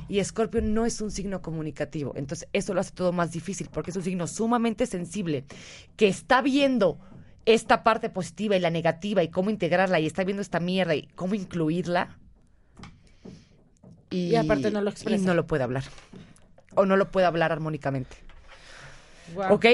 Y 0.08 0.20
Escorpio 0.20 0.62
no 0.62 0.86
es 0.86 1.02
un 1.02 1.12
signo 1.12 1.42
comunicativo. 1.42 2.14
Entonces, 2.16 2.48
eso 2.54 2.74
lo 2.74 2.80
hace 2.80 2.92
todo 2.92 3.12
más 3.12 3.32
difícil, 3.34 3.68
porque 3.70 3.92
es 3.92 3.98
un 3.98 4.04
signo 4.04 4.28
sumamente 4.28 4.86
sensible, 4.86 5.44
que 5.98 6.08
está 6.08 6.42
viendo 6.42 7.00
esta 7.46 7.84
parte 7.84 8.10
positiva 8.10 8.56
y 8.56 8.60
la 8.60 8.70
negativa 8.70 9.24
y 9.24 9.30
cómo 9.30 9.50
integrarla, 9.50 10.00
y 10.00 10.06
está 10.06 10.24
viendo 10.24 10.42
esta 10.42 10.60
mierda 10.60 10.96
y 10.96 11.08
cómo 11.16 11.36
incluirla. 11.36 12.18
Y 14.10 14.36
aparte 14.36 14.72
no 14.72 14.82
lo 14.82 14.90
y 14.90 14.94
expresa. 14.94 15.26
no 15.26 15.34
lo 15.34 15.48
puede 15.48 15.64
hablar. 15.64 15.84
O 16.76 16.86
no 16.86 16.98
lo 16.98 17.10
puede 17.10 17.28
hablar 17.28 17.52
armónicamente. 17.52 18.16
Guau. 19.34 19.56
¿Ok? 19.56 19.66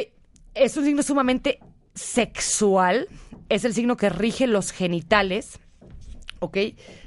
Es 0.53 0.77
un 0.77 0.85
signo 0.85 1.03
sumamente 1.03 1.59
sexual. 1.95 3.07
Es 3.49 3.65
el 3.65 3.73
signo 3.73 3.97
que 3.97 4.09
rige 4.09 4.45
los 4.47 4.71
genitales. 4.71 5.59
¿Ok? 6.39 6.57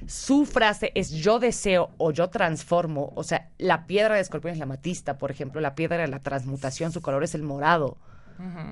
Su 0.08 0.44
frase 0.44 0.90
es 0.96 1.10
yo 1.10 1.38
deseo 1.38 1.90
o 1.98 2.10
yo 2.10 2.30
transformo. 2.30 3.12
O 3.14 3.22
sea, 3.22 3.50
la 3.58 3.86
piedra 3.86 4.16
de 4.16 4.20
escorpión 4.20 4.52
es 4.52 4.58
la 4.58 4.66
matista, 4.66 5.16
por 5.16 5.30
ejemplo. 5.30 5.60
La 5.60 5.76
piedra 5.76 5.98
de 5.98 6.08
la 6.08 6.18
transmutación, 6.18 6.90
su 6.90 7.00
color 7.00 7.22
es 7.22 7.36
el 7.36 7.44
morado. 7.44 7.96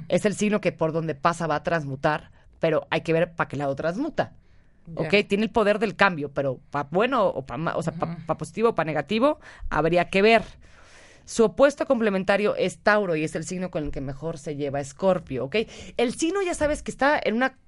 Es 0.09 0.25
el 0.25 0.35
signo 0.35 0.61
que 0.61 0.73
por 0.73 0.93
donde 0.93 1.15
pasa 1.15 1.47
va 1.47 1.57
a 1.57 1.63
transmutar, 1.63 2.31
pero 2.61 2.87
hay 2.91 3.03
que 3.03 3.13
ver 3.13 3.33
para 3.33 3.49
qué 3.49 3.57
lado 3.57 3.75
transmuta. 3.75 4.33
¿Ok? 4.95 5.13
Ya. 5.13 5.29
Tiene 5.29 5.45
el 5.45 5.51
poder 5.51 5.79
del 5.79 5.97
cambio, 5.97 6.31
pero 6.31 6.61
para 6.71 6.89
bueno 6.91 7.27
o 7.27 7.45
para 7.45 7.77
o 7.77 7.83
sea, 7.83 7.93
pa 7.93 8.39
positivo 8.39 8.71
o 8.71 8.75
para 8.75 8.87
negativo, 8.87 9.39
habría 9.71 10.09
que 10.09 10.23
ver. 10.23 10.43
Su 11.27 11.45
opuesto 11.45 11.85
complementario 11.85 12.57
es 12.57 12.79
Tauro 12.79 13.15
y 13.15 13.23
es 13.23 13.35
el 13.35 13.45
signo 13.45 13.71
con 13.71 13.85
el 13.85 13.91
que 13.91 14.01
mejor 14.01 14.39
se 14.39 14.57
lleva 14.57 14.81
Escorpio, 14.81 15.45
¿ok? 15.45 15.57
El 15.99 16.15
signo 16.15 16.41
ya 16.41 16.55
sabes 16.55 16.83
que 16.83 16.91
está 16.91 17.21
en 17.23 17.35
una... 17.35 17.59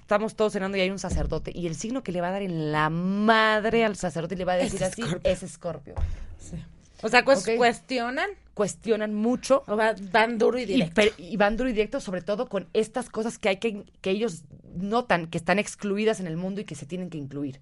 Estamos 0.00 0.34
todos 0.34 0.54
cenando 0.54 0.78
y 0.78 0.80
hay 0.80 0.90
un 0.90 0.98
sacerdote 0.98 1.52
y 1.54 1.66
el 1.66 1.74
signo 1.74 2.02
que 2.02 2.10
le 2.10 2.22
va 2.22 2.28
a 2.28 2.32
dar 2.32 2.42
en 2.42 2.72
la 2.72 2.88
madre 2.88 3.84
al 3.84 3.96
sacerdote 3.96 4.34
y 4.34 4.38
le 4.38 4.46
va 4.46 4.54
a 4.54 4.56
decir 4.56 4.82
así 4.82 5.02
es 5.24 5.42
Escorpio. 5.42 5.94
Sí. 6.38 6.56
O 7.02 7.08
sea, 7.10 7.22
pues, 7.22 7.46
Ok. 7.46 7.56
cuestionan 7.56 8.30
Cuestionan 8.54 9.14
mucho 9.14 9.64
o 9.66 9.76
va- 9.76 9.94
van 10.12 10.36
duro 10.38 10.58
y 10.58 10.62
y, 10.62 10.66
directo. 10.66 10.94
per- 10.94 11.14
y 11.16 11.36
van 11.36 11.56
duro 11.56 11.70
y 11.70 11.72
directo, 11.72 12.00
sobre 12.00 12.20
todo 12.20 12.48
con 12.48 12.68
estas 12.74 13.08
cosas 13.08 13.38
que 13.38 13.48
hay 13.48 13.56
que, 13.56 13.84
que 14.00 14.10
ellos 14.10 14.44
notan 14.74 15.26
que 15.26 15.38
están 15.38 15.58
excluidas 15.58 16.20
en 16.20 16.26
el 16.26 16.36
mundo 16.36 16.60
y 16.60 16.64
que 16.64 16.74
se 16.74 16.86
tienen 16.86 17.08
que 17.10 17.18
incluir. 17.18 17.60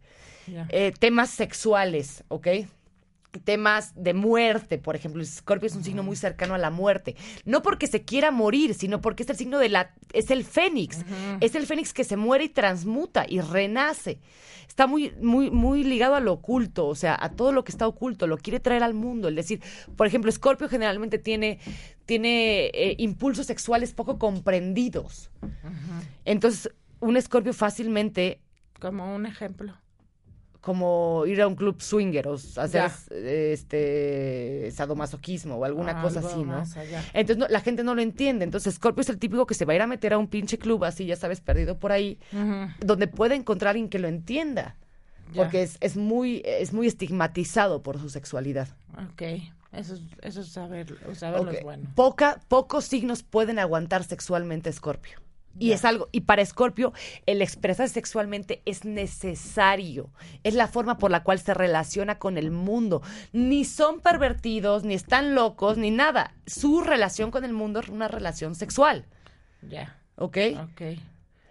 Eh, 0.70 0.92
temas 0.98 1.30
sexuales, 1.30 2.24
¿ok? 2.28 2.48
Temas 3.44 3.92
de 3.94 4.14
muerte, 4.14 4.78
por 4.78 4.96
ejemplo. 4.96 5.20
El 5.20 5.26
Scorpio 5.26 5.66
es 5.66 5.76
un 5.76 5.84
signo 5.84 6.02
muy 6.02 6.16
cercano 6.16 6.54
a 6.54 6.58
la 6.58 6.70
muerte. 6.70 7.16
No 7.44 7.62
porque 7.62 7.86
se 7.86 8.02
quiera 8.02 8.30
morir, 8.30 8.74
sino 8.74 9.00
porque 9.00 9.22
es 9.22 9.30
el 9.30 9.36
signo 9.36 9.58
de 9.58 9.68
la. 9.68 9.94
Es 10.12 10.30
el 10.30 10.44
fénix. 10.44 11.04
Es 11.40 11.54
el 11.54 11.66
fénix 11.66 11.92
que 11.92 12.04
se 12.04 12.16
muere 12.16 12.44
y 12.44 12.48
transmuta 12.48 13.24
y 13.28 13.40
renace. 13.40 14.18
Está 14.70 14.86
muy, 14.86 15.12
muy, 15.20 15.50
muy 15.50 15.82
ligado 15.82 16.14
a 16.14 16.20
lo 16.20 16.32
oculto, 16.32 16.86
o 16.86 16.94
sea, 16.94 17.16
a 17.20 17.30
todo 17.30 17.50
lo 17.50 17.64
que 17.64 17.72
está 17.72 17.88
oculto, 17.88 18.28
lo 18.28 18.38
quiere 18.38 18.60
traer 18.60 18.84
al 18.84 18.94
mundo. 18.94 19.28
Es 19.28 19.34
decir, 19.34 19.60
por 19.96 20.06
ejemplo, 20.06 20.30
Scorpio 20.30 20.68
generalmente 20.68 21.18
tiene, 21.18 21.58
tiene 22.06 22.66
eh, 22.66 22.94
impulsos 22.98 23.46
sexuales 23.46 23.92
poco 23.92 24.16
comprendidos. 24.18 25.32
Entonces, 26.24 26.72
un 27.00 27.20
Scorpio 27.20 27.52
fácilmente 27.52 28.40
Como 28.78 29.14
un 29.14 29.26
ejemplo. 29.26 29.79
Como 30.60 31.24
ir 31.26 31.40
a 31.40 31.46
un 31.46 31.54
club 31.56 31.80
swinger 31.80 32.28
o 32.28 32.34
hacer 32.34 32.82
este 33.64 34.70
sadomasoquismo 34.72 35.56
o 35.56 35.64
alguna 35.64 36.02
cosa 36.02 36.20
así, 36.20 36.44
¿no? 36.44 36.62
Entonces 37.14 37.38
no- 37.38 37.48
la 37.48 37.60
gente 37.60 37.82
no 37.84 37.94
lo 37.94 38.02
entiende. 38.02 38.44
Entonces 38.44 38.74
Scorpio 38.74 39.00
es 39.02 39.08
el 39.08 39.18
típico 39.18 39.46
que 39.46 39.54
se 39.54 39.64
va 39.64 39.72
a 39.72 39.76
ir 39.76 39.82
a 39.82 39.86
meter 39.86 40.12
a 40.12 40.18
un 40.18 40.28
pinche 40.28 40.58
club 40.58 40.84
así, 40.84 41.06
ya 41.06 41.16
sabes, 41.16 41.40
perdido 41.40 41.78
por 41.78 41.92
ahí, 41.92 42.18
donde 42.80 43.06
puede 43.08 43.34
encontrar 43.36 43.70
alguien 43.70 43.88
que 43.88 43.98
lo 43.98 44.08
entienda. 44.08 44.76
Ya. 45.32 45.42
Porque 45.44 45.62
es, 45.62 45.76
es 45.80 45.96
muy 45.96 46.42
es 46.44 46.72
muy 46.72 46.88
estigmatizado 46.88 47.82
por 47.84 48.00
su 48.00 48.08
sexualidad. 48.10 48.68
Ok. 49.12 49.22
Eso 49.72 49.94
es, 49.94 50.00
eso 50.22 50.40
es 50.40 50.48
saber, 50.48 50.92
saberlo 51.14 51.50
Ok. 51.52 51.56
es 51.58 51.62
bueno. 51.62 51.88
Poca, 51.94 52.40
pocos 52.48 52.84
signos 52.86 53.22
pueden 53.22 53.60
aguantar 53.60 54.02
sexualmente 54.02 54.68
a 54.70 54.72
Scorpio. 54.72 55.19
Y 55.58 55.72
es 55.72 55.84
algo, 55.84 56.08
y 56.12 56.22
para 56.22 56.42
Escorpio, 56.42 56.92
el 57.26 57.42
expresarse 57.42 57.92
sexualmente 57.94 58.62
es 58.64 58.84
necesario. 58.84 60.10
Es 60.44 60.54
la 60.54 60.68
forma 60.68 60.96
por 60.96 61.10
la 61.10 61.22
cual 61.22 61.38
se 61.38 61.52
relaciona 61.54 62.18
con 62.18 62.38
el 62.38 62.50
mundo. 62.50 63.02
Ni 63.32 63.64
son 63.64 64.00
pervertidos, 64.00 64.84
ni 64.84 64.94
están 64.94 65.34
locos, 65.34 65.76
ni 65.76 65.90
nada. 65.90 66.34
Su 66.46 66.80
relación 66.82 67.30
con 67.30 67.44
el 67.44 67.52
mundo 67.52 67.80
es 67.80 67.88
una 67.88 68.08
relación 68.08 68.54
sexual. 68.54 69.06
Ya. 69.62 69.98
¿Ok? 70.16 70.38
Ok. 70.62 70.82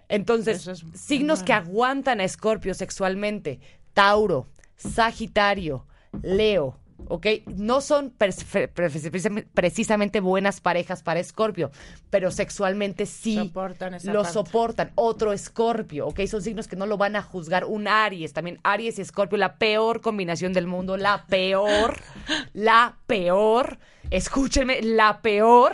Entonces, 0.07 0.65
es- 0.67 0.83
signos 0.95 1.43
que 1.43 1.53
aguantan 1.53 2.19
a 2.19 2.23
Escorpio 2.23 2.73
sexualmente: 2.73 3.59
Tauro, 3.93 4.47
Sagitario, 4.75 5.85
Leo. 6.23 6.79
¿Ok? 7.07 7.25
No 7.47 7.81
son 7.81 8.11
precisamente- 8.11 9.47
precisamente 9.53 10.19
buenas 10.19 10.61
parejas 10.61 11.01
para 11.01 11.19
Escorpio, 11.19 11.71
pero 12.11 12.29
sexualmente 12.29 13.05
sí 13.07 13.35
Soportan 13.35 13.95
esa 13.95 14.13
lo 14.13 14.21
parte. 14.21 14.33
soportan. 14.33 14.91
Otro 14.95 15.33
Escorpio, 15.33 16.07
¿ok? 16.07 16.21
Son 16.27 16.41
signos 16.43 16.67
que 16.67 16.75
no 16.75 16.85
lo 16.85 16.97
van 16.97 17.15
a 17.15 17.23
juzgar. 17.23 17.65
Un 17.65 17.87
Aries, 17.87 18.33
también 18.33 18.59
Aries 18.63 18.99
y 18.99 19.01
Escorpio, 19.01 19.37
la 19.37 19.55
peor 19.55 20.01
combinación 20.01 20.53
del 20.53 20.67
mundo, 20.67 20.97
la 20.97 21.25
peor, 21.25 21.97
la 22.53 22.97
peor. 23.07 23.79
Escúchenme, 24.11 24.81
la 24.81 25.21
peor. 25.21 25.73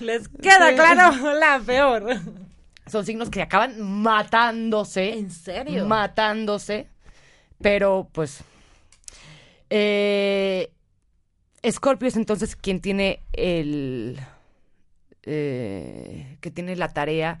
Les 0.00 0.28
queda 0.28 0.68
Sí. 0.70 0.74
claro 0.76 1.34
la 1.34 1.60
peor. 1.64 2.16
Son 2.86 3.04
signos 3.06 3.30
que 3.30 3.42
acaban 3.42 3.80
matándose. 3.80 5.12
¿En 5.18 5.30
serio? 5.30 5.86
Matándose. 5.86 6.88
Pero, 7.60 8.08
pues. 8.12 8.42
Eh, 9.70 10.72
Escorpio 11.62 12.08
es 12.08 12.16
entonces 12.16 12.56
quien 12.56 12.80
tiene 12.80 13.22
el. 13.32 14.18
eh, 15.22 16.38
que 16.40 16.50
tiene 16.50 16.76
la 16.76 16.88
tarea 16.92 17.40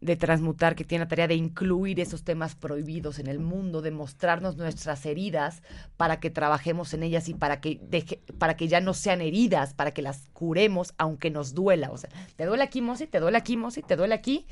de 0.00 0.16
transmutar, 0.16 0.74
que 0.74 0.84
tiene 0.84 1.04
la 1.04 1.08
tarea 1.08 1.28
de 1.28 1.36
incluir 1.36 2.00
esos 2.00 2.24
temas 2.24 2.56
prohibidos 2.56 3.20
en 3.20 3.28
el 3.28 3.38
mundo, 3.38 3.82
de 3.82 3.92
mostrarnos 3.92 4.56
nuestras 4.56 5.06
heridas 5.06 5.62
para 5.96 6.18
que 6.18 6.28
trabajemos 6.28 6.92
en 6.92 7.04
ellas 7.04 7.28
y 7.28 7.34
para 7.34 7.60
que 7.60 7.78
deje, 7.82 8.16
para 8.38 8.56
que 8.56 8.66
ya 8.66 8.80
no 8.80 8.94
sean 8.94 9.20
heridas, 9.20 9.74
para 9.74 9.92
que 9.92 10.02
las 10.02 10.28
curemos 10.32 10.92
aunque 10.98 11.30
nos 11.30 11.54
duela. 11.54 11.90
O 11.92 11.98
sea, 11.98 12.10
te 12.36 12.46
duele 12.46 12.64
aquí, 12.64 12.80
Mosi, 12.82 13.06
te 13.06 13.20
duele 13.20 13.38
aquí, 13.38 13.56
Mosi, 13.56 13.82
te 13.82 13.94
duele 13.94 14.14
aquí. 14.14 14.46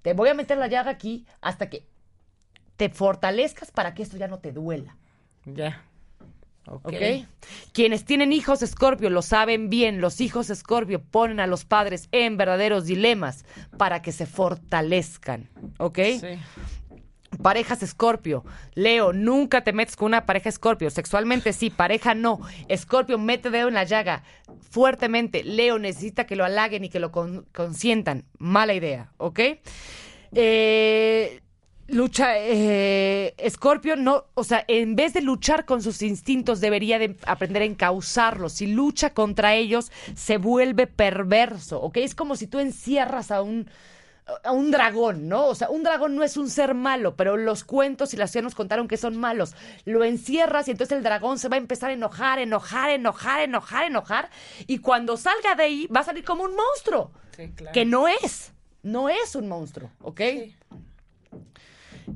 Te 0.00 0.14
voy 0.14 0.30
a 0.30 0.34
meter 0.34 0.56
la 0.56 0.66
llaga 0.68 0.90
aquí 0.92 1.26
hasta 1.42 1.68
que 1.68 1.86
te 2.76 2.88
fortalezcas 2.88 3.70
para 3.70 3.92
que 3.92 4.02
esto 4.02 4.16
ya 4.16 4.28
no 4.28 4.38
te 4.38 4.52
duela. 4.52 4.96
Ya. 5.44 5.85
Ok. 6.66 6.86
¿Ok? 6.86 6.94
Quienes 7.72 8.04
tienen 8.04 8.32
hijos 8.32 8.62
Escorpio 8.62 9.10
lo 9.10 9.22
saben 9.22 9.70
bien. 9.70 10.00
Los 10.00 10.20
hijos 10.20 10.50
Escorpio 10.50 11.02
ponen 11.02 11.40
a 11.40 11.46
los 11.46 11.64
padres 11.64 12.08
en 12.12 12.36
verdaderos 12.36 12.86
dilemas 12.86 13.44
para 13.78 14.02
que 14.02 14.12
se 14.12 14.26
fortalezcan. 14.26 15.48
¿Ok? 15.78 15.98
Sí. 16.20 16.38
Parejas 17.42 17.82
Escorpio. 17.82 18.44
Leo, 18.74 19.12
nunca 19.12 19.62
te 19.62 19.72
metes 19.72 19.96
con 19.96 20.06
una 20.06 20.24
pareja 20.26 20.48
Escorpio. 20.48 20.88
Sexualmente 20.90 21.52
sí, 21.52 21.70
pareja 21.70 22.14
no. 22.14 22.40
Escorpio, 22.68 23.18
mete 23.18 23.50
dedo 23.50 23.68
en 23.68 23.74
la 23.74 23.84
llaga 23.84 24.22
fuertemente. 24.70 25.44
Leo 25.44 25.78
necesita 25.78 26.24
que 26.26 26.36
lo 26.36 26.44
halaguen 26.44 26.84
y 26.84 26.88
que 26.88 26.98
lo 27.00 27.12
con- 27.12 27.46
consientan. 27.52 28.24
Mala 28.38 28.74
idea, 28.74 29.12
¿ok? 29.18 29.40
Eh, 30.32 31.40
lucha, 31.88 32.38
eh, 32.38 33.34
Escorpio 33.38 33.96
no, 33.96 34.24
o 34.34 34.44
sea, 34.44 34.64
en 34.68 34.96
vez 34.96 35.12
de 35.12 35.22
luchar 35.22 35.64
con 35.64 35.82
sus 35.82 36.02
instintos, 36.02 36.60
debería 36.60 36.98
de 36.98 37.16
aprender 37.26 37.62
a 37.62 37.66
encauzarlos. 37.66 38.52
Si 38.52 38.66
lucha 38.66 39.10
contra 39.10 39.54
ellos, 39.54 39.90
se 40.14 40.38
vuelve 40.38 40.86
perverso, 40.86 41.80
¿ok? 41.80 41.98
Es 41.98 42.14
como 42.14 42.36
si 42.36 42.46
tú 42.46 42.58
encierras 42.58 43.30
a 43.30 43.42
un 43.42 43.68
a 44.42 44.50
un 44.50 44.72
dragón, 44.72 45.28
¿no? 45.28 45.46
O 45.46 45.54
sea, 45.54 45.70
un 45.70 45.84
dragón 45.84 46.16
no 46.16 46.24
es 46.24 46.36
un 46.36 46.50
ser 46.50 46.74
malo, 46.74 47.14
pero 47.14 47.36
los 47.36 47.62
cuentos 47.62 48.12
y 48.12 48.16
las 48.16 48.30
historias 48.30 48.44
nos 48.44 48.54
contaron 48.56 48.88
que 48.88 48.96
son 48.96 49.16
malos. 49.16 49.54
Lo 49.84 50.02
encierras 50.02 50.66
y 50.66 50.72
entonces 50.72 50.96
el 50.96 51.04
dragón 51.04 51.38
se 51.38 51.48
va 51.48 51.54
a 51.54 51.58
empezar 51.58 51.90
a 51.90 51.92
enojar, 51.92 52.40
enojar, 52.40 52.90
enojar, 52.90 53.42
enojar, 53.42 53.84
enojar. 53.84 54.30
Y 54.66 54.78
cuando 54.78 55.16
salga 55.16 55.54
de 55.54 55.62
ahí, 55.62 55.86
va 55.86 56.00
a 56.00 56.04
salir 56.04 56.24
como 56.24 56.42
un 56.42 56.56
monstruo. 56.56 57.12
Sí, 57.36 57.52
claro. 57.54 57.72
Que 57.72 57.84
no 57.84 58.08
es. 58.08 58.52
No 58.82 59.08
es 59.08 59.36
un 59.36 59.48
monstruo, 59.48 59.90
¿ok? 60.00 60.20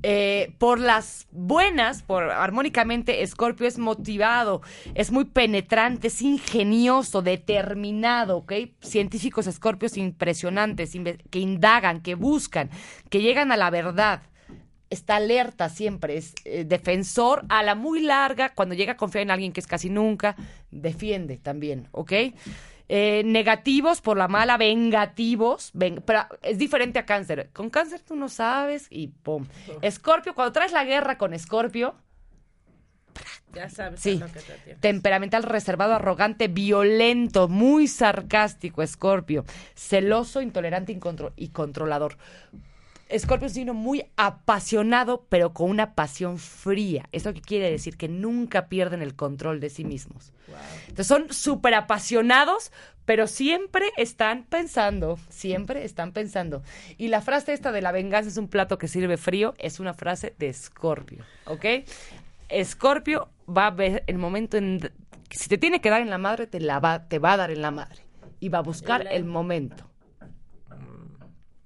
Eh, 0.03 0.55
por 0.59 0.79
las 0.79 1.27
buenas, 1.33 2.03
por 2.03 2.25
armónicamente, 2.31 3.27
Scorpio 3.27 3.67
es 3.67 3.79
motivado, 3.79 4.63
es 4.95 5.11
muy 5.11 5.25
penetrante, 5.25 6.09
es 6.09 6.23
ingenioso, 6.23 7.23
determinado, 7.23 8.39
¿ok? 8.39 8.53
Científicos 8.81 9.47
Scorpios 9.51 9.97
impresionantes, 9.97 10.93
que 11.31 11.39
indagan, 11.39 12.01
que 12.01 12.15
buscan, 12.15 12.71
que 13.09 13.21
llegan 13.21 13.53
a 13.53 13.57
la 13.57 13.71
verdad. 13.71 14.23
Está 14.91 15.17
alerta 15.17 15.69
siempre, 15.69 16.17
es 16.17 16.35
eh, 16.45 16.65
defensor 16.65 17.45
a 17.49 17.63
la 17.63 17.75
muy 17.75 18.01
larga, 18.01 18.55
cuando 18.55 18.75
llega 18.75 18.93
a 18.93 18.97
confiar 18.97 19.23
en 19.23 19.31
alguien 19.31 19.53
que 19.53 19.61
es 19.61 19.67
casi 19.67 19.89
nunca, 19.89 20.35
defiende 20.71 21.37
también, 21.37 21.89
¿ok? 21.93 22.13
Eh, 22.93 23.23
negativos 23.25 24.01
por 24.01 24.17
la 24.17 24.27
mala, 24.27 24.57
vengativos, 24.57 25.71
ven- 25.75 26.03
pero 26.05 26.23
es 26.43 26.59
diferente 26.59 26.99
a 26.99 27.07
cáncer. 27.07 27.49
Con 27.53 27.71
cáncer 27.71 28.01
tú 28.01 28.17
no 28.17 28.29
sabes 28.29 28.89
y 28.91 29.07
pum. 29.09 29.47
Escorpio, 29.81 30.35
cuando 30.35 30.51
traes 30.53 30.73
la 30.73 30.85
guerra 30.85 31.17
con 31.17 31.33
Escorpio, 31.33 31.95
Ya 33.53 33.69
sabes 33.69 34.01
Sí. 34.01 34.17
lo 34.19 34.27
que 34.27 34.41
te 34.41 34.75
temperamental, 34.77 35.43
reservado, 35.43 35.95
arrogante, 35.95 36.47
violento, 36.49 37.49
muy 37.49 37.89
sarcástico, 37.89 38.83
Escorpio, 38.83 39.45
celoso, 39.75 40.41
intolerante 40.41 40.97
y 41.37 41.49
controlador. 41.49 42.17
Escorpio 43.11 43.47
es 43.47 43.53
un 43.53 43.55
signo 43.57 43.75
muy 43.75 44.05
apasionado, 44.17 45.27
pero 45.29 45.53
con 45.53 45.71
una 45.71 45.95
pasión 45.95 46.39
fría. 46.39 47.09
¿Eso 47.13 47.33
qué 47.35 47.41
quiere 47.41 47.71
decir? 47.71 47.97
Que 47.97 48.09
nunca 48.09 48.69
pierden 48.69 49.03
el 49.03 49.17
control 49.17 49.61
de 49.61 49.71
sí 49.71 49.85
mismos. 49.85 50.33
Entonces 50.83 51.07
son 51.07 51.33
súper 51.33 51.75
apasionados, 51.75 52.73
pero 53.05 53.27
siempre 53.27 53.87
están 53.97 54.45
pensando, 54.45 55.19
siempre 55.29 55.85
están 55.85 56.13
pensando. 56.13 56.63
Y 56.99 57.09
la 57.09 57.21
frase 57.21 57.53
esta 57.53 57.73
de 57.73 57.83
la 57.83 57.93
venganza 57.93 58.31
es 58.31 58.37
un 58.37 58.49
plato 58.49 58.79
que 58.79 58.89
sirve 58.89 59.17
frío, 59.17 59.55
es 59.59 59.81
una 59.81 59.95
frase 59.95 60.35
de 60.39 60.49
Escorpio, 60.49 61.25
¿ok? 61.47 61.65
Escorpio 62.49 63.29
va 63.49 63.67
a 63.67 63.71
ver 63.71 64.05
el 64.07 64.19
momento 64.19 64.57
en... 64.57 64.91
Si 65.31 65.49
te 65.49 65.59
tiene 65.59 65.81
que 65.81 65.91
dar 65.91 66.01
en 66.01 66.11
la 66.11 66.19
madre, 66.19 66.47
te, 66.47 66.59
la 66.59 66.81
va, 66.81 67.07
te 67.07 67.19
va 67.19 67.35
a 67.35 67.37
dar 67.37 67.51
en 67.51 67.63
la 67.63 67.71
madre. 67.71 68.05
Y 68.41 68.49
va 68.49 68.59
a 68.59 68.63
buscar 68.63 69.07
el 69.07 69.25
momento 69.25 69.91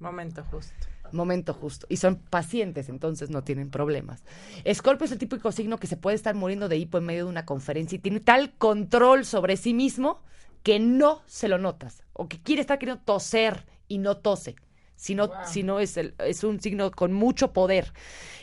Momento 0.05 0.45
justo. 0.51 0.87
Momento 1.13 1.53
justo. 1.55 1.87
Y 1.89 1.97
son 1.99 2.17
pacientes, 2.17 2.89
entonces 2.89 3.31
no 3.31 3.45
tienen 3.45 3.71
problemas. 3.71 4.25
Escorpio 4.65 5.05
es 5.05 5.13
el 5.13 5.19
típico 5.19 5.53
signo 5.53 5.79
que 5.79 5.87
se 5.87 5.97
puede 5.97 6.17
estar 6.17 6.35
muriendo 6.35 6.69
de 6.69 6.77
hipo 6.77 6.99
en 6.99 7.05
medio 7.05 7.25
de 7.25 7.31
una 7.31 7.47
conferencia 7.47 7.97
y 7.97 8.01
tiene 8.01 8.21
tal 8.21 8.53
control 8.57 9.25
sobre 9.25 9.57
sí 9.57 9.75
mismo 9.75 10.23
que 10.63 10.79
no 10.81 11.23
se 11.27 11.49
lo 11.49 11.59
notas. 11.59 12.03
O 12.13 12.29
que 12.29 12.41
quiere 12.41 12.61
estar 12.63 12.79
queriendo 12.79 13.03
toser 13.05 13.67
y 13.89 13.99
no 13.99 14.17
tose. 14.17 14.57
Sino, 14.97 15.33
sino 15.43 15.81
es, 15.81 15.97
el- 15.97 16.15
es 16.19 16.45
un 16.45 16.61
signo 16.61 16.91
con 16.93 17.13
mucho 17.13 17.53
poder. 17.53 17.93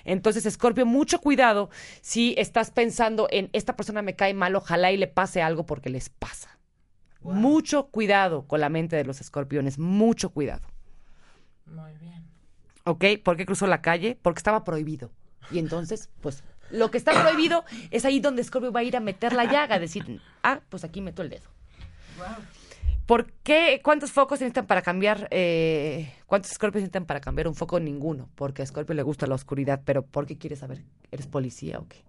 Entonces, 0.03 0.45
Escorpio, 0.45 0.85
mucho 0.85 1.19
cuidado 1.21 1.69
si 2.01 2.35
estás 2.37 2.71
pensando 2.71 3.27
en 3.31 3.49
esta 3.53 3.75
persona 3.75 4.01
me 4.01 4.15
cae 4.15 4.33
mal, 4.33 4.55
ojalá 4.55 4.91
y 4.91 4.97
le 4.97 5.07
pase 5.07 5.41
algo 5.41 5.65
porque 5.65 5.89
les 5.89 6.09
pasa. 6.09 6.59
Mucho 7.23 7.87
cuidado 7.87 8.47
con 8.47 8.59
la 8.61 8.69
mente 8.69 8.95
de 8.95 9.05
los 9.05 9.21
escorpiones, 9.21 9.79
mucho 9.79 10.31
cuidado. 10.31 10.67
Muy 11.65 11.93
bien. 11.99 12.30
¿Ok? 12.83 13.05
¿Por 13.23 13.37
qué 13.37 13.45
cruzó 13.45 13.67
la 13.67 13.81
calle? 13.81 14.17
Porque 14.21 14.39
estaba 14.39 14.63
prohibido. 14.63 15.11
Y 15.51 15.59
entonces, 15.59 16.09
pues, 16.21 16.43
lo 16.69 16.91
que 16.91 16.97
está 16.97 17.11
prohibido 17.21 17.65
es 17.91 18.05
ahí 18.05 18.19
donde 18.19 18.43
Scorpio 18.43 18.71
va 18.71 18.79
a 18.79 18.83
ir 18.83 18.95
a 18.95 18.99
meter 18.99 19.33
la 19.33 19.45
llaga, 19.45 19.75
a 19.75 19.79
decir, 19.79 20.21
ah, 20.43 20.61
pues 20.69 20.83
aquí 20.83 21.01
meto 21.01 21.21
el 21.21 21.29
dedo. 21.29 21.49
¿Por 23.05 23.29
qué? 23.43 23.81
¿Cuántos 23.83 24.11
focos 24.11 24.39
necesitan 24.39 24.67
para 24.67 24.81
cambiar? 24.81 25.27
eh, 25.31 26.13
¿Cuántos 26.27 26.51
Scorpios 26.51 26.81
necesitan 26.81 27.05
para 27.05 27.19
cambiar 27.19 27.47
un 27.47 27.55
foco? 27.55 27.77
Ninguno, 27.79 28.29
porque 28.35 28.61
a 28.61 28.65
Scorpio 28.65 28.95
le 28.95 29.03
gusta 29.03 29.27
la 29.27 29.35
oscuridad. 29.35 29.81
Pero 29.83 30.05
¿por 30.05 30.25
qué 30.25 30.37
quieres 30.37 30.59
saber? 30.59 30.83
¿Eres 31.11 31.27
policía 31.27 31.79
o 31.79 31.87
qué? 31.89 32.05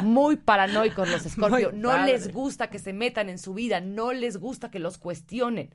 Muy 0.00 0.36
paranoicos 0.36 1.06
los 1.10 1.22
Scorpio. 1.30 1.70
Muy 1.72 1.80
No 1.80 1.98
les 2.06 2.32
gusta 2.32 2.70
que 2.70 2.78
se 2.78 2.94
metan 2.94 3.28
en 3.28 3.38
su 3.38 3.52
vida, 3.52 3.80
no 3.80 4.12
les 4.12 4.38
gusta 4.38 4.70
que 4.70 4.78
los 4.78 4.96
cuestionen. 4.96 5.70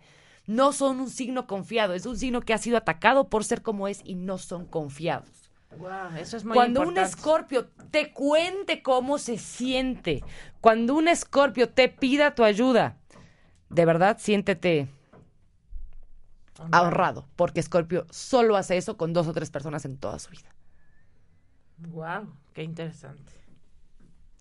No 0.45 0.73
son 0.73 0.99
un 0.99 1.09
signo 1.09 1.47
confiado, 1.47 1.93
es 1.93 2.05
un 2.05 2.17
signo 2.17 2.41
que 2.41 2.53
ha 2.53 2.57
sido 2.57 2.77
atacado 2.77 3.29
por 3.29 3.43
ser 3.43 3.61
como 3.61 3.87
es 3.87 4.01
y 4.03 4.15
no 4.15 4.37
son 4.37 4.65
confiados. 4.65 5.49
Wow, 5.77 6.17
eso 6.19 6.37
es 6.37 6.45
muy 6.45 6.53
Cuando 6.53 6.81
un 6.81 6.97
escorpio 6.97 7.67
te 7.89 8.11
cuente 8.11 8.83
cómo 8.83 9.17
se 9.17 9.37
siente, 9.37 10.23
cuando 10.61 10.95
un 10.95 11.07
escorpio 11.07 11.69
te 11.69 11.89
pida 11.89 12.35
tu 12.35 12.43
ayuda, 12.43 12.97
de 13.69 13.85
verdad 13.85 14.17
siéntete 14.19 14.87
ahorrado, 16.71 17.27
porque 17.35 17.59
escorpio 17.59 18.05
solo 18.11 18.55
hace 18.55 18.77
eso 18.77 18.97
con 18.97 19.13
dos 19.13 19.27
o 19.27 19.33
tres 19.33 19.49
personas 19.49 19.85
en 19.85 19.97
toda 19.97 20.19
su 20.19 20.29
vida. 20.29 20.53
Wow, 21.77 22.31
qué 22.53 22.63
interesante. 22.63 23.42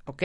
¿Ok? 0.04 0.22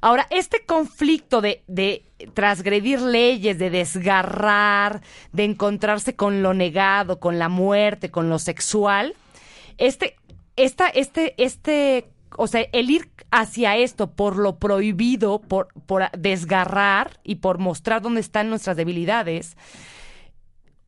Ahora, 0.00 0.26
este 0.30 0.64
conflicto 0.64 1.40
de, 1.40 1.62
de 1.66 2.04
transgredir 2.34 3.00
leyes, 3.00 3.58
de 3.58 3.70
desgarrar, 3.70 5.02
de 5.32 5.44
encontrarse 5.44 6.14
con 6.14 6.42
lo 6.42 6.54
negado, 6.54 7.18
con 7.20 7.38
la 7.38 7.48
muerte, 7.48 8.10
con 8.10 8.28
lo 8.28 8.38
sexual, 8.38 9.14
este, 9.78 10.16
esta, 10.56 10.88
este, 10.88 11.34
este, 11.42 12.08
o 12.36 12.46
sea, 12.46 12.66
el 12.72 12.90
ir 12.90 13.10
hacia 13.30 13.76
esto 13.76 14.12
por 14.12 14.36
lo 14.36 14.56
prohibido, 14.58 15.40
por, 15.40 15.68
por 15.86 16.10
desgarrar 16.12 17.20
y 17.24 17.36
por 17.36 17.58
mostrar 17.58 18.02
dónde 18.02 18.20
están 18.20 18.50
nuestras 18.50 18.76
debilidades, 18.76 19.56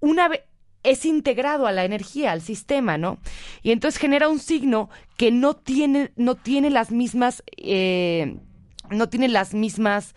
una 0.01 0.29
vez 0.29 0.43
es 0.85 1.05
integrado 1.07 1.67
a 1.67 1.73
la 1.73 1.85
energía, 1.85 2.31
al 2.31 2.43
sistema, 2.43 2.99
¿no? 2.99 3.19
Y 3.63 3.73
entonces 3.73 3.99
genera 3.99 4.29
un 4.29 4.39
signo 4.39 4.91
que 5.17 5.33
no 5.33 5.55
tiene, 5.55 6.13
no 6.17 6.37
tiene 6.37 6.71
las 6.71 6.93
mismas, 6.93 7.43
eh, 7.57 8.37
no 8.91 9.09
tiene 9.09 9.29
las 9.29 9.55
mismas 9.55 10.15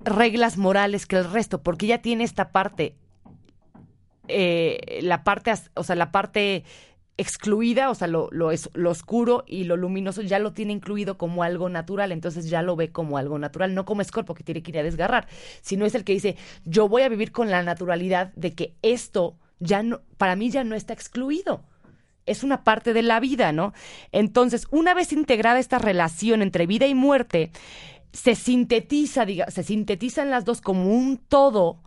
reglas 0.00 0.58
morales 0.58 1.06
que 1.06 1.16
el 1.16 1.30
resto, 1.30 1.62
porque 1.62 1.86
ya 1.86 2.02
tiene 2.02 2.24
esta 2.24 2.50
parte, 2.50 2.96
eh, 4.28 4.98
la 5.02 5.22
parte, 5.22 5.52
o 5.74 5.84
sea, 5.84 5.94
la 5.94 6.10
parte 6.10 6.64
excluida, 7.16 7.88
o 7.88 7.94
sea, 7.94 8.08
lo, 8.08 8.28
lo, 8.32 8.50
es, 8.50 8.70
lo 8.74 8.90
oscuro 8.90 9.44
y 9.46 9.64
lo 9.64 9.76
luminoso 9.76 10.22
ya 10.22 10.40
lo 10.40 10.52
tiene 10.52 10.72
incluido 10.72 11.18
como 11.18 11.44
algo 11.44 11.68
natural, 11.68 12.10
entonces 12.10 12.50
ya 12.50 12.62
lo 12.62 12.74
ve 12.74 12.90
como 12.90 13.18
algo 13.18 13.38
natural, 13.38 13.74
no 13.74 13.84
como 13.84 14.02
Scorpio 14.02 14.34
que 14.34 14.42
tiene 14.42 14.62
que 14.62 14.72
ir 14.72 14.78
a 14.78 14.82
desgarrar, 14.82 15.28
sino 15.60 15.86
es 15.86 15.94
el 15.94 16.02
que 16.02 16.14
dice, 16.14 16.36
yo 16.64 16.88
voy 16.88 17.02
a 17.02 17.08
vivir 17.08 17.30
con 17.30 17.50
la 17.50 17.62
naturalidad 17.62 18.32
de 18.34 18.54
que 18.54 18.74
esto 18.82 19.36
ya 19.62 19.82
no, 19.82 20.02
para 20.18 20.36
mí 20.36 20.50
ya 20.50 20.64
no 20.64 20.74
está 20.74 20.92
excluido. 20.92 21.64
Es 22.26 22.44
una 22.44 22.62
parte 22.62 22.92
de 22.92 23.02
la 23.02 23.20
vida, 23.20 23.52
¿no? 23.52 23.72
Entonces, 24.12 24.66
una 24.70 24.94
vez 24.94 25.12
integrada 25.12 25.58
esta 25.58 25.78
relación 25.78 26.42
entre 26.42 26.66
vida 26.66 26.86
y 26.86 26.94
muerte, 26.94 27.50
se 28.12 28.34
sintetiza, 28.34 29.24
diga, 29.24 29.50
se 29.50 29.62
sintetizan 29.62 30.30
las 30.30 30.44
dos 30.44 30.60
como 30.60 30.92
un 30.92 31.16
todo, 31.16 31.82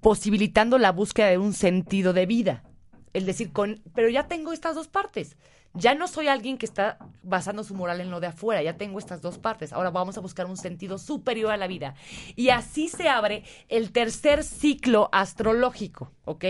posibilitando 0.00 0.78
la 0.78 0.92
búsqueda 0.92 1.28
de 1.28 1.38
un 1.38 1.52
sentido 1.52 2.12
de 2.12 2.26
vida. 2.26 2.64
Es 3.12 3.26
decir, 3.26 3.52
con, 3.52 3.82
pero 3.94 4.08
ya 4.08 4.28
tengo 4.28 4.52
estas 4.52 4.74
dos 4.74 4.88
partes. 4.88 5.36
Ya 5.74 5.94
no 5.94 6.08
soy 6.08 6.28
alguien 6.28 6.58
que 6.58 6.66
está 6.66 6.98
basando 7.22 7.62
su 7.62 7.74
moral 7.74 8.00
en 8.00 8.10
lo 8.10 8.20
de 8.20 8.28
afuera, 8.28 8.62
ya 8.62 8.76
tengo 8.76 8.98
estas 8.98 9.20
dos 9.22 9.38
partes. 9.38 9.72
Ahora 9.72 9.90
vamos 9.90 10.16
a 10.16 10.20
buscar 10.20 10.46
un 10.46 10.56
sentido 10.56 10.98
superior 10.98 11.52
a 11.52 11.56
la 11.56 11.66
vida. 11.66 11.94
Y 12.36 12.48
así 12.48 12.88
se 12.88 13.08
abre 13.08 13.44
el 13.68 13.92
tercer 13.92 14.42
ciclo 14.44 15.08
astrológico, 15.12 16.12
¿ok? 16.24 16.44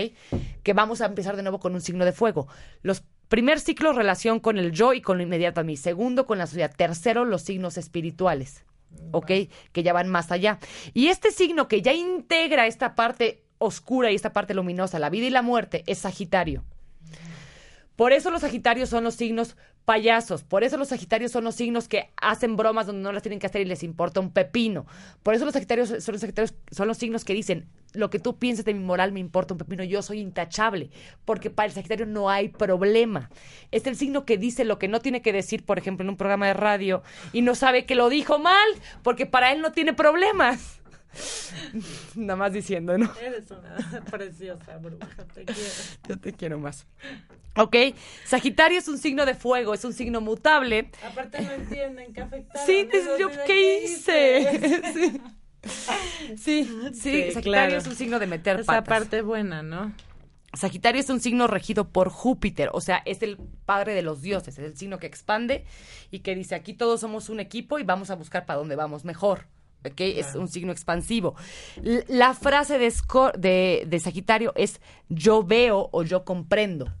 Que 0.63 0.73
vamos 0.73 1.01
a 1.01 1.05
empezar 1.05 1.35
de 1.35 1.43
nuevo 1.43 1.59
con 1.59 1.75
un 1.75 1.81
signo 1.81 2.05
de 2.05 2.11
fuego. 2.11 2.47
Los 2.81 3.03
primer 3.29 3.59
ciclo, 3.59 3.93
relación 3.93 4.39
con 4.39 4.57
el 4.57 4.71
yo 4.71 4.93
y 4.93 5.01
con 5.01 5.17
lo 5.17 5.23
inmediato 5.23 5.61
a 5.61 5.63
mí. 5.63 5.77
Segundo, 5.77 6.25
con 6.25 6.37
la 6.37 6.47
sociedad. 6.47 6.73
Tercero, 6.75 7.23
los 7.23 7.43
signos 7.43 7.77
espirituales, 7.77 8.65
¿ok? 9.11 9.31
Que 9.71 9.83
ya 9.83 9.93
van 9.93 10.09
más 10.09 10.31
allá. 10.31 10.59
Y 10.93 11.07
este 11.07 11.31
signo 11.31 11.67
que 11.67 11.81
ya 11.81 11.93
integra 11.93 12.67
esta 12.67 12.95
parte 12.95 13.43
oscura 13.59 14.11
y 14.11 14.15
esta 14.15 14.33
parte 14.33 14.53
luminosa, 14.53 14.99
la 14.99 15.09
vida 15.09 15.27
y 15.27 15.29
la 15.29 15.41
muerte, 15.41 15.83
es 15.85 15.99
Sagitario. 15.99 16.63
Por 17.99 18.13
eso 18.13 18.31
los 18.31 18.39
Sagitarios 18.39 18.87
son 18.87 19.03
los 19.03 19.15
signos 19.15 19.57
payasos. 19.83 20.45
Por 20.45 20.63
eso 20.63 20.77
los 20.77 20.87
Sagitarios 20.87 21.33
son 21.33 21.43
los 21.43 21.55
signos 21.55 21.89
que 21.89 22.11
hacen 22.15 22.55
bromas 22.55 22.87
donde 22.87 23.01
no 23.01 23.11
las 23.11 23.21
tienen 23.21 23.39
que 23.39 23.47
hacer 23.47 23.59
y 23.59 23.65
les 23.65 23.83
importa 23.83 24.21
un 24.21 24.31
pepino. 24.31 24.85
Por 25.21 25.33
eso 25.33 25.43
los 25.43 25.53
Sagitarios 25.53 25.89
son 25.89 26.13
los, 26.13 26.21
sagitarios, 26.21 26.55
son 26.71 26.87
los 26.87 26.97
signos 26.97 27.25
que 27.25 27.33
dicen, 27.33 27.67
lo 27.93 28.09
que 28.09 28.19
tú 28.19 28.39
pienses 28.39 28.63
de 28.63 28.73
mi 28.73 28.79
moral 28.79 29.11
me 29.11 29.19
importa 29.19 29.53
un 29.53 29.57
pepino, 29.57 29.83
yo 29.83 30.01
soy 30.01 30.21
intachable. 30.21 30.91
Porque 31.25 31.49
para 31.49 31.67
el 31.67 31.73
Sagitario 31.73 32.05
no 32.05 32.29
hay 32.29 32.47
problema. 32.47 33.29
Es 33.71 33.85
el 33.85 33.97
signo 33.97 34.23
que 34.23 34.37
dice 34.37 34.63
lo 34.63 34.79
que 34.79 34.87
no 34.87 35.01
tiene 35.01 35.21
que 35.21 35.33
decir, 35.33 35.65
por 35.65 35.77
ejemplo, 35.77 36.05
en 36.05 36.09
un 36.09 36.15
programa 36.15 36.47
de 36.47 36.53
radio 36.53 37.03
y 37.33 37.41
no 37.41 37.53
sabe 37.53 37.85
que 37.85 37.95
lo 37.95 38.07
dijo 38.07 38.39
mal, 38.39 38.69
porque 39.03 39.25
para 39.25 39.51
él 39.51 39.59
no 39.59 39.73
tiene 39.73 39.91
problemas. 39.91 40.78
Nada 42.15 42.35
más 42.35 42.53
diciendo, 42.53 42.97
¿no? 42.97 43.11
Eres 43.21 43.45
una 43.51 44.01
preciosa 44.11 44.77
bruja, 44.77 45.07
te 45.33 45.45
quiero. 45.45 45.61
Yo 46.07 46.19
te 46.19 46.33
quiero 46.33 46.59
más. 46.59 46.85
Ok, 47.55 47.75
Sagitario 48.25 48.77
es 48.77 48.87
un 48.87 48.97
signo 48.97 49.25
de 49.25 49.33
fuego, 49.33 49.73
es 49.73 49.83
un 49.83 49.93
signo 49.93 50.21
mutable. 50.21 50.91
Aparte 51.05 51.41
no 51.41 51.51
entienden 51.51 52.13
qué 52.13 52.21
afecta. 52.21 52.65
Sí, 52.65 52.87
yo 53.19 53.29
qué 53.45 53.83
hice. 53.83 55.21
sí. 56.37 56.69
sí, 56.93 57.31
Sagitario 57.31 57.77
es 57.77 57.87
un 57.87 57.95
signo 57.95 58.19
de 58.19 58.27
meter 58.27 58.59
Esa 58.59 58.83
parte 58.83 59.21
buena, 59.21 59.63
¿no? 59.63 59.93
Sagitario 60.53 60.99
es 60.99 61.09
un 61.09 61.19
signo 61.19 61.47
regido 61.47 61.89
por 61.89 62.09
Júpiter, 62.09 62.69
o 62.73 62.81
sea, 62.81 63.03
es 63.05 63.21
el 63.21 63.37
padre 63.65 63.93
de 63.93 64.01
los 64.01 64.21
dioses, 64.21 64.57
es 64.57 64.65
el 64.65 64.75
signo 64.75 64.97
que 64.97 65.05
expande 65.05 65.65
y 66.09 66.19
que 66.19 66.33
dice, 66.33 66.55
aquí 66.55 66.73
todos 66.73 67.01
somos 67.01 67.29
un 67.29 67.39
equipo 67.39 67.77
y 67.77 67.83
vamos 67.83 68.09
a 68.09 68.15
buscar 68.15 68.47
para 68.47 68.57
dónde 68.57 68.75
vamos 68.75 69.05
mejor. 69.05 69.45
Es 69.83 70.35
un 70.35 70.47
signo 70.47 70.71
expansivo. 70.71 71.35
La 72.07 72.33
frase 72.33 72.77
de, 72.77 72.93
de, 73.37 73.85
de, 73.87 73.99
Sagitario 73.99 74.53
es 74.55 74.81
yo 75.07 75.43
veo 75.43 75.89
o 75.91 76.03
yo 76.03 76.25
comprendo. 76.25 76.93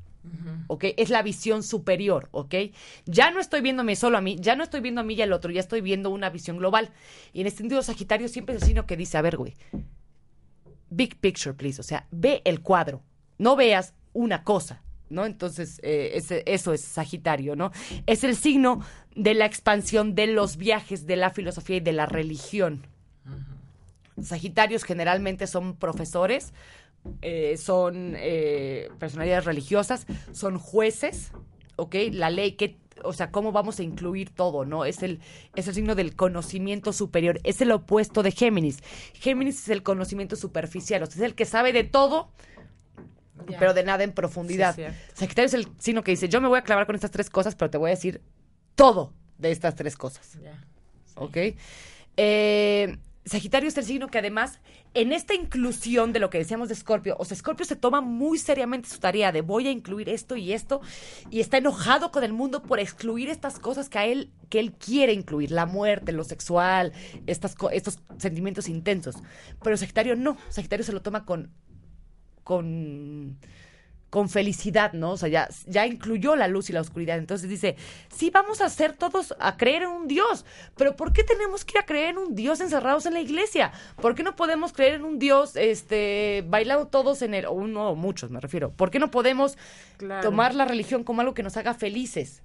Es 0.79 1.09
la 1.09 1.23
visión 1.23 1.63
superior, 1.63 2.29
¿ok? 2.31 2.55
Ya 3.05 3.31
no 3.31 3.39
estoy 3.39 3.61
viéndome 3.61 3.95
solo 3.95 4.17
a 4.17 4.21
mí, 4.21 4.37
ya 4.39 4.55
no 4.55 4.63
estoy 4.63 4.81
viendo 4.81 5.01
a 5.01 5.03
mí 5.03 5.15
y 5.15 5.21
al 5.21 5.33
otro, 5.33 5.51
ya 5.51 5.59
estoy 5.59 5.81
viendo 5.81 6.11
una 6.11 6.29
visión 6.29 6.57
global. 6.57 6.91
Y 7.33 7.41
en 7.41 7.47
este 7.47 7.59
sentido, 7.59 7.81
Sagitario 7.81 8.27
siempre 8.27 8.55
es 8.55 8.61
el 8.61 8.67
signo 8.67 8.85
que 8.85 8.95
dice, 8.95 9.17
a 9.17 9.21
ver, 9.21 9.35
güey, 9.37 9.55
big 10.89 11.19
picture, 11.19 11.55
please, 11.55 11.81
o 11.81 11.83
sea, 11.83 12.07
ve 12.11 12.41
el 12.45 12.61
cuadro, 12.61 13.01
no 13.39 13.55
veas 13.55 13.93
una 14.13 14.43
cosa, 14.43 14.83
¿no? 15.09 15.25
Entonces, 15.25 15.79
eh, 15.81 16.21
eso 16.45 16.73
es 16.73 16.81
Sagitario, 16.81 17.55
¿no? 17.55 17.71
Es 18.05 18.23
el 18.23 18.35
signo 18.35 18.85
de 19.15 19.33
la 19.33 19.45
expansión 19.45 20.15
de 20.15 20.27
los 20.27 20.57
viajes, 20.57 21.07
de 21.07 21.15
la 21.15 21.29
filosofía 21.31 21.77
y 21.77 21.81
de 21.81 21.93
la 21.93 22.05
religión. 22.05 22.85
Sagitarios 24.21 24.83
generalmente 24.83 25.47
son 25.47 25.75
profesores, 25.75 26.53
eh, 27.21 27.57
son 27.57 28.13
eh, 28.17 28.89
personalidades 28.99 29.45
religiosas, 29.45 30.05
son 30.31 30.59
jueces, 30.59 31.31
¿ok? 31.77 31.95
La 32.11 32.29
ley 32.29 32.53
que 32.53 32.77
o 33.03 33.13
sea, 33.13 33.31
cómo 33.31 33.51
vamos 33.51 33.79
a 33.79 33.83
incluir 33.83 34.29
todo, 34.29 34.65
¿no? 34.65 34.85
Es 34.85 35.03
el, 35.03 35.19
es 35.55 35.67
el 35.67 35.73
signo 35.73 35.95
del 35.95 36.15
conocimiento 36.15 36.93
superior, 36.93 37.39
es 37.43 37.61
el 37.61 37.71
opuesto 37.71 38.23
de 38.23 38.31
Géminis. 38.31 38.79
Géminis 39.13 39.63
es 39.63 39.69
el 39.69 39.83
conocimiento 39.83 40.35
superficial, 40.35 41.03
o 41.03 41.05
sea, 41.05 41.15
es 41.15 41.21
el 41.21 41.35
que 41.35 41.45
sabe 41.45 41.73
de 41.73 41.83
todo, 41.85 42.29
pero 43.57 43.73
de 43.73 43.83
nada 43.83 44.03
en 44.03 44.11
profundidad. 44.11 44.75
Sagitario 45.13 45.45
es 45.45 45.53
el 45.53 45.67
signo 45.77 46.03
que 46.03 46.11
dice, 46.11 46.29
yo 46.29 46.41
me 46.41 46.47
voy 46.47 46.59
a 46.59 46.63
clavar 46.63 46.85
con 46.85 46.95
estas 46.95 47.11
tres 47.11 47.29
cosas, 47.29 47.55
pero 47.55 47.69
te 47.69 47.77
voy 47.77 47.91
a 47.91 47.95
decir 47.95 48.21
todo 48.79 49.13
de 49.37 49.51
estas 49.51 49.75
tres 49.75 49.97
cosas. 49.97 50.37
¿Ok? 51.15 51.37
Eh, 52.15 52.97
Sagitario 53.25 53.67
es 53.67 53.77
el 53.77 53.83
signo 53.83 54.07
que 54.07 54.17
además, 54.17 54.59
en 54.93 55.11
esta 55.11 55.35
inclusión 55.35 56.13
de 56.13 56.19
lo 56.19 56.29
que 56.29 56.37
decíamos 56.37 56.69
de 56.69 56.75
Escorpio, 56.75 57.17
o 57.19 57.25
sea, 57.25 57.35
Escorpio 57.35 57.65
se 57.65 57.75
toma 57.75 57.99
muy 57.99 58.37
seriamente 58.37 58.87
su 58.87 58.99
tarea 58.99 59.33
de 59.33 59.41
voy 59.41 59.67
a 59.67 59.71
incluir 59.71 60.07
esto 60.07 60.37
y 60.37 60.53
esto, 60.53 60.79
y 61.29 61.41
está 61.41 61.57
enojado 61.57 62.11
con 62.11 62.23
el 62.23 62.31
mundo 62.31 62.63
por 62.63 62.79
excluir 62.79 63.29
estas 63.29 63.59
cosas 63.59 63.89
que 63.89 63.99
a 63.99 64.05
él, 64.05 64.31
que 64.49 64.61
él 64.61 64.71
quiere 64.71 65.11
incluir, 65.11 65.51
la 65.51 65.65
muerte, 65.65 66.13
lo 66.13 66.23
sexual, 66.23 66.93
estas, 67.27 67.55
estos 67.73 67.99
sentimientos 68.17 68.69
intensos. 68.69 69.17
Pero 69.61 69.75
Sagitario 69.75 70.15
no, 70.15 70.37
Sagitario 70.47 70.85
se 70.85 70.93
lo 70.93 71.01
toma 71.01 71.25
con 71.25 71.51
con, 72.49 73.37
con 74.09 74.27
felicidad, 74.27 74.93
¿no? 74.93 75.11
O 75.11 75.17
sea, 75.17 75.29
ya, 75.29 75.47
ya 75.67 75.85
incluyó 75.85 76.35
la 76.35 76.47
luz 76.47 76.69
y 76.69 76.73
la 76.73 76.81
oscuridad. 76.81 77.17
Entonces 77.17 77.49
dice, 77.49 77.75
sí, 78.09 78.29
vamos 78.31 78.61
a 78.61 78.65
hacer 78.65 78.93
todos 78.93 79.35
a 79.39 79.55
creer 79.57 79.83
en 79.83 79.89
un 79.89 80.07
Dios, 80.07 80.45
pero 80.75 80.95
¿por 80.95 81.13
qué 81.13 81.23
tenemos 81.23 81.63
que 81.63 81.77
ir 81.77 81.83
a 81.83 81.85
creer 81.85 82.09
en 82.09 82.17
un 82.17 82.35
Dios 82.35 82.59
encerrados 82.59 83.05
en 83.05 83.13
la 83.13 83.19
iglesia? 83.19 83.71
¿Por 84.01 84.15
qué 84.15 84.23
no 84.23 84.35
podemos 84.35 84.73
creer 84.73 84.95
en 84.95 85.05
un 85.05 85.19
Dios 85.19 85.55
este, 85.55 86.43
bailando 86.47 86.87
todos 86.87 87.21
en 87.21 87.33
el, 87.33 87.45
o 87.45 87.51
uno 87.51 87.91
o 87.91 87.95
muchos 87.95 88.31
me 88.31 88.39
refiero? 88.39 88.71
¿Por 88.71 88.89
qué 88.89 88.99
no 88.99 89.11
podemos 89.11 89.57
tomar 90.21 90.55
la 90.55 90.65
religión 90.65 91.03
como 91.03 91.21
algo 91.21 91.33
que 91.33 91.43
nos 91.43 91.57
haga 91.57 91.75
felices? 91.75 92.41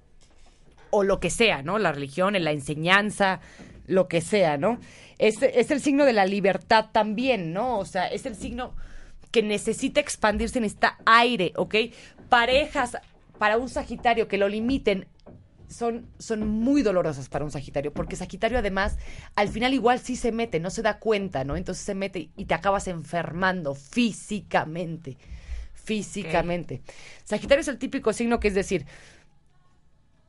O 0.91 1.03
lo 1.03 1.19
que 1.19 1.31
sea, 1.31 1.63
¿no? 1.63 1.79
La 1.79 1.93
religión, 1.93 2.35
la 2.45 2.53
enseñanza, 2.53 3.41
lo 3.87 4.07
que 4.07 4.21
sea, 4.21 4.59
¿no? 4.59 4.79
Es, 5.19 5.43
es 5.43 5.71
el 5.71 5.81
signo 5.81 6.05
de 6.05 6.13
la 6.13 6.27
libertad 6.27 6.87
también, 6.93 7.53
¿no? 7.53 7.79
O 7.79 7.85
sea, 7.85 8.07
es 8.09 8.27
el 8.27 8.37
signo 8.37 8.75
que 9.35 9.43
necesita 9.43 9.99
expandirse, 9.99 10.61
necesita 10.61 10.97
aire, 11.05 11.53
¿ok? 11.57 11.75
Parejas 12.29 12.97
para 13.37 13.59
un 13.59 13.69
Sagitario 13.69 14.29
que 14.29 14.39
lo 14.39 14.49
limiten 14.49 15.09
son, 15.67 16.07
son 16.21 16.47
muy 16.47 16.83
dolorosas 16.83 17.29
para 17.29 17.45
un 17.45 17.51
Sagitario, 17.51 17.93
porque 17.93 18.15
Sagitario 18.15 18.59
además 18.59 18.97
al 19.35 19.49
final 19.49 19.75
igual 19.75 19.99
sí 19.99 20.15
se 20.15 20.31
mete, 20.31 20.61
no 20.61 20.71
se 20.71 20.83
da 20.83 21.01
cuenta, 21.01 21.43
¿no? 21.43 21.57
Entonces 21.57 21.85
se 21.85 21.97
mete 21.97 22.31
y 22.37 22.45
te 22.45 22.55
acabas 22.55 22.87
enfermando 22.87 23.75
físicamente, 23.75 25.19
físicamente. 25.73 26.83
Sagitario 27.25 27.63
es 27.63 27.69
el 27.69 27.79
típico 27.79 28.13
signo 28.13 28.39
que 28.39 28.47
es 28.47 28.55
decir, 28.55 28.87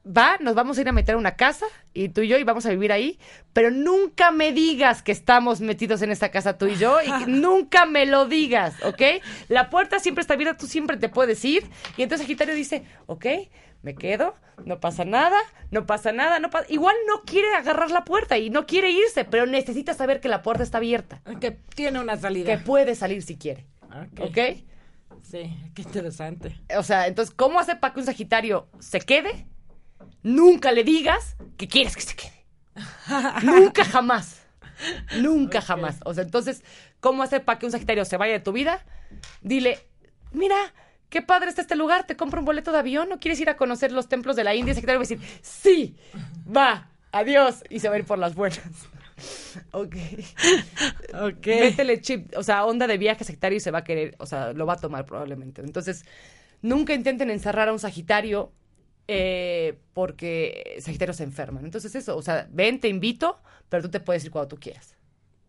va, 0.05 0.37
nos 0.39 0.55
vamos 0.55 0.77
a 0.77 0.81
ir 0.81 0.89
a 0.89 0.91
meter 0.91 1.15
a 1.15 1.17
una 1.17 1.35
casa 1.35 1.65
y 1.93 2.09
tú 2.09 2.21
y 2.21 2.27
yo 2.27 2.37
y 2.37 2.43
vamos 2.43 2.65
a 2.65 2.69
vivir 2.69 2.91
ahí, 2.91 3.19
pero 3.53 3.71
nunca 3.71 4.31
me 4.31 4.51
digas 4.51 5.01
que 5.01 5.11
estamos 5.11 5.61
metidos 5.61 6.01
en 6.01 6.11
esta 6.11 6.29
casa 6.29 6.57
tú 6.57 6.67
y 6.67 6.75
yo 6.75 6.97
y 7.01 7.09
nunca 7.27 7.85
me 7.85 8.05
lo 8.05 8.25
digas, 8.25 8.75
¿ok? 8.83 9.01
La 9.47 9.69
puerta 9.69 9.99
siempre 9.99 10.21
está 10.21 10.35
abierta, 10.35 10.57
tú 10.57 10.67
siempre 10.67 10.97
te 10.97 11.09
puedes 11.09 11.43
ir 11.43 11.69
y 11.97 12.03
entonces 12.03 12.25
Sagitario 12.25 12.53
dice, 12.53 12.83
ok, 13.07 13.25
me 13.81 13.95
quedo, 13.95 14.35
no 14.63 14.79
pasa 14.79 15.05
nada, 15.05 15.37
no 15.69 15.85
pasa 15.85 16.11
nada, 16.11 16.39
no 16.39 16.49
pasa... 16.49 16.65
Igual 16.69 16.95
no 17.07 17.21
quiere 17.23 17.53
agarrar 17.53 17.91
la 17.91 18.03
puerta 18.03 18.37
y 18.37 18.49
no 18.49 18.65
quiere 18.65 18.89
irse, 18.89 19.25
pero 19.25 19.45
necesita 19.45 19.93
saber 19.93 20.21
que 20.21 20.27
la 20.27 20.41
puerta 20.41 20.63
está 20.63 20.79
abierta, 20.79 21.21
Que 21.39 21.51
tiene 21.51 21.99
una 21.99 22.17
salida. 22.17 22.45
que 22.45 22.63
puede 22.63 22.95
salir 22.95 23.21
si 23.21 23.37
quiere. 23.37 23.67
Ok. 23.83 24.21
¿Ok? 24.21 24.37
Sí, 25.21 25.55
qué 25.73 25.81
interesante. 25.81 26.55
O 26.77 26.83
sea, 26.83 27.07
entonces, 27.07 27.33
¿cómo 27.35 27.59
hacer 27.59 27.79
para 27.79 27.93
que 27.93 27.99
un 27.99 28.05
Sagitario 28.05 28.67
se 28.79 28.99
quede? 29.01 29.47
Nunca 30.23 30.71
le 30.71 30.83
digas 30.83 31.35
que 31.57 31.67
quieres 31.67 31.95
que 31.95 32.01
se 32.01 32.15
quede. 32.15 32.45
Nunca 33.43 33.85
jamás. 33.85 34.41
Nunca 35.17 35.61
jamás. 35.61 35.99
O 36.05 36.13
sea, 36.13 36.23
entonces, 36.23 36.63
¿cómo 36.99 37.23
hacer 37.23 37.43
para 37.43 37.59
que 37.59 37.65
un 37.65 37.71
Sagitario 37.71 38.05
se 38.05 38.17
vaya 38.17 38.33
de 38.33 38.39
tu 38.39 38.51
vida? 38.51 38.83
Dile, 39.41 39.79
mira, 40.31 40.73
qué 41.09 41.21
padre 41.21 41.49
está 41.49 41.61
este 41.61 41.75
lugar, 41.75 42.05
te 42.05 42.17
compro 42.17 42.39
un 42.39 42.45
boleto 42.45 42.71
de 42.71 42.79
avión, 42.79 43.09
¿no 43.09 43.19
quieres 43.19 43.39
ir 43.39 43.49
a 43.49 43.57
conocer 43.57 43.91
los 43.91 44.07
templos 44.09 44.35
de 44.35 44.43
la 44.43 44.55
India? 44.55 44.71
El 44.71 44.75
Sagitario 44.75 44.99
va 44.99 45.05
a 45.05 45.07
decir, 45.07 45.21
sí, 45.41 45.95
va, 46.45 46.89
adiós, 47.11 47.63
y 47.69 47.79
se 47.79 47.89
va 47.89 47.95
a 47.95 47.99
ir 47.99 48.05
por 48.05 48.17
las 48.17 48.35
buenas. 48.35 48.61
ok. 49.71 49.95
Ok. 51.13 51.47
Métele 51.47 52.01
chip, 52.01 52.35
o 52.35 52.43
sea, 52.43 52.65
onda 52.65 52.87
de 52.87 52.97
viaje 52.97 53.23
Sagitario 53.23 53.57
y 53.57 53.61
se 53.61 53.71
va 53.71 53.79
a 53.79 53.83
querer, 53.83 54.15
o 54.19 54.25
sea, 54.25 54.53
lo 54.53 54.65
va 54.65 54.73
a 54.73 54.77
tomar 54.77 55.05
probablemente. 55.05 55.61
Entonces, 55.61 56.05
nunca 56.61 56.93
intenten 56.93 57.29
encerrar 57.29 57.69
a 57.69 57.73
un 57.73 57.79
Sagitario 57.79 58.51
eh, 59.07 59.77
porque 59.93 60.77
Sagitario 60.79 61.13
se 61.13 61.23
enferman. 61.23 61.65
Entonces, 61.65 61.93
eso, 61.95 62.15
o 62.17 62.21
sea, 62.21 62.47
ven, 62.51 62.79
te 62.79 62.87
invito, 62.87 63.39
pero 63.69 63.83
tú 63.83 63.89
te 63.89 63.99
puedes 63.99 64.23
ir 64.25 64.31
cuando 64.31 64.49
tú 64.49 64.57
quieras. 64.59 64.95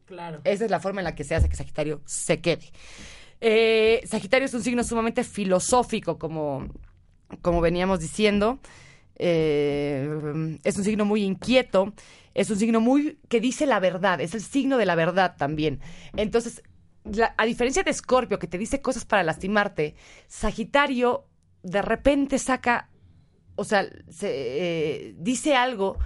Claro. 0.06 0.40
Esa 0.44 0.64
es 0.64 0.70
la 0.70 0.80
forma 0.80 1.00
en 1.00 1.04
la 1.04 1.14
que 1.14 1.24
se 1.24 1.34
hace 1.34 1.48
que 1.48 1.56
Sagitario 1.56 2.00
se 2.04 2.40
quede. 2.40 2.70
Eh, 3.40 4.02
Sagitario 4.06 4.46
es 4.46 4.54
un 4.54 4.62
signo 4.62 4.84
sumamente 4.84 5.24
filosófico, 5.24 6.18
como, 6.18 6.68
como 7.42 7.60
veníamos 7.60 8.00
diciendo. 8.00 8.60
Eh, 9.18 10.58
es 10.62 10.76
un 10.76 10.84
signo 10.84 11.04
muy 11.04 11.22
inquieto, 11.22 11.92
es 12.34 12.50
un 12.50 12.58
signo 12.58 12.80
muy 12.80 13.18
que 13.28 13.40
dice 13.40 13.64
la 13.66 13.80
verdad, 13.80 14.20
es 14.20 14.34
el 14.34 14.42
signo 14.42 14.76
de 14.78 14.84
la 14.86 14.94
verdad 14.94 15.36
también. 15.38 15.80
Entonces, 16.16 16.62
la- 17.04 17.34
a 17.38 17.46
diferencia 17.46 17.82
de 17.82 17.90
Escorpio, 17.90 18.38
que 18.38 18.46
te 18.46 18.58
dice 18.58 18.82
cosas 18.82 19.04
para 19.06 19.22
lastimarte, 19.22 19.94
Sagitario 20.28 21.24
de 21.62 21.82
repente 21.82 22.38
saca, 22.38 22.90
o 23.56 23.64
sea, 23.64 23.88
se, 24.08 24.28
eh, 24.30 25.14
dice 25.18 25.54
algo 25.56 25.98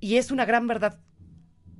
y 0.00 0.16
es 0.16 0.30
una 0.30 0.44
gran 0.44 0.66
verdad 0.66 0.98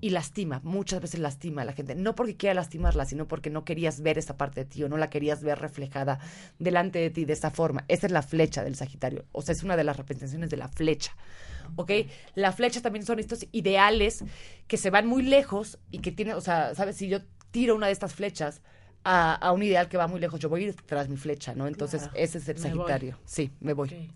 y 0.01 0.11
lastima, 0.11 0.61
muchas 0.63 1.01
veces 1.01 1.21
lastima 1.21 1.63
a 1.63 1.65
la 1.65 1.73
gente, 1.73 1.95
no 1.95 2.15
porque 2.15 2.37
quiera 2.37 2.55
lastimarla, 2.55 3.07
sino 3.07 3.27
porque 3.27 3.49
no 3.49 3.65
querías 3.65 4.03
ver 4.03 4.19
esa 4.19 4.37
parte 4.37 4.61
de 4.63 4.67
ti 4.71 4.83
o 4.85 4.89
no 4.91 4.99
la 4.99 5.09
querías 5.09 5.43
ver 5.43 5.59
reflejada 5.59 6.21
delante 6.59 6.99
de 6.99 7.09
ti 7.11 7.25
de 7.25 7.33
esa 7.33 7.51
forma. 7.51 7.85
Esa 7.89 8.07
es 8.07 8.13
la 8.13 8.21
flecha 8.23 8.63
del 8.63 8.77
Sagitario, 8.77 9.25
o 9.33 9.41
sea, 9.43 9.55
es 9.55 9.63
una 9.63 9.77
de 9.77 9.85
las 9.85 9.97
representaciones 9.97 10.51
de 10.51 10.59
la 10.59 10.69
flecha. 10.69 11.17
¿Ok? 11.77 11.91
La 12.37 12.53
flecha 12.53 12.81
también 12.81 13.05
son 13.05 13.19
estos 13.19 13.47
ideales 13.53 14.23
que 14.69 14.77
se 14.77 14.91
van 14.91 15.07
muy 15.07 15.23
lejos 15.23 15.79
y 15.91 15.99
que 15.99 16.13
tienen, 16.13 16.37
o 16.37 16.41
sea, 16.41 16.75
¿sabes? 16.77 16.97
Si 16.97 17.09
yo 17.09 17.21
tiro 17.51 17.75
una 17.75 17.87
de 17.87 17.93
estas 17.93 18.15
flechas 18.15 18.63
a, 19.03 19.35
a 19.35 19.51
un 19.53 19.63
ideal 19.63 19.89
que 19.89 19.97
va 19.97 20.07
muy 20.07 20.21
lejos, 20.21 20.39
yo 20.39 20.49
voy 20.49 20.63
a 20.65 20.67
ir 20.69 20.75
tras 20.75 21.09
mi 21.09 21.17
flecha, 21.17 21.55
¿no? 21.55 21.67
Entonces, 21.67 22.03
Claro. 22.03 22.17
ese 22.17 22.39
es 22.39 22.49
el 22.49 22.57
Me. 22.57 22.61
Sagitario. 22.61 23.19
Sí, 23.25 23.51
me 23.61 23.73
voy 23.73 23.89
Ok. 23.89 24.13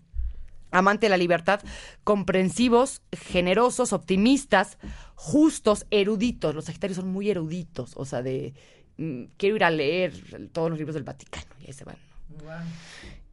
Amante 0.71 1.05
de 1.05 1.09
la 1.09 1.17
libertad, 1.17 1.61
comprensivos, 2.03 3.01
generosos, 3.11 3.93
optimistas, 3.93 4.77
justos, 5.15 5.85
eruditos. 5.91 6.55
Los 6.55 6.65
Sagitarios 6.65 6.97
son 6.97 7.09
muy 7.09 7.29
eruditos, 7.29 7.93
o 7.95 8.05
sea, 8.05 8.21
de 8.21 8.53
mm, 8.97 9.23
quiero 9.37 9.57
ir 9.57 9.63
a 9.63 9.69
leer 9.69 10.49
todos 10.51 10.69
los 10.69 10.79
libros 10.79 10.95
del 10.95 11.03
Vaticano 11.03 11.51
y 11.59 11.67
ahí 11.67 11.73
se 11.73 11.83
van. 11.83 11.97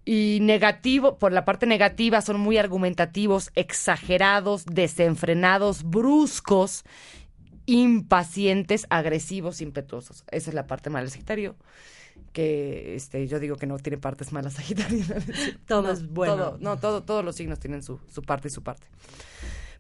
Y 0.05 0.39
negativo, 0.41 1.19
por 1.19 1.33
la 1.33 1.45
parte 1.45 1.67
negativa, 1.67 2.23
son 2.23 2.41
muy 2.41 2.57
argumentativos, 2.57 3.51
exagerados, 3.55 4.65
desenfrenados, 4.65 5.83
bruscos, 5.83 6.85
impacientes, 7.67 8.87
agresivos, 8.89 9.61
impetuosos. 9.61 10.25
Esa 10.31 10.51
es 10.51 10.55
la 10.55 10.67
parte 10.67 10.89
mala 10.89 11.03
del 11.03 11.11
Sagitario. 11.11 11.57
Que 12.33 12.95
este, 12.95 13.27
yo 13.27 13.39
digo 13.41 13.57
que 13.57 13.67
no 13.67 13.79
tiene 13.79 13.99
partes 13.99 14.33
malas 14.33 14.53
Sagitario. 14.55 15.05
Todo 15.67 15.83
No, 15.83 15.91
es 15.91 16.09
bueno. 16.09 16.37
todo- 16.37 16.59
no, 16.61 16.77
todo, 16.79 17.03
todos 17.03 17.25
los 17.25 17.35
signos 17.37 17.59
tienen 17.59 17.83
su, 17.83 17.99
su 18.13 18.23
parte 18.23 18.49
y 18.49 18.51
su 18.51 18.63
parte. 18.63 18.87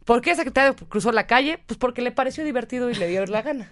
¿Por 0.05 0.23
qué 0.23 0.35
Sagitario 0.35 0.75
cruzó 0.89 1.13
la 1.13 1.27
calle? 1.27 1.59
Pues 1.67 1.77
porque 1.79 2.01
le 2.01 2.11
pareció 2.13 2.43
divertido 2.43 2.91
y 2.91 2.95
le 2.95 3.09
dio 3.09 3.25
la 3.27 3.43
gana. 3.43 3.71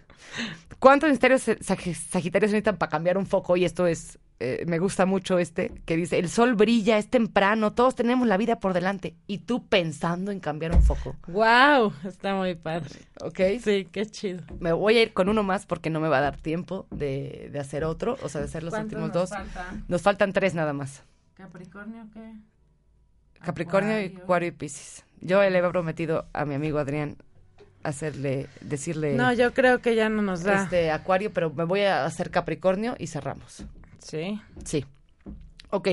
¿Cuántos 0.79 1.09
misterios 1.09 1.43
Sagitarios 1.61 2.51
se 2.51 2.57
necesitan 2.57 2.77
para 2.77 2.91
cambiar 2.91 3.17
un 3.17 3.27
foco? 3.27 3.57
Y 3.57 3.65
esto 3.65 3.87
es, 3.87 4.19
eh, 4.39 4.65
me 4.67 4.79
gusta 4.79 5.07
mucho 5.07 5.39
este, 5.39 5.73
que 5.87 5.97
dice, 5.97 6.19
el 6.19 6.29
sol 6.29 6.55
brilla, 6.55 6.99
es 6.99 7.09
temprano, 7.09 7.73
todos 7.73 7.95
tenemos 7.95 8.29
la 8.29 8.37
vida 8.37 8.61
por 8.61 8.75
delante. 8.75 9.15
Y 9.27 9.39
tú 9.39 9.67
pensando 9.67 10.31
en 10.31 10.41
cambiar 10.41 10.73
un 10.75 10.83
foco, 10.83 11.17
Wow, 11.29 11.93
está 12.05 12.35
muy 12.35 12.55
padre. 12.55 12.95
¿ok? 13.23 13.41
Sí, 13.63 13.89
qué 13.91 14.05
chido. 14.07 14.43
Me 14.61 14.73
voy 14.73 14.99
a 14.99 15.03
ir 15.03 15.13
con 15.15 15.29
uno 15.29 15.43
más 15.43 15.65
porque 15.67 15.89
no 15.91 16.01
me 16.01 16.09
va 16.09 16.19
a 16.19 16.23
dar 16.23 16.37
tiempo 16.37 16.87
de, 16.91 17.49
de 17.53 17.59
hacer 17.59 17.85
otro, 17.85 18.19
o 18.23 18.29
sea, 18.29 18.41
de 18.43 18.47
hacer 18.49 18.63
los 18.63 18.73
¿Cuántos 18.73 18.93
últimos 18.99 19.09
nos 19.15 19.15
dos. 19.15 19.31
faltan? 19.31 19.85
Nos 19.89 20.03
faltan 20.03 20.33
tres 20.33 20.55
nada 20.55 20.73
más. 20.73 21.03
¿Capricornio 21.35 22.07
qué? 22.13 22.33
Capricornio, 23.41 23.93
Acuario. 23.97 24.19
Acuario 24.23 24.49
y 24.49 24.53
Piscis. 24.53 25.05
Yo 25.21 25.41
le 25.41 25.59
había 25.59 25.71
prometido 25.71 26.27
a 26.33 26.45
mi 26.45 26.55
amigo 26.55 26.79
Adrián 26.79 27.17
hacerle, 27.83 28.49
decirle 28.61 29.15
No, 29.15 29.33
yo 29.33 29.53
creo 29.55 29.81
que 29.81 29.95
ya 29.95 30.09
no 30.09 30.23
nos 30.23 30.43
da. 30.43 30.63
este 30.65 30.91
Acuario, 30.91 31.33
pero 31.33 31.51
me 31.53 31.65
voy 31.65 31.81
a 31.83 32.05
hacer 32.05 32.31
Capricornio 32.31 32.97
y 32.99 33.07
cerramos. 33.07 33.65
Sí. 34.09 34.41
Sí. 34.65 34.85
Ok. 35.71 35.89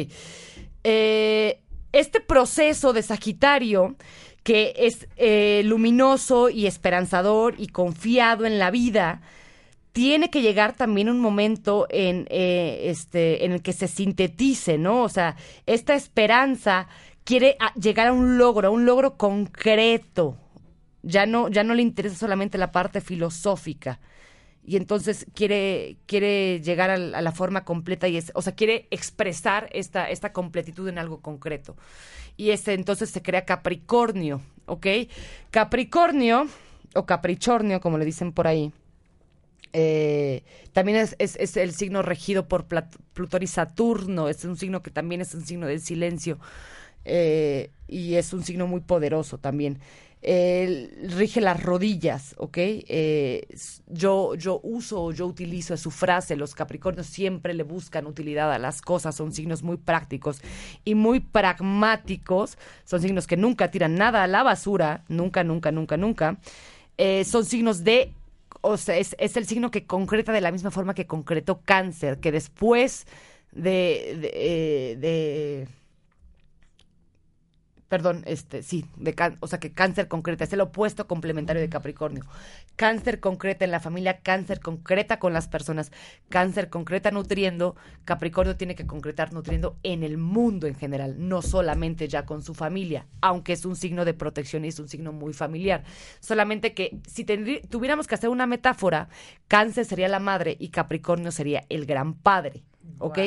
Eh, 0.83 1.59
este 1.91 2.19
proceso 2.21 2.93
de 2.93 3.01
Sagitario, 3.01 3.95
que 4.43 4.73
es 4.77 5.07
eh, 5.15 5.61
luminoso 5.65 6.49
y 6.49 6.67
esperanzador 6.67 7.55
y 7.57 7.67
confiado 7.67 8.45
en 8.45 8.59
la 8.59 8.71
vida, 8.71 9.21
tiene 9.93 10.29
que 10.29 10.41
llegar 10.41 10.73
también 10.75 11.09
un 11.09 11.19
momento 11.19 11.85
en, 11.89 12.25
eh, 12.29 12.81
este, 12.85 13.45
en 13.45 13.51
el 13.51 13.61
que 13.61 13.73
se 13.73 13.87
sintetice, 13.87 14.77
¿no? 14.77 15.03
O 15.03 15.09
sea, 15.09 15.35
esta 15.67 15.93
esperanza 15.93 16.87
quiere 17.23 17.55
a- 17.59 17.73
llegar 17.75 18.07
a 18.07 18.13
un 18.13 18.37
logro, 18.37 18.67
a 18.67 18.71
un 18.71 18.85
logro 18.85 19.17
concreto. 19.17 20.37
Ya 21.03 21.25
no, 21.25 21.47
ya 21.49 21.63
no 21.63 21.73
le 21.73 21.81
interesa 21.83 22.15
solamente 22.15 22.57
la 22.57 22.71
parte 22.71 23.01
filosófica. 23.01 23.99
Y 24.65 24.77
entonces 24.77 25.25
quiere, 25.33 25.97
quiere 26.05 26.61
llegar 26.61 26.89
a, 26.89 26.97
la 26.97 27.31
forma 27.33 27.65
completa 27.65 28.07
y 28.07 28.15
es, 28.17 28.31
o 28.33 28.41
sea, 28.41 28.55
quiere 28.55 28.87
expresar 28.91 29.69
esta, 29.73 30.09
esta 30.09 30.31
completitud 30.31 30.87
en 30.87 30.97
algo 30.97 31.19
concreto. 31.21 31.75
Y 32.37 32.51
ese 32.51 32.73
entonces 32.73 33.09
se 33.09 33.21
crea 33.21 33.45
Capricornio, 33.45 34.41
¿ok? 34.65 34.87
Capricornio, 35.51 36.47
o 36.95 37.05
Capricornio, 37.05 37.81
como 37.81 37.97
le 37.97 38.05
dicen 38.05 38.31
por 38.31 38.47
ahí, 38.47 38.71
eh, 39.73 40.43
también 40.71 40.99
es, 40.99 41.15
es- 41.19 41.57
el 41.57 41.73
signo 41.73 42.01
regido 42.01 42.47
por 42.47 42.65
Plutón 43.13 43.43
y 43.43 43.47
Saturno, 43.47 44.29
es 44.29 44.45
un 44.45 44.55
signo 44.55 44.83
que 44.83 44.91
también 44.91 45.21
es 45.21 45.33
un 45.33 45.45
signo 45.45 45.67
del 45.67 45.81
silencio 45.81 46.39
eh, 47.05 47.71
y 47.87 48.15
es 48.15 48.33
un 48.33 48.43
signo 48.43 48.67
muy 48.67 48.81
poderoso 48.81 49.37
también. 49.39 49.79
Él 50.23 50.89
rige 51.17 51.41
las 51.41 51.61
rodillas, 51.61 52.33
¿ok? 52.37 52.57
Eh, 52.57 53.45
yo, 53.87 54.35
yo 54.35 54.59
uso, 54.63 55.11
yo 55.11 55.27
utilizo 55.27 55.75
su 55.77 55.91
frase, 55.91 56.35
los 56.37 56.55
Capricornios 56.55 57.07
siempre 57.07 57.53
le 57.53 57.63
buscan 57.63 58.07
utilidad 58.07 58.51
a 58.53 58.57
las 58.57 58.81
cosas, 58.81 59.15
son 59.15 59.33
signos 59.33 59.63
muy 59.63 59.75
prácticos 59.77 60.41
y 60.85 60.95
muy 60.95 61.19
pragmáticos, 61.19 62.57
son 62.85 63.01
signos 63.01 63.27
que 63.27 63.35
nunca 63.37 63.69
tiran 63.69 63.95
nada 63.95 64.23
a 64.23 64.27
la 64.27 64.43
basura, 64.43 65.03
nunca, 65.09 65.43
nunca, 65.43 65.71
nunca, 65.71 65.97
nunca. 65.97 66.37
Eh, 66.97 67.23
son 67.25 67.45
signos 67.45 67.83
de 67.83 68.13
o 68.61 68.77
sea, 68.77 68.97
es, 68.97 69.15
es 69.19 69.35
el 69.35 69.45
signo 69.45 69.71
que 69.71 69.85
concreta 69.85 70.31
de 70.31 70.39
la 70.41 70.51
misma 70.51 70.71
forma 70.71 70.93
que 70.93 71.05
concretó 71.05 71.59
cáncer, 71.65 72.19
que 72.19 72.31
después 72.31 73.05
de, 73.51 74.17
de, 74.21 74.31
eh, 74.33 74.95
de- 74.97 75.67
perdón, 77.93 78.23
este, 78.25 78.63
sí, 78.63 78.87
de 78.95 79.13
can- 79.13 79.37
o 79.39 79.45
sea 79.45 79.59
que 79.59 79.71
cáncer 79.71 80.07
concreta, 80.07 80.45
es 80.45 80.51
el 80.51 80.61
opuesto 80.61 81.05
complementario 81.05 81.61
de 81.61 81.69
Capricornio. 81.69 82.25
Cáncer 82.75 83.19
concreta 83.19 83.65
en 83.65 83.69
la 83.69 83.79
familia, 83.79 84.21
cáncer 84.21 84.61
concreta 84.61 85.19
con 85.19 85.31
las 85.31 85.47
personas, 85.47 85.91
cáncer 86.27 86.71
concreta 86.71 87.11
nutriendo, 87.11 87.75
Capricornio 88.03 88.55
tiene 88.57 88.73
que 88.73 88.87
concretar 88.87 89.31
nutriendo 89.31 89.77
en 89.83 90.01
el 90.01 90.17
mundo 90.17 90.65
en 90.65 90.73
general, 90.73 91.17
no 91.19 91.43
solamente 91.43 92.07
ya 92.07 92.25
con 92.25 92.41
su 92.41 92.55
familia, 92.55 93.05
aunque 93.21 93.53
es 93.53 93.63
un 93.63 93.75
signo 93.75 94.05
de 94.05 94.15
protección 94.15 94.65
y 94.65 94.69
es 94.69 94.79
un 94.79 94.89
signo 94.89 95.11
muy 95.13 95.33
familiar. 95.33 95.83
Solamente 96.19 96.73
que 96.73 96.97
si 97.07 97.25
tendrí- 97.25 97.61
tuviéramos 97.69 98.07
que 98.07 98.15
hacer 98.15 98.29
una 98.31 98.47
metáfora, 98.47 99.07
cáncer 99.47 99.85
sería 99.85 100.07
la 100.07 100.17
madre 100.17 100.57
y 100.59 100.69
Capricornio 100.69 101.31
sería 101.31 101.63
el 101.69 101.85
gran 101.85 102.15
padre, 102.15 102.63
¿ok? 102.97 103.19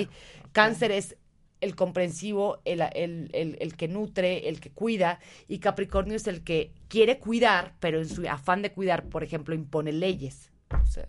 Cáncer 0.51 0.91
es 0.91 1.15
el 1.61 1.75
comprensivo, 1.75 2.61
el, 2.65 2.81
el- 2.95 3.31
el- 3.33 3.57
el 3.61 3.77
que 3.77 3.89
nutre, 3.89 4.49
el 4.49 4.61
que 4.61 4.71
cuida, 4.71 5.19
y 5.49 5.59
Capricornio 5.59 6.17
es 6.17 6.27
el 6.27 6.43
que 6.45 6.73
quiere 6.89 7.19
cuidar, 7.19 7.75
pero 7.81 7.99
en 7.99 8.09
su 8.09 8.29
afán 8.29 8.63
de 8.63 8.73
cuidar, 8.73 9.05
por 9.09 9.23
ejemplo, 9.25 9.55
impone 9.55 9.93
leyes. 9.93 10.51
O 10.83 10.87
sea, 10.87 11.09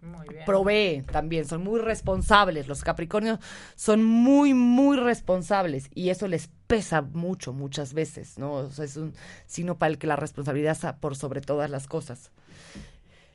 Muy 0.00 0.26
bien. 0.28 0.44
provee 0.44 1.02
también, 1.12 1.44
son 1.44 1.62
muy 1.62 1.78
responsables. 1.80 2.66
Los 2.68 2.82
Capricornios 2.82 3.38
son 3.76 4.02
muy, 4.02 4.52
muy 4.54 4.96
responsables 4.96 5.88
y 5.94 6.08
eso 6.08 6.26
les 6.26 6.48
pesa 6.66 7.02
mucho 7.02 7.52
muchas 7.52 7.92
veces, 7.94 8.38
¿no? 8.38 8.52
O 8.54 8.70
sea, 8.70 8.84
es 8.86 8.96
un 8.96 9.12
signo 9.46 9.76
para 9.78 9.90
el 9.92 9.98
que 9.98 10.06
la 10.06 10.16
responsabilidad 10.16 10.72
está 10.72 10.96
por 10.96 11.14
sobre 11.16 11.40
todas 11.40 11.70
las 11.70 11.86
cosas. 11.86 12.32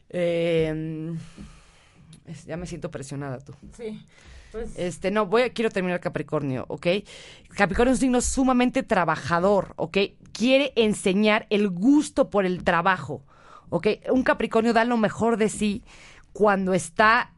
Eh, 0.10 1.14
es- 2.26 2.46
ya 2.46 2.58
me 2.58 2.66
siento 2.66 2.90
presionada 2.92 3.40
tú. 3.40 3.54
Sí. 3.76 4.02
Pues, 4.52 4.78
Este, 4.78 5.12
no, 5.12 5.26
voy 5.26 5.44
a, 5.44 5.50
quiero 5.50 5.70
terminar 5.70 6.00
Capricornio, 6.00 6.66
¿ok? 6.68 6.88
Capricornio 7.50 7.94
es 7.94 7.98
un 7.98 8.02
signo 8.02 8.22
sumamente 8.22 8.84
trabajador, 8.84 9.74
¿ok? 9.76 9.98
Quiere 10.32 10.74
enseñar 10.76 11.48
el 11.50 11.70
gusto 11.70 12.30
por 12.30 12.46
el 12.46 12.64
trabajo, 12.64 13.24
¿ok? 13.70 13.88
Un 14.12 14.24
Capricornio 14.24 14.74
da 14.74 14.84
lo 14.86 14.98
mejor 14.98 15.38
de 15.38 15.50
sí 15.50 15.84
cuando 16.34 16.74
está 16.74 17.34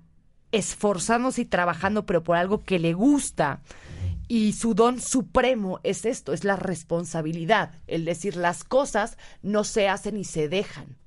esforzándose 0.52 1.42
y 1.42 1.46
trabajando, 1.46 2.06
pero 2.06 2.24
por 2.24 2.36
algo 2.36 2.64
que 2.64 2.80
le 2.80 2.94
gusta. 2.94 3.62
Y 4.28 4.54
su 4.54 4.76
don 4.76 5.00
supremo 5.02 5.80
es 5.84 6.06
esto, 6.06 6.34
es 6.34 6.44
la 6.44 6.56
responsabilidad, 6.56 7.72
el 7.88 8.06
decir 8.06 8.36
las 8.36 8.64
cosas 8.64 9.18
no 9.42 9.64
se 9.64 9.88
hacen 9.90 10.18
y 10.18 10.24
se 10.24 10.50
dejan. 10.50 10.98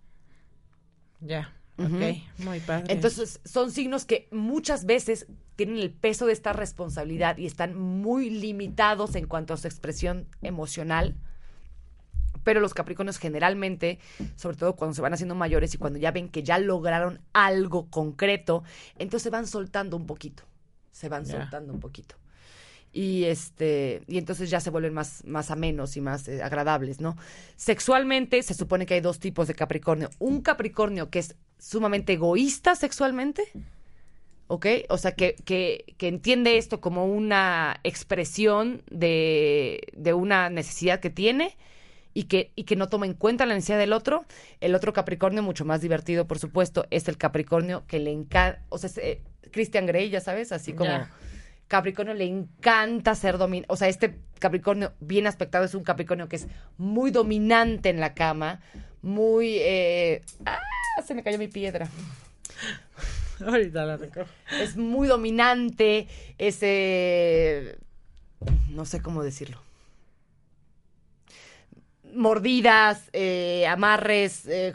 ya. 1.21 1.53
Ok, 1.79 2.19
muy 2.39 2.61
padre. 2.61 2.93
Entonces, 2.93 3.41
son 3.45 3.71
signos 3.71 4.05
que 4.05 4.29
muchas 4.31 4.85
veces 4.85 5.27
tienen 5.57 5.79
el 5.79 5.91
peso 5.91 6.27
de 6.27 6.33
esta 6.33 6.53
responsabilidad 6.53 7.37
y 7.39 7.47
están 7.47 7.79
muy 7.79 8.31
limitados 8.31 9.15
en 9.15 9.27
cuanto 9.27 9.55
a 9.55 9.57
su 9.57 9.67
expresión 9.67 10.27
emocional. 10.43 11.15
Pero 12.45 12.61
los 12.61 12.75
Capricornios 12.75 13.19
generalmente, 13.19 13.99
sobre 14.37 14.57
todo 14.57 14.75
cuando 14.75 14.95
se 14.95 15.03
van 15.03 15.15
haciendo 15.15 15.35
mayores 15.35 15.75
y 15.75 15.79
cuando 15.79 15.99
ya 15.99 16.11
ven 16.11 16.29
que 16.29 16.43
ya 16.43 16.59
lograron 16.59 17.21
algo 17.33 17.89
concreto, 17.89 18.65
entonces 18.99 19.23
se 19.23 19.31
van 19.31 19.47
soltando 19.47 19.97
un 19.97 20.07
poquito. 20.07 20.43
Se 20.91 21.09
van 21.09 21.25
soltando 21.25 21.73
un 21.73 21.81
poquito. 21.81 22.17
Y 22.93 23.25
este, 23.25 24.03
y 24.07 24.19
entonces 24.19 24.51
ya 24.51 24.61
se 24.61 24.69
vuelven 24.69 24.93
más, 24.93 25.25
más 25.25 25.51
amenos 25.51 25.97
y 25.97 26.03
más 26.03 26.29
eh, 26.29 26.43
agradables, 26.43 27.01
¿no? 27.01 27.17
Sexualmente 27.57 28.43
se 28.43 28.53
supone 28.53 28.85
que 28.85 28.95
hay 28.95 29.01
dos 29.01 29.19
tipos 29.19 29.49
de 29.49 29.55
Capricornio. 29.55 30.11
Un 30.19 30.43
Capricornio 30.43 31.09
que 31.09 31.21
es 31.21 31.35
sumamente 31.59 32.13
egoísta 32.13 32.75
sexualmente, 32.75 33.45
¿ok? 34.49 34.67
O 34.89 34.99
sea, 34.99 35.13
que, 35.13 35.37
que, 35.45 35.95
que 35.99 36.09
entiende 36.09 36.59
esto 36.59 36.81
como 36.81 37.07
una 37.07 37.81
expresión 37.85 38.83
de, 38.91 39.81
de 39.95 40.13
una 40.15 40.51
necesidad 40.51 41.01
que 41.01 41.11
tiene 41.11 41.57
y 42.15 42.25
que, 42.25 42.53
y 42.57 42.65
que 42.65 42.77
no 42.77 42.89
toma 42.89 43.07
en 43.07 43.15
cuenta 43.15 43.47
la 43.47 43.55
necesidad 43.55 43.79
del 43.79 43.93
otro. 43.93 44.25
El 44.61 44.75
otro 44.75 44.93
Capricornio, 44.93 45.43
mucho 45.43 45.65
más 45.65 45.81
divertido, 45.81 46.27
por 46.27 46.39
supuesto, 46.39 46.87
es 46.91 47.09
el 47.09 47.17
Capricornio 47.17 47.85
que 47.87 47.99
le 47.99 48.11
encanta, 48.11 48.63
o 48.69 48.79
sea, 48.79 48.89
es, 48.89 48.99
eh, 48.99 49.23
Christian 49.51 49.87
Grey, 49.87 50.11
ya 50.11 50.21
sabes, 50.21 50.53
así 50.53 50.73
como... 50.73 50.91
Capricornio 51.69 52.13
le 52.13 52.25
encanta 52.25 53.15
ser 53.15 53.39
dominante. 53.39 53.73
O 53.73 53.77
sea, 53.77 53.89
este 53.89 54.19
Capricornio 54.39 54.93
bien 55.01 55.27
aspectado 55.27 55.65
es 55.65 55.75
un 55.75 55.85
Capricornio 55.85 56.29
que 56.29 56.37
es 56.37 56.47
muy 56.77 57.11
dominante 57.11 57.89
en 57.89 57.99
la 57.99 58.13
cama, 58.13 58.61
muy... 59.01 59.57
eh, 59.59 60.21
¡Ah! 60.45 60.61
Se 61.03 61.15
me 61.15 61.23
cayó 61.23 61.39
mi 61.39 61.49
piedra. 61.49 61.89
Es 64.61 64.77
muy 64.77 65.09
dominante, 65.09 66.09
es... 66.39 66.59
eh, 66.63 67.79
no 68.71 68.85
sé 68.85 69.01
cómo 69.01 69.23
decirlo. 69.23 69.61
Mordidas, 72.15 73.09
eh, 73.13 73.67
amarres, 73.67 74.47
eh, 74.47 74.75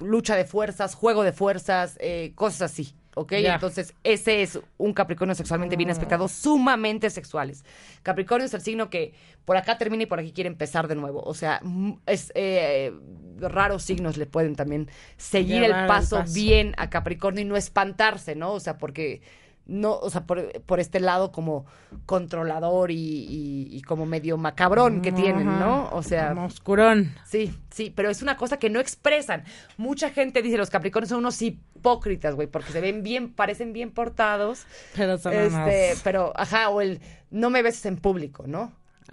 lucha 0.00 0.36
de 0.36 0.44
fuerzas, 0.44 0.94
juego 0.94 1.22
de 1.22 1.32
fuerzas, 1.32 1.96
eh, 2.00 2.32
cosas 2.34 2.72
así. 2.72 2.94
¿Ok? 3.16 3.32
Entonces, 3.32 3.94
ese 4.02 4.42
es 4.42 4.58
un 4.76 4.92
Capricornio 4.92 5.34
sexualmente 5.34 5.76
bien 5.76 5.90
aspectado, 5.90 6.26
sumamente 6.28 7.10
sexuales. 7.10 7.64
Capricornio 8.02 8.46
es 8.46 8.54
el 8.54 8.60
signo 8.60 8.90
que 8.90 9.14
por 9.44 9.56
acá 9.56 9.78
termina 9.78 10.02
y 10.02 10.06
por 10.06 10.18
aquí 10.18 10.32
quiere 10.32 10.48
empezar 10.48 10.88
de 10.88 10.96
nuevo. 10.96 11.22
O 11.22 11.34
sea, 11.34 11.60
mm, 11.62 11.92
es 12.06 12.32
eh, 12.34 12.92
raros 13.38 13.82
signos 13.82 14.16
le 14.16 14.26
pueden 14.26 14.56
también 14.56 14.90
seguir 15.16 15.62
el 15.62 15.86
paso. 15.86 16.24
bien 16.32 16.74
a 16.76 16.90
Capricornio 16.90 17.42
y 17.42 17.44
no 17.44 17.56
espantarse, 17.56 18.34
¿no? 18.34 18.52
O 18.52 18.60
sea, 18.60 18.78
porque 18.78 19.22
no, 19.66 19.96
o 19.98 20.10
sea, 20.10 20.26
por, 20.26 20.60
por 20.62 20.78
este 20.80 21.00
lado 21.00 21.32
como 21.32 21.64
controlador 22.04 22.90
y, 22.90 22.96
y- 22.96 23.68
y 23.70 23.82
como 23.82 24.04
medio 24.06 24.36
macabrón 24.36 25.00
que 25.00 25.10
tienen, 25.12 25.46
¿no? 25.46 25.88
O 25.92 26.02
sea, 26.02 26.28
Como 26.34 26.46
oscurón. 26.46 27.14
sí, 27.24 27.52
sí, 27.70 27.90
pero 27.94 28.10
es 28.10 28.20
una 28.22 28.36
cosa 28.36 28.58
que 28.58 28.68
no 28.70 28.78
expresan. 28.80 29.44
Mucha 29.78 30.10
gente 30.10 30.42
dice 30.42 30.56
los 30.58 30.68
Capricornios 30.70 31.08
son 31.08 31.18
unos 31.20 31.40
hipócritas, 31.40 32.34
güey, 32.34 32.46
porque 32.46 32.72
se 32.72 32.80
ven 32.80 33.02
bien, 33.02 33.32
parecen 33.32 33.72
bien 33.72 33.90
portados, 33.90 34.66
Pero 34.94 35.16
son 35.18 35.32
este, 35.32 35.94
pero, 36.04 36.32
ajá, 36.36 36.68
o 36.68 36.80
el 36.82 37.00
no 37.30 37.48
me 37.50 37.62
beses 37.62 37.86
en 37.86 37.96
público, 37.96 38.44
¿no? 38.46 38.72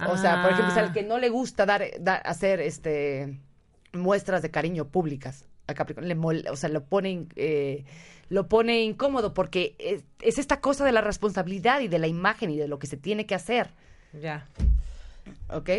O 0.09 0.17
sea, 0.17 0.41
por 0.41 0.51
ejemplo, 0.51 0.71
es 0.73 0.77
Ah. 0.77 0.81
al 0.87 0.93
que 0.93 1.03
no 1.03 1.17
le 1.19 1.29
gusta 1.29 1.65
dar, 1.65 1.83
dar- 1.99 2.21
hacer 2.25 2.59
este 2.61 3.39
muestras 3.93 4.41
de 4.41 4.49
cariño 4.51 4.85
públicas 4.87 5.45
a 5.67 5.73
Capricornio, 5.73 6.07
le 6.07 6.19
mol- 6.19 6.45
o 6.49 6.55
sea, 6.55 6.69
lo 6.69 6.83
pone, 6.83 7.09
in- 7.11 7.29
eh, 7.35 7.83
lo 8.31 8.47
pone 8.47 8.81
incómodo 8.83 9.33
porque 9.33 9.75
es, 9.77 10.03
es 10.21 10.37
esta 10.39 10.61
cosa 10.61 10.85
de 10.85 10.93
la 10.93 11.01
responsabilidad 11.01 11.81
y 11.81 11.89
de 11.89 11.99
la 11.99 12.07
imagen 12.07 12.49
y 12.49 12.57
de 12.57 12.69
lo 12.69 12.79
que 12.79 12.87
se 12.87 12.95
tiene 12.95 13.25
que 13.25 13.35
hacer, 13.35 13.71
Ya. 14.13 14.47
¿ok? 15.49 15.69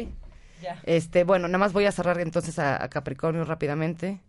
Ya. 0.61 0.79
Este, 0.85 1.25
bueno, 1.25 1.49
nada 1.49 1.57
más 1.59 1.73
voy 1.73 1.87
a 1.87 1.93
cerrar 1.93 2.21
entonces 2.21 2.59
a, 2.59 2.85
a 2.85 2.89
Capricornio 2.91 3.45
rápidamente. 3.45 4.21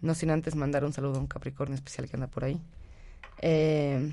No 0.00 0.14
sin 0.14 0.30
antes 0.30 0.54
mandar 0.54 0.84
un 0.84 0.92
saludo 0.92 1.16
a 1.16 1.18
un 1.18 1.26
Capricornio 1.26 1.74
especial 1.74 2.08
que 2.08 2.14
anda 2.14 2.28
por 2.28 2.44
ahí. 2.44 2.60
Eh, 3.42 4.12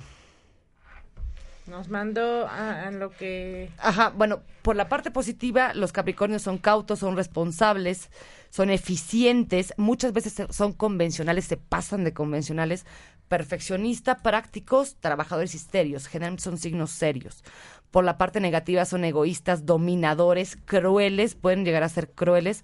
Nos 1.68 1.90
mandó 1.90 2.48
a, 2.48 2.88
a 2.88 2.92
lo 2.92 3.12
que. 3.12 3.70
Ajá, 3.78 4.10
bueno, 4.10 4.42
por 4.64 4.76
la 4.76 4.90
parte 4.90 5.12
positiva, 5.12 5.74
los 5.76 5.92
Capricornios 5.92 6.42
son 6.42 6.58
cautos, 6.58 7.00
son 7.00 7.16
responsables, 7.16 8.10
son 8.50 8.70
eficientes, 8.70 9.74
muchas 9.78 10.14
veces 10.14 10.48
son 10.50 10.74
convencionales, 10.74 11.46
se 11.46 11.58
pasan 11.58 12.04
de 12.04 12.14
convencionales, 12.14 12.86
perfeccionistas, 13.28 14.22
prácticos, 14.22 14.96
trabajadores 15.00 15.56
y 15.56 15.60
serios, 15.60 16.08
generalmente 16.08 16.44
son 16.44 16.58
signos 16.58 16.92
serios. 16.92 17.44
Por 17.92 18.04
la 18.04 18.18
parte 18.18 18.40
negativa 18.40 18.84
son 18.86 19.06
egoístas, 19.06 19.66
dominadores, 19.66 20.58
crueles, 20.66 21.36
pueden 21.36 21.64
llegar 21.64 21.84
a 21.84 21.90
ser 21.90 22.12
crueles. 22.12 22.64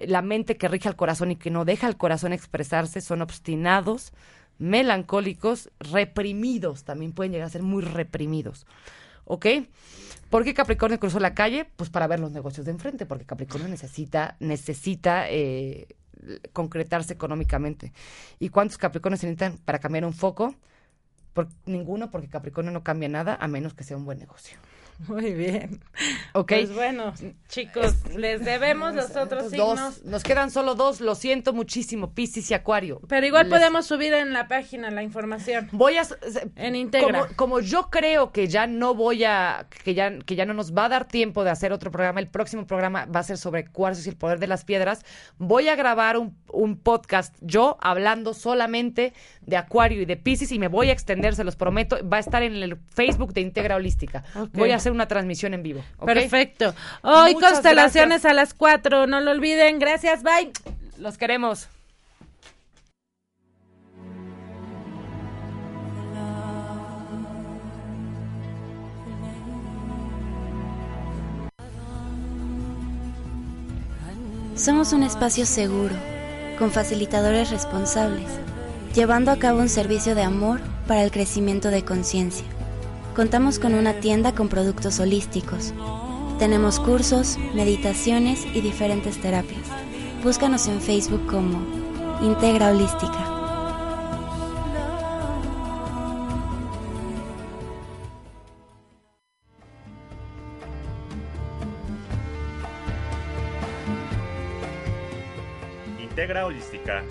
La 0.00 0.22
mente 0.22 0.56
que 0.56 0.68
rige 0.68 0.88
al 0.88 0.96
corazón 0.96 1.30
y 1.30 1.36
que 1.36 1.50
no 1.50 1.64
deja 1.64 1.86
al 1.86 1.96
corazón 1.96 2.32
expresarse 2.32 3.00
son 3.00 3.22
obstinados, 3.22 4.12
melancólicos, 4.58 5.70
reprimidos, 5.78 6.84
también 6.84 7.12
pueden 7.12 7.32
llegar 7.32 7.46
a 7.46 7.50
ser 7.50 7.62
muy 7.62 7.82
reprimidos. 7.82 8.66
¿Ok? 9.24 9.46
¿Por 10.30 10.44
qué 10.44 10.54
Capricornio 10.54 10.98
cruzó 10.98 11.20
la 11.20 11.34
calle? 11.34 11.66
Pues 11.76 11.90
para 11.90 12.06
ver 12.06 12.18
los 12.18 12.32
negocios 12.32 12.66
de 12.66 12.72
enfrente, 12.72 13.06
porque 13.06 13.26
Capricornio 13.26 13.68
necesita, 13.68 14.36
necesita 14.40 15.30
eh, 15.30 15.86
concretarse 16.52 17.12
económicamente. 17.12 17.92
¿Y 18.38 18.48
cuántos 18.48 18.78
Capricornios 18.78 19.20
se 19.20 19.26
necesitan 19.26 19.58
para 19.64 19.78
cambiar 19.78 20.04
un 20.04 20.12
foco? 20.12 20.54
Por, 21.32 21.48
ninguno, 21.66 22.10
porque 22.10 22.28
Capricornio 22.28 22.72
no 22.72 22.82
cambia 22.82 23.08
nada 23.08 23.36
a 23.40 23.48
menos 23.48 23.74
que 23.74 23.84
sea 23.84 23.96
un 23.96 24.04
buen 24.04 24.18
negocio. 24.18 24.58
Muy 25.08 25.32
bien. 25.34 25.82
¿Ok? 26.32 26.48
Pues 26.48 26.74
bueno, 26.74 27.12
chicos, 27.48 27.94
les 28.16 28.44
debemos 28.44 28.94
los 28.94 29.10
otros 29.16 29.52
Entonces, 29.52 29.58
dos. 29.58 29.78
signos. 29.94 30.04
Nos 30.04 30.22
quedan 30.22 30.50
solo 30.50 30.74
dos, 30.74 31.00
lo 31.00 31.14
siento 31.14 31.52
muchísimo, 31.52 32.12
Piscis 32.14 32.50
y 32.50 32.54
Acuario. 32.54 33.00
Pero 33.08 33.26
igual 33.26 33.48
Les- 33.48 33.58
podemos 33.58 33.86
subir 33.86 34.12
en 34.14 34.32
la 34.32 34.46
página 34.48 34.90
la 34.90 35.02
información. 35.02 35.68
Voy 35.72 35.96
a 35.96 36.02
En 36.56 36.76
Integra. 36.76 37.22
Como, 37.22 37.36
como 37.36 37.60
yo 37.60 37.90
creo 37.90 38.32
que 38.32 38.46
ya 38.48 38.66
no 38.66 38.94
voy 38.94 39.24
a 39.24 39.66
que 39.84 39.94
ya 39.94 40.16
que 40.20 40.36
ya 40.36 40.44
no 40.46 40.54
nos 40.54 40.72
va 40.74 40.84
a 40.84 40.88
dar 40.88 41.08
tiempo 41.08 41.42
de 41.44 41.50
hacer 41.50 41.72
otro 41.72 41.90
programa, 41.90 42.20
el 42.20 42.28
próximo 42.28 42.66
programa 42.66 43.06
va 43.06 43.20
a 43.20 43.24
ser 43.24 43.38
sobre 43.38 43.66
cuarzos 43.66 44.06
y 44.06 44.10
el 44.10 44.16
poder 44.16 44.38
de 44.38 44.46
las 44.46 44.64
piedras. 44.64 45.04
Voy 45.38 45.68
a 45.68 45.74
grabar 45.76 46.16
un, 46.16 46.36
un 46.52 46.76
podcast 46.78 47.34
yo 47.40 47.76
hablando 47.80 48.34
solamente 48.34 49.12
de 49.40 49.56
Acuario 49.56 50.00
y 50.00 50.04
de 50.04 50.16
Piscis 50.16 50.52
y 50.52 50.58
me 50.58 50.68
voy 50.68 50.90
a 50.90 50.92
extender, 50.92 51.34
se 51.34 51.44
los 51.44 51.56
prometo, 51.56 51.98
va 52.08 52.18
a 52.18 52.20
estar 52.20 52.42
en 52.42 52.54
el 52.54 52.76
Facebook 52.94 53.32
de 53.32 53.40
Integra 53.40 53.76
Holística. 53.76 54.22
Ok. 54.36 54.50
Voy 54.52 54.70
a 54.70 54.78
hacer 54.82 54.92
una 54.92 55.06
transmisión 55.06 55.54
en 55.54 55.62
vivo. 55.62 55.84
Perfecto. 56.04 56.74
Hoy 57.02 57.34
Muchas 57.34 57.52
constelaciones 57.52 58.24
a 58.24 58.32
las 58.32 58.52
4, 58.52 59.06
no 59.06 59.20
lo 59.20 59.30
olviden. 59.30 59.78
Gracias, 59.78 60.22
bye. 60.22 60.52
Los 60.98 61.18
queremos. 61.18 61.68
Somos 74.54 74.92
un 74.92 75.02
espacio 75.02 75.46
seguro, 75.46 75.94
con 76.58 76.70
facilitadores 76.70 77.50
responsables, 77.50 78.28
llevando 78.94 79.30
a 79.30 79.38
cabo 79.38 79.60
un 79.60 79.68
servicio 79.68 80.14
de 80.14 80.22
amor 80.22 80.60
para 80.86 81.02
el 81.02 81.10
crecimiento 81.10 81.70
de 81.70 81.84
conciencia 81.84 82.51
contamos 83.14 83.58
con 83.58 83.74
una 83.74 83.94
tienda 83.94 84.34
con 84.34 84.48
productos 84.48 84.98
holísticos. 84.98 85.74
Tenemos 86.38 86.80
cursos, 86.80 87.38
meditaciones 87.54 88.46
y 88.54 88.60
diferentes 88.60 89.20
terapias. 89.20 89.66
Búscanos 90.24 90.66
en 90.68 90.80
Facebook 90.80 91.26
como 91.26 91.60
Integra 92.22 92.70
Holística. 92.70 93.28
Integra 106.00 106.46
Holística 106.46 107.02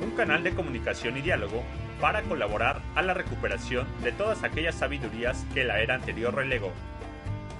un 0.00 0.10
canal 0.12 0.42
de 0.42 0.54
comunicación 0.54 1.16
y 1.16 1.22
diálogo 1.22 1.62
para 2.00 2.22
colaborar 2.22 2.80
a 2.94 3.02
la 3.02 3.14
recuperación 3.14 3.86
de 4.02 4.12
todas 4.12 4.42
aquellas 4.42 4.74
sabidurías 4.74 5.44
que 5.54 5.64
la 5.64 5.80
era 5.80 5.94
anterior 5.94 6.34
relegó. 6.34 6.72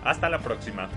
Hasta 0.05 0.29
la 0.29 0.39
próxima. 0.41 0.89